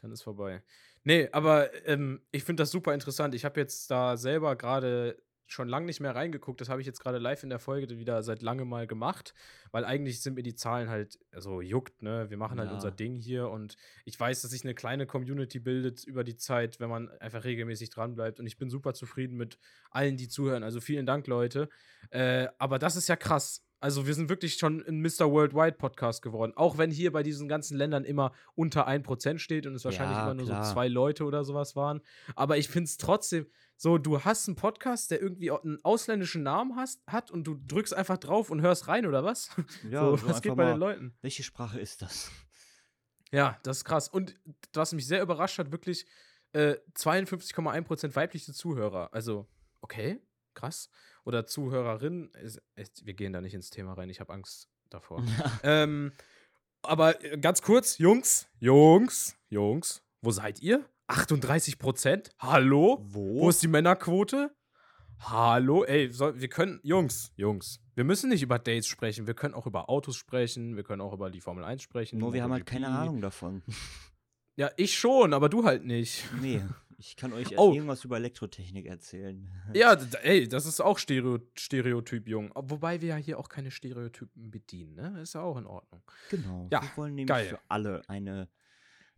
Dann 0.00 0.10
ist 0.10 0.22
vorbei. 0.22 0.62
Nee, 1.04 1.28
aber 1.32 1.68
ähm, 1.86 2.22
ich 2.30 2.44
finde 2.44 2.62
das 2.62 2.70
super 2.70 2.94
interessant. 2.94 3.34
Ich 3.34 3.44
habe 3.44 3.60
jetzt 3.60 3.90
da 3.90 4.16
selber 4.16 4.56
gerade 4.56 5.20
schon 5.48 5.68
lange 5.68 5.86
nicht 5.86 6.00
mehr 6.00 6.14
reingeguckt. 6.14 6.60
Das 6.60 6.68
habe 6.68 6.80
ich 6.80 6.86
jetzt 6.86 7.00
gerade 7.00 7.18
live 7.18 7.42
in 7.42 7.50
der 7.50 7.58
Folge 7.58 7.98
wieder 7.98 8.22
seit 8.22 8.42
langem 8.42 8.68
mal 8.68 8.86
gemacht, 8.86 9.34
weil 9.70 9.84
eigentlich 9.84 10.20
sind 10.22 10.34
mir 10.34 10.42
die 10.42 10.54
Zahlen 10.54 10.88
halt, 10.88 11.18
also 11.32 11.60
juckt, 11.60 12.02
ne? 12.02 12.30
Wir 12.30 12.36
machen 12.36 12.58
halt 12.58 12.68
Ja. 12.68 12.74
unser 12.74 12.90
Ding 12.90 13.16
hier 13.16 13.48
und 13.48 13.76
ich 14.04 14.18
weiß, 14.18 14.42
dass 14.42 14.50
sich 14.50 14.64
eine 14.64 14.74
kleine 14.74 15.06
Community 15.06 15.58
bildet 15.58 16.04
über 16.04 16.24
die 16.24 16.36
Zeit, 16.36 16.80
wenn 16.80 16.90
man 16.90 17.08
einfach 17.20 17.44
regelmäßig 17.44 17.90
dranbleibt 17.90 18.40
und 18.40 18.46
ich 18.46 18.58
bin 18.58 18.70
super 18.70 18.94
zufrieden 18.94 19.36
mit 19.36 19.58
allen, 19.90 20.16
die 20.16 20.28
zuhören. 20.28 20.62
Also 20.62 20.80
vielen 20.80 21.06
Dank, 21.06 21.26
Leute. 21.26 21.68
Äh, 22.10 22.48
aber 22.58 22.78
das 22.78 22.96
ist 22.96 23.08
ja 23.08 23.16
krass. 23.16 23.64
Also 23.80 24.06
wir 24.06 24.14
sind 24.14 24.28
wirklich 24.28 24.54
schon 24.54 24.84
ein 24.86 25.00
Mr. 25.00 25.30
Worldwide 25.30 25.76
Podcast 25.76 26.22
geworden. 26.22 26.52
Auch 26.56 26.78
wenn 26.78 26.90
hier 26.90 27.12
bei 27.12 27.22
diesen 27.22 27.48
ganzen 27.48 27.76
Ländern 27.76 28.04
immer 28.04 28.32
unter 28.54 28.88
1% 28.88 29.38
steht 29.38 29.66
und 29.66 29.74
es 29.74 29.84
wahrscheinlich 29.84 30.16
Ja, 30.16 30.24
immer 30.24 30.34
nur 30.34 30.46
klar. 30.46 30.64
so 30.64 30.72
zwei 30.72 30.88
Leute 30.88 31.24
oder 31.24 31.44
sowas 31.44 31.76
waren. 31.76 32.00
Aber 32.34 32.58
ich 32.58 32.68
finde 32.68 32.88
es 32.88 32.96
trotzdem 32.96 33.46
so, 33.76 33.96
du 33.96 34.24
hast 34.24 34.48
einen 34.48 34.56
Podcast, 34.56 35.12
der 35.12 35.22
irgendwie 35.22 35.52
einen 35.52 35.78
ausländischen 35.84 36.42
Namen 36.42 36.74
hast, 36.74 37.00
hat 37.06 37.30
und 37.30 37.44
du 37.44 37.54
drückst 37.68 37.94
einfach 37.94 38.18
drauf 38.18 38.50
und 38.50 38.60
hörst 38.62 38.88
rein, 38.88 39.06
oder 39.06 39.22
was? 39.22 39.50
Ja, 39.88 40.00
so, 40.00 40.16
so 40.16 40.28
was 40.28 40.42
geht 40.42 40.56
bei 40.56 40.70
den 40.70 40.78
Leuten? 40.80 41.14
Welche 41.20 41.44
Sprache 41.44 41.78
ist 41.78 42.02
das? 42.02 42.32
Ja, 43.30 43.58
das 43.62 43.78
ist 43.78 43.84
krass. 43.84 44.08
Und 44.08 44.34
was 44.72 44.92
mich 44.92 45.06
sehr 45.06 45.22
überrascht 45.22 45.58
hat, 45.58 45.70
wirklich 45.70 46.06
äh, 46.52 46.76
52,1% 46.96 48.16
weibliche 48.16 48.52
Zuhörer. 48.52 49.12
Also, 49.12 49.46
okay, 49.80 50.20
krass. 50.58 50.90
Oder 51.24 51.46
Zuhörerin. 51.46 52.30
Ist, 52.42 52.60
ist, 52.74 53.06
wir 53.06 53.14
gehen 53.14 53.32
da 53.32 53.40
nicht 53.40 53.54
ins 53.54 53.70
Thema 53.70 53.94
rein, 53.94 54.10
ich 54.10 54.20
habe 54.20 54.32
Angst 54.32 54.68
davor. 54.90 55.22
ähm, 55.62 56.12
aber 56.82 57.22
äh, 57.24 57.38
ganz 57.38 57.62
kurz, 57.62 57.98
Jungs, 57.98 58.48
Jungs, 58.58 59.36
Jungs, 59.48 60.02
wo 60.20 60.30
seid 60.30 60.60
ihr? 60.60 60.84
38%? 61.08 62.30
Hallo? 62.38 62.98
Wo? 63.02 63.40
Wo 63.40 63.48
ist 63.48 63.62
die 63.62 63.68
Männerquote? 63.68 64.54
Hallo? 65.20 65.84
Ey, 65.84 66.12
soll, 66.12 66.40
wir 66.40 66.48
können, 66.48 66.80
Jungs, 66.82 67.32
Jungs, 67.36 67.80
wir 67.94 68.04
müssen 68.04 68.28
nicht 68.30 68.42
über 68.42 68.58
Dates 68.58 68.86
sprechen, 68.86 69.26
wir 69.26 69.34
können 69.34 69.54
auch 69.54 69.66
über 69.66 69.88
Autos 69.88 70.16
sprechen, 70.16 70.76
wir 70.76 70.84
können 70.84 71.00
auch 71.00 71.12
über 71.12 71.30
die 71.30 71.40
Formel 71.40 71.64
1 71.64 71.82
sprechen. 71.82 72.18
Nur 72.18 72.32
wir 72.32 72.42
haben 72.42 72.52
halt 72.52 72.66
keine 72.66 72.88
Ahnung 72.88 73.20
davon. 73.20 73.62
Ja, 74.56 74.70
ich 74.76 74.96
schon, 74.98 75.34
aber 75.34 75.48
du 75.48 75.64
halt 75.64 75.84
nicht. 75.84 76.24
Nee, 76.40 76.62
ich 76.98 77.16
kann 77.16 77.32
euch 77.32 77.56
Oh. 77.56 77.72
irgendwas 77.72 78.04
über 78.04 78.16
Elektrotechnik 78.16 78.86
erzählen. 78.86 79.50
Ja, 79.74 79.94
ey, 80.22 80.48
das 80.48 80.66
ist 80.66 80.80
auch 80.80 80.98
Stereo 80.98 81.38
Stereotyp, 81.54 82.28
Jung. 82.28 82.50
Wobei 82.54 83.00
wir 83.00 83.08
ja 83.10 83.16
hier 83.16 83.38
auch 83.38 83.48
keine 83.48 83.70
Stereotypen 83.70 84.50
bedienen, 84.50 84.94
ne? 84.96 85.20
Ist 85.22 85.34
ja 85.34 85.42
auch 85.42 85.56
in 85.56 85.66
Ordnung. 85.66 86.02
Genau. 86.30 86.68
Ja, 86.70 86.82
wir 86.82 86.90
wollen 86.96 87.14
nämlich 87.14 87.28
geil. 87.28 87.46
für 87.46 87.60
alle 87.68 88.02
eine 88.08 88.48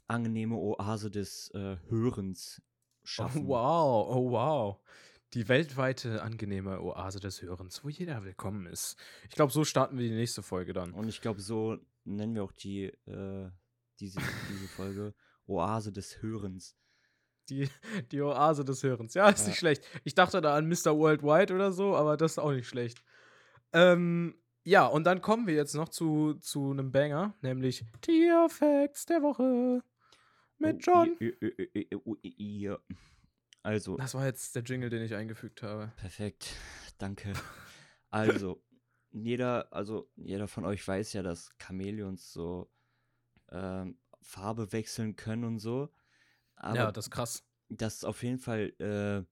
angenehme 0.07 0.57
Oase 0.57 1.11
des 1.11 1.51
äh, 1.55 1.77
Hörens 1.89 2.61
schaffen. 3.03 3.45
Oh, 3.47 3.49
wow, 3.49 4.09
oh, 4.17 4.31
wow. 4.31 4.81
Die 5.35 5.49
weltweite 5.49 6.23
angenehme 6.23 6.81
Oase 6.83 7.21
des 7.21 7.41
Hörens, 7.41 7.85
wo 7.85 7.89
jeder 7.89 8.25
willkommen 8.25 8.67
ist. 8.67 8.97
Ich 9.29 9.37
glaube, 9.37 9.53
so 9.53 9.65
starten 9.65 9.97
wir 9.97 10.09
die 10.09 10.15
nächste 10.15 10.43
Folge 10.43 10.73
dann. 10.73 10.93
Und 10.93 11.09
ich 11.09 11.21
glaube, 11.21 11.41
so 11.41 11.79
nennen 12.05 12.35
wir 12.35 12.43
auch 12.43 12.53
die, 12.53 12.87
äh, 13.07 13.51
diese, 14.01 14.21
diese 14.51 14.69
Folge 14.69 15.15
Oase 15.47 15.93
des 15.93 16.21
Hörens. 16.23 16.75
Die, 17.51 17.69
die 18.13 18.23
Oase 18.23 18.65
des 18.65 18.83
Hörens. 18.83 19.15
Ja, 19.15 19.29
ist 19.29 19.41
Ja. 19.43 19.49
nicht 19.49 19.59
schlecht. 19.59 19.85
Ich 20.05 20.15
dachte 20.15 20.41
da 20.41 20.55
an 20.57 20.69
Mr. 20.69 20.97
Worldwide 20.97 21.53
oder 21.55 21.73
so, 21.73 21.97
aber 21.97 22.17
das 22.17 22.33
ist 22.33 22.39
auch 22.39 22.53
nicht 22.53 22.69
schlecht. 22.69 23.03
Ähm, 23.73 24.35
ja, 24.65 24.87
und 24.87 25.05
dann 25.05 25.21
kommen 25.21 25.47
wir 25.47 25.55
jetzt 25.55 25.75
noch 25.75 25.89
zu, 25.89 26.35
zu 26.35 26.71
einem 26.71 26.93
Banger, 26.93 27.35
nämlich 27.43 27.85
Tierfacts 28.03 29.07
der 29.07 29.23
Woche 29.23 29.83
mit 30.59 30.77
Oh, 30.77 30.79
John. 30.81 31.17
Also, 33.63 33.97
Das 33.97 34.15
war 34.15 34.25
jetzt 34.27 34.55
der 34.57 34.63
Jingle, 34.63 34.89
den 34.91 35.03
ich 35.03 35.15
eingefügt 35.15 35.63
habe. 35.63 35.93
perfekt. 35.97 36.55
Danke. 36.99 37.33
Also, 38.11 38.63
jeder, 39.13 39.73
also 39.73 40.11
jeder 40.17 40.49
von 40.49 40.65
euch 40.65 40.87
weiß 40.87 41.13
ja, 41.13 41.23
dass 41.23 41.51
Chamäleons 41.59 42.33
so 42.33 42.71
ähm, 43.51 43.99
Farbe 44.23 44.73
wechseln 44.73 45.17
können 45.17 45.45
und 45.45 45.59
so. 45.59 45.91
Aber 46.61 46.77
ja, 46.77 46.93
das 46.93 47.07
ist 47.07 47.11
krass. 47.11 47.45
das 47.69 47.97
ist 47.97 48.05
auf 48.05 48.23
jeden 48.23 48.39
Fall 48.39 48.73
äh, 48.79 49.25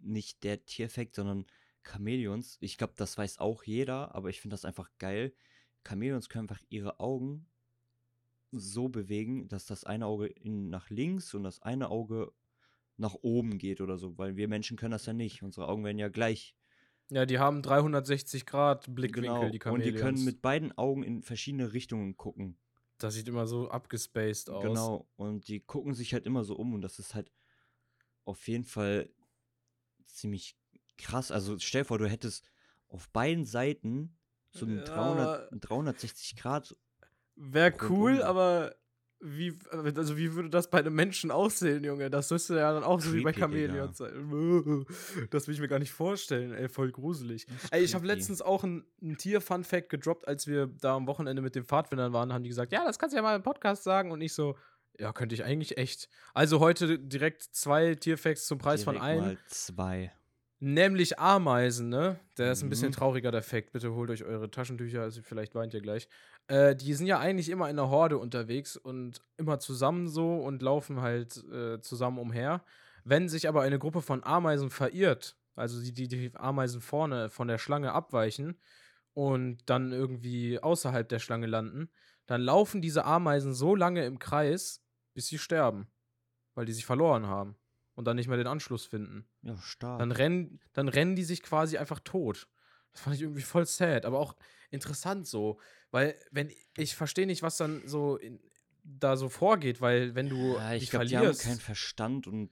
nicht 0.00 0.42
der 0.44 0.64
Tierfakt, 0.64 1.14
sondern 1.16 1.46
Chamäleons. 1.82 2.58
Ich 2.60 2.78
glaube, 2.78 2.94
das 2.96 3.18
weiß 3.18 3.38
auch 3.38 3.64
jeder, 3.64 4.14
aber 4.14 4.30
ich 4.30 4.40
finde 4.40 4.54
das 4.54 4.64
einfach 4.64 4.90
geil. 4.98 5.34
Chamäleons 5.86 6.28
können 6.28 6.48
einfach 6.48 6.62
ihre 6.70 7.00
Augen 7.00 7.46
so 8.52 8.88
bewegen, 8.88 9.48
dass 9.48 9.66
das 9.66 9.84
eine 9.84 10.06
Auge 10.06 10.26
in, 10.26 10.70
nach 10.70 10.88
links 10.90 11.34
und 11.34 11.42
das 11.42 11.60
eine 11.62 11.88
Auge 11.90 12.32
nach 12.96 13.14
oben 13.22 13.58
geht 13.58 13.80
oder 13.80 13.98
so, 13.98 14.16
weil 14.18 14.36
wir 14.36 14.48
Menschen 14.48 14.76
können 14.76 14.92
das 14.92 15.06
ja 15.06 15.12
nicht. 15.12 15.42
Unsere 15.42 15.68
Augen 15.68 15.84
werden 15.84 15.98
ja 15.98 16.08
gleich 16.08 16.54
Ja, 17.10 17.24
die 17.26 17.38
haben 17.38 17.62
360 17.62 18.44
Grad 18.46 18.94
Blickwinkel, 18.94 19.22
Genau. 19.22 19.50
die 19.50 19.58
Und 19.58 19.64
Chamäleons. 19.64 19.96
die 19.96 20.00
können 20.00 20.24
mit 20.24 20.42
beiden 20.42 20.76
Augen 20.76 21.02
in 21.02 21.22
verschiedene 21.22 21.72
Richtungen 21.72 22.16
gucken. 22.16 22.58
Das 23.04 23.14
sieht 23.14 23.28
immer 23.28 23.46
so 23.46 23.68
abgespaced 23.70 24.48
aus. 24.50 24.62
Genau. 24.62 25.06
Und 25.16 25.46
die 25.48 25.60
gucken 25.60 25.94
sich 25.94 26.14
halt 26.14 26.26
immer 26.26 26.42
so 26.42 26.56
um 26.56 26.74
und 26.74 26.80
das 26.80 26.98
ist 26.98 27.14
halt 27.14 27.30
auf 28.24 28.48
jeden 28.48 28.64
Fall 28.64 29.10
ziemlich 30.06 30.56
krass. 30.96 31.30
Also 31.30 31.58
stell 31.58 31.82
dir 31.82 31.86
vor, 31.86 31.98
du 31.98 32.08
hättest 32.08 32.50
auf 32.88 33.10
beiden 33.10 33.44
Seiten 33.44 34.16
so 34.52 34.64
einen 34.64 34.78
Ja. 34.78 34.84
300, 34.84 35.52
einen 35.52 35.60
360 35.60 36.36
Grad. 36.36 36.76
Wäre 37.36 37.74
cool, 37.90 38.22
aber 38.22 38.74
wie, 39.26 39.58
also 39.72 40.16
wie 40.18 40.34
würde 40.34 40.50
das 40.50 40.68
bei 40.70 40.78
einem 40.80 40.94
Menschen 40.94 41.30
aussehen, 41.30 41.82
Junge? 41.82 42.10
Das 42.10 42.30
müsste 42.30 42.56
ja 42.56 42.72
dann 42.72 42.84
auch 42.84 43.00
so 43.00 43.12
wie 43.14 43.22
bei 43.22 43.32
Creepy. 43.32 43.66
Chamäleons 43.66 43.96
sein. 43.98 44.84
Das 45.30 45.46
will 45.48 45.54
ich 45.54 45.60
mir 45.60 45.68
gar 45.68 45.78
nicht 45.78 45.92
vorstellen, 45.92 46.52
ey, 46.52 46.68
voll 46.68 46.92
gruselig. 46.92 47.46
Ey, 47.70 47.82
ich 47.82 47.94
habe 47.94 48.04
creepy. 48.06 48.18
letztens 48.18 48.42
auch 48.42 48.62
ein, 48.64 48.84
ein 49.02 49.16
Tier-Fun-Fact 49.16 49.88
gedroppt, 49.88 50.28
als 50.28 50.46
wir 50.46 50.66
da 50.66 50.94
am 50.96 51.06
Wochenende 51.06 51.40
mit 51.42 51.54
den 51.54 51.64
Pfadfindern 51.64 52.12
waren, 52.12 52.32
haben 52.32 52.42
die 52.42 52.50
gesagt, 52.50 52.72
ja, 52.72 52.84
das 52.84 52.98
kannst 52.98 53.14
du 53.14 53.16
ja 53.16 53.22
mal 53.22 53.36
im 53.36 53.42
Podcast 53.42 53.82
sagen 53.84 54.10
und 54.12 54.20
ich 54.20 54.32
so, 54.34 54.56
ja, 54.98 55.12
könnte 55.12 55.34
ich 55.34 55.42
eigentlich 55.44 55.76
echt. 55.78 56.08
Also 56.34 56.60
heute 56.60 56.98
direkt 56.98 57.42
zwei 57.42 57.94
Tierfacts 57.94 58.46
zum 58.46 58.58
Preis 58.58 58.84
von 58.84 58.94
Direkt 58.94 59.10
einem. 59.10 59.20
Mal 59.24 59.38
zwei. 59.48 60.12
Nämlich 60.60 61.18
Ameisen, 61.18 61.88
ne? 61.88 62.18
Der 62.38 62.52
ist 62.52 62.62
ein 62.62 62.70
bisschen 62.70 62.88
Mhm. 62.88 62.92
trauriger, 62.92 63.30
der 63.30 63.42
Fact. 63.42 63.72
Bitte 63.72 63.92
holt 63.92 64.08
euch 64.10 64.24
eure 64.24 64.50
Taschentücher, 64.50 65.02
also 65.02 65.20
vielleicht 65.22 65.54
weint 65.54 65.74
ihr 65.74 65.80
gleich. 65.82 66.08
Äh, 66.46 66.76
die 66.76 66.94
sind 66.94 67.06
ja 67.06 67.18
eigentlich 67.18 67.48
immer 67.48 67.70
in 67.70 67.76
der 67.76 67.88
Horde 67.88 68.18
unterwegs 68.18 68.76
und 68.76 69.22
immer 69.36 69.58
zusammen 69.58 70.08
so 70.08 70.36
und 70.36 70.62
laufen 70.62 71.00
halt 71.00 71.42
äh, 71.52 71.80
zusammen 71.80 72.18
umher. 72.18 72.64
Wenn 73.04 73.28
sich 73.28 73.48
aber 73.48 73.62
eine 73.62 73.78
Gruppe 73.78 74.02
von 74.02 74.24
Ameisen 74.24 74.70
verirrt, 74.70 75.36
also 75.56 75.80
die, 75.80 75.92
die, 75.92 76.08
die 76.08 76.32
Ameisen 76.34 76.80
vorne 76.80 77.28
von 77.28 77.48
der 77.48 77.58
Schlange 77.58 77.92
abweichen 77.92 78.58
und 79.12 79.58
dann 79.66 79.92
irgendwie 79.92 80.58
außerhalb 80.60 81.08
der 81.08 81.18
Schlange 81.18 81.46
landen, 81.46 81.90
dann 82.26 82.40
laufen 82.40 82.80
diese 82.80 83.04
Ameisen 83.04 83.54
so 83.54 83.74
lange 83.74 84.04
im 84.04 84.18
Kreis, 84.18 84.82
bis 85.12 85.28
sie 85.28 85.38
sterben. 85.38 85.88
Weil 86.54 86.66
die 86.66 86.72
sich 86.72 86.86
verloren 86.86 87.26
haben 87.26 87.56
und 87.94 88.06
dann 88.06 88.16
nicht 88.16 88.28
mehr 88.28 88.36
den 88.36 88.46
Anschluss 88.46 88.86
finden. 88.86 89.26
Ja, 89.42 89.56
stark. 89.58 89.98
Dann 89.98 90.12
rennen, 90.12 90.60
dann 90.72 90.88
rennen 90.88 91.16
die 91.16 91.24
sich 91.24 91.42
quasi 91.42 91.78
einfach 91.78 92.00
tot. 92.00 92.48
Das 92.94 93.02
fand 93.02 93.16
ich 93.16 93.22
irgendwie 93.22 93.42
voll 93.42 93.66
sad, 93.66 94.06
aber 94.06 94.18
auch 94.18 94.34
interessant 94.70 95.26
so, 95.26 95.58
weil 95.90 96.14
wenn 96.30 96.50
ich 96.76 96.94
verstehe 96.94 97.26
nicht, 97.26 97.42
was 97.42 97.56
dann 97.56 97.86
so 97.86 98.16
in, 98.16 98.40
da 98.82 99.16
so 99.16 99.28
vorgeht, 99.28 99.80
weil 99.80 100.14
wenn 100.14 100.28
du 100.28 100.54
ja, 100.54 100.74
ich 100.74 100.90
glaube, 100.90 101.06
die 101.06 101.16
haben 101.16 101.36
keinen 101.36 101.60
Verstand 101.60 102.26
und 102.26 102.50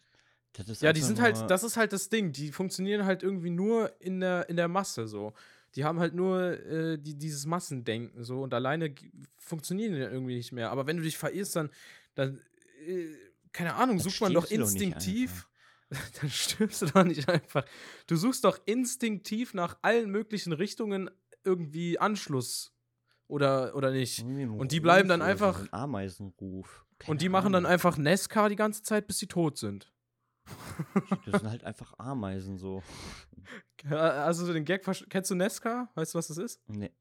das 0.54 0.68
ist 0.68 0.82
ja, 0.82 0.92
die 0.92 1.00
sind 1.00 1.20
halt, 1.20 1.50
das 1.50 1.62
ist 1.62 1.76
halt 1.76 1.92
das 1.92 2.08
Ding, 2.10 2.32
die 2.32 2.52
funktionieren 2.52 3.06
halt 3.06 3.22
irgendwie 3.22 3.50
nur 3.50 3.98
in 4.00 4.20
der 4.20 4.48
in 4.48 4.56
der 4.56 4.68
Masse 4.68 5.06
so. 5.08 5.32
Die 5.74 5.84
haben 5.84 6.00
halt 6.00 6.14
nur 6.14 6.60
äh, 6.66 6.98
die, 6.98 7.16
dieses 7.16 7.46
Massendenken 7.46 8.24
so 8.24 8.42
und 8.42 8.52
alleine 8.52 8.94
funktionieren 9.38 9.94
die 9.94 10.00
irgendwie 10.00 10.36
nicht 10.36 10.52
mehr. 10.52 10.70
Aber 10.70 10.86
wenn 10.86 10.98
du 10.98 11.02
dich 11.02 11.16
verirrst, 11.16 11.56
dann, 11.56 11.70
dann 12.14 12.42
äh, 12.86 13.06
keine 13.52 13.74
Ahnung, 13.74 13.96
Dann 13.96 14.04
sucht 14.04 14.20
man 14.20 14.34
doch 14.34 14.50
instinktiv. 14.50 15.48
Dann 16.20 16.30
stirbst 16.30 16.82
du 16.82 16.86
doch 16.86 17.04
nicht 17.04 17.28
einfach. 17.28 17.64
Du 18.06 18.16
suchst 18.16 18.44
doch 18.44 18.58
instinktiv 18.64 19.54
nach 19.54 19.78
allen 19.82 20.10
möglichen 20.10 20.52
Richtungen 20.52 21.10
irgendwie 21.44 21.98
Anschluss 21.98 22.72
oder, 23.28 23.74
oder 23.74 23.90
nicht. 23.90 24.20
ein 24.20 24.48
und 24.50 24.72
die 24.72 24.80
bleiben 24.80 25.08
dann 25.08 25.20
Ruf 25.22 25.28
oder 25.28 25.38
so, 25.38 25.44
einfach- 25.46 25.60
Ein 25.72 25.72
Ameisenruf. 25.80 26.86
Und 27.00 27.06
Keine 27.06 27.18
die 27.18 27.28
machen 27.28 27.52
dann 27.52 27.64
Ahnung. 27.66 27.72
einfach 27.72 27.96
Nesca 27.98 28.48
die 28.48 28.56
ganze 28.56 28.82
Zeit, 28.82 29.06
bis 29.06 29.18
sie 29.18 29.26
tot 29.26 29.58
sind. 29.58 29.92
Das 31.26 31.40
sind 31.40 31.50
halt 31.50 31.64
einfach 31.64 31.98
Ameisen 31.98 32.58
so. 32.58 32.82
Ja, 33.84 33.96
Also 34.24 34.52
den 34.52 34.64
Gag, 34.64 34.82
kennst 35.08 35.30
du 35.30 35.34
Nesca? 35.34 35.88
Weißt 35.94 36.14
du, 36.14 36.18
was 36.18 36.28
das 36.28 36.36
ist? 36.38 36.60
Nee. 36.68 36.92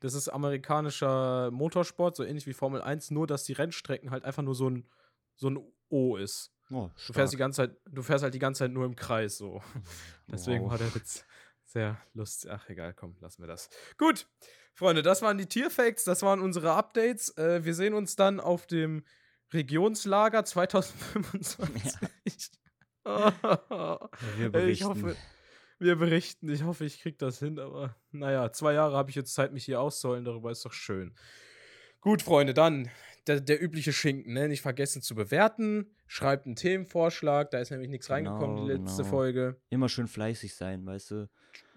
Das 0.00 0.14
ist 0.14 0.28
amerikanischer 0.28 1.50
Motorsport, 1.50 2.16
so 2.16 2.24
ähnlich 2.24 2.46
wie 2.46 2.52
Formel 2.52 2.82
1, 2.82 3.10
nur 3.10 3.26
dass 3.26 3.44
die 3.44 3.52
Rennstrecken 3.54 4.10
halt 4.10 4.24
einfach 4.24 4.42
nur 4.42 4.54
so 4.54 4.68
ein, 4.68 4.88
so 5.36 5.48
ein 5.50 5.58
O 5.88 6.16
ist. 6.16 6.52
Oh, 6.74 6.90
Du 7.06 7.12
fährst, 7.12 7.32
die 7.32 7.36
ganze 7.36 7.58
Zeit, 7.58 7.76
du 7.88 8.02
fährst 8.02 8.24
halt 8.24 8.34
die 8.34 8.38
ganze 8.38 8.60
Zeit 8.60 8.72
nur 8.72 8.84
im 8.84 8.96
Kreis 8.96 9.36
so. 9.38 9.62
Deswegen 10.26 10.64
Wow. 10.64 10.72
war 10.72 10.78
der 10.78 10.94
Witz 10.94 11.24
sehr 11.64 12.00
lustig. 12.14 12.50
Ach, 12.50 12.68
egal, 12.68 12.94
komm, 12.94 13.16
lassen 13.20 13.42
wir 13.42 13.46
das. 13.46 13.68
Gut, 13.98 14.26
Freunde, 14.74 15.02
das 15.02 15.22
waren 15.22 15.38
die 15.38 15.46
Tierfacts, 15.46 16.04
das 16.04 16.22
waren 16.22 16.40
unsere 16.40 16.72
Updates. 16.72 17.36
Äh, 17.36 17.64
wir 17.64 17.74
sehen 17.74 17.94
uns 17.94 18.16
dann 18.16 18.40
auf 18.40 18.66
dem 18.66 19.04
Regionslager 19.52 20.44
2025. 20.44 22.50
Wir 23.04 24.10
Ey, 24.38 24.48
berichten. 24.48 24.70
ich 24.72 24.84
hoffe, 24.84 25.16
wir 25.78 25.96
berichten. 25.96 26.48
Ich 26.48 26.62
hoffe, 26.62 26.86
ich 26.86 27.00
krieg 27.00 27.18
das 27.18 27.38
hin, 27.38 27.58
aber 27.58 27.94
naja, 28.12 28.50
zwei 28.52 28.72
Jahre 28.72 28.96
habe 28.96 29.10
ich 29.10 29.16
jetzt 29.16 29.34
Zeit, 29.34 29.52
mich 29.52 29.66
hier 29.66 29.78
auszuholen, 29.80 30.24
darüber 30.24 30.50
ist 30.50 30.64
doch 30.64 30.72
schön. 30.72 31.14
Gut, 32.04 32.22
Freunde, 32.22 32.54
dann 32.54 32.88
der, 33.26 33.40
der 33.40 33.62
übliche 33.62 33.92
Schinken, 33.92 34.34
ne? 34.34 34.46
Nicht 34.48 34.60
vergessen 34.62 35.00
zu 35.02 35.14
bewerten. 35.14 35.90
Schreibt 36.06 36.44
einen 36.46 36.54
Themenvorschlag, 36.56 37.50
da 37.50 37.58
ist 37.58 37.70
nämlich 37.70 37.88
nichts 37.88 38.10
reingekommen, 38.10 38.56
die 38.58 38.66
Genau, 38.72 38.84
letzte 38.84 39.02
genau. 39.02 39.10
Folge. 39.16 39.56
Immer 39.70 39.88
schön 39.88 40.06
fleißig 40.06 40.54
sein, 40.54 40.84
weißt 40.84 41.10
du? 41.12 41.28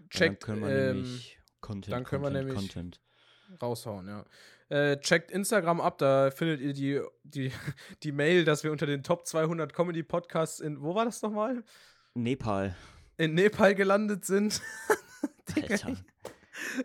Checkt, 0.10 0.44
dann 0.44 0.56
können 0.58 0.62
wir 0.68 0.70
ähm, 0.90 0.96
nämlich 1.02 1.40
Content, 1.62 1.94
dann 1.96 2.04
können 2.04 2.24
wir 2.24 2.30
Content, 2.32 2.48
nämlich- 2.50 2.74
Content. 2.74 3.02
raushauen, 3.62 4.08
ja. 4.08 4.26
Äh, 4.70 5.00
checkt 5.00 5.32
Instagram 5.32 5.80
ab, 5.80 5.98
da 5.98 6.30
findet 6.30 6.60
ihr 6.60 6.74
die, 6.74 7.02
die, 7.24 7.52
die 8.04 8.12
Mail, 8.12 8.44
dass 8.44 8.66
wir 8.66 8.72
unter 8.74 8.86
den 8.86 9.02
Top 9.02 9.26
200 9.26 9.74
Comedy 9.74 10.04
Podcasts 10.04 10.60
in, 10.60 10.82
wo 10.82 10.94
war 10.94 11.06
das 11.06 11.22
nochmal? 11.22 11.64
Nepal. 12.14 12.76
In 13.18 13.34
Nepal 13.34 13.74
gelandet 13.76 14.26
sind. 14.26 14.62
Alter. 15.56 15.96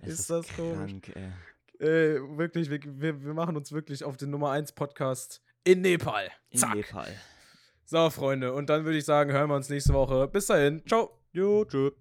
Es 0.02 0.20
ist 0.20 0.30
das 0.30 0.46
komisch. 0.54 0.76
krank, 1.02 1.12
ey. 1.16 1.32
Äh, 1.82 2.20
wirklich, 2.38 2.70
wir, 2.70 2.80
wir, 3.24 3.34
machen 3.34 3.56
uns 3.56 3.72
wirklich 3.72 4.04
auf 4.04 4.16
den 4.16 4.30
Nummer 4.30 4.52
1 4.52 4.72
Podcast 4.72 5.42
in 5.64 5.80
Nepal. 5.80 6.30
In 6.50 6.60
Zack. 6.60 6.76
Nepal. 6.76 7.08
So, 7.84 8.08
Freunde, 8.08 8.52
und 8.52 8.70
dann 8.70 8.84
würde 8.84 8.98
ich 8.98 9.04
sagen, 9.04 9.32
hören 9.32 9.50
wir 9.50 9.56
uns 9.56 9.68
nächste 9.68 9.92
Woche. 9.92 10.28
Bis 10.28 10.46
dahin. 10.46 10.82
Ciao. 10.86 11.18
Jo, 11.32 11.64
tschüss. 11.64 11.92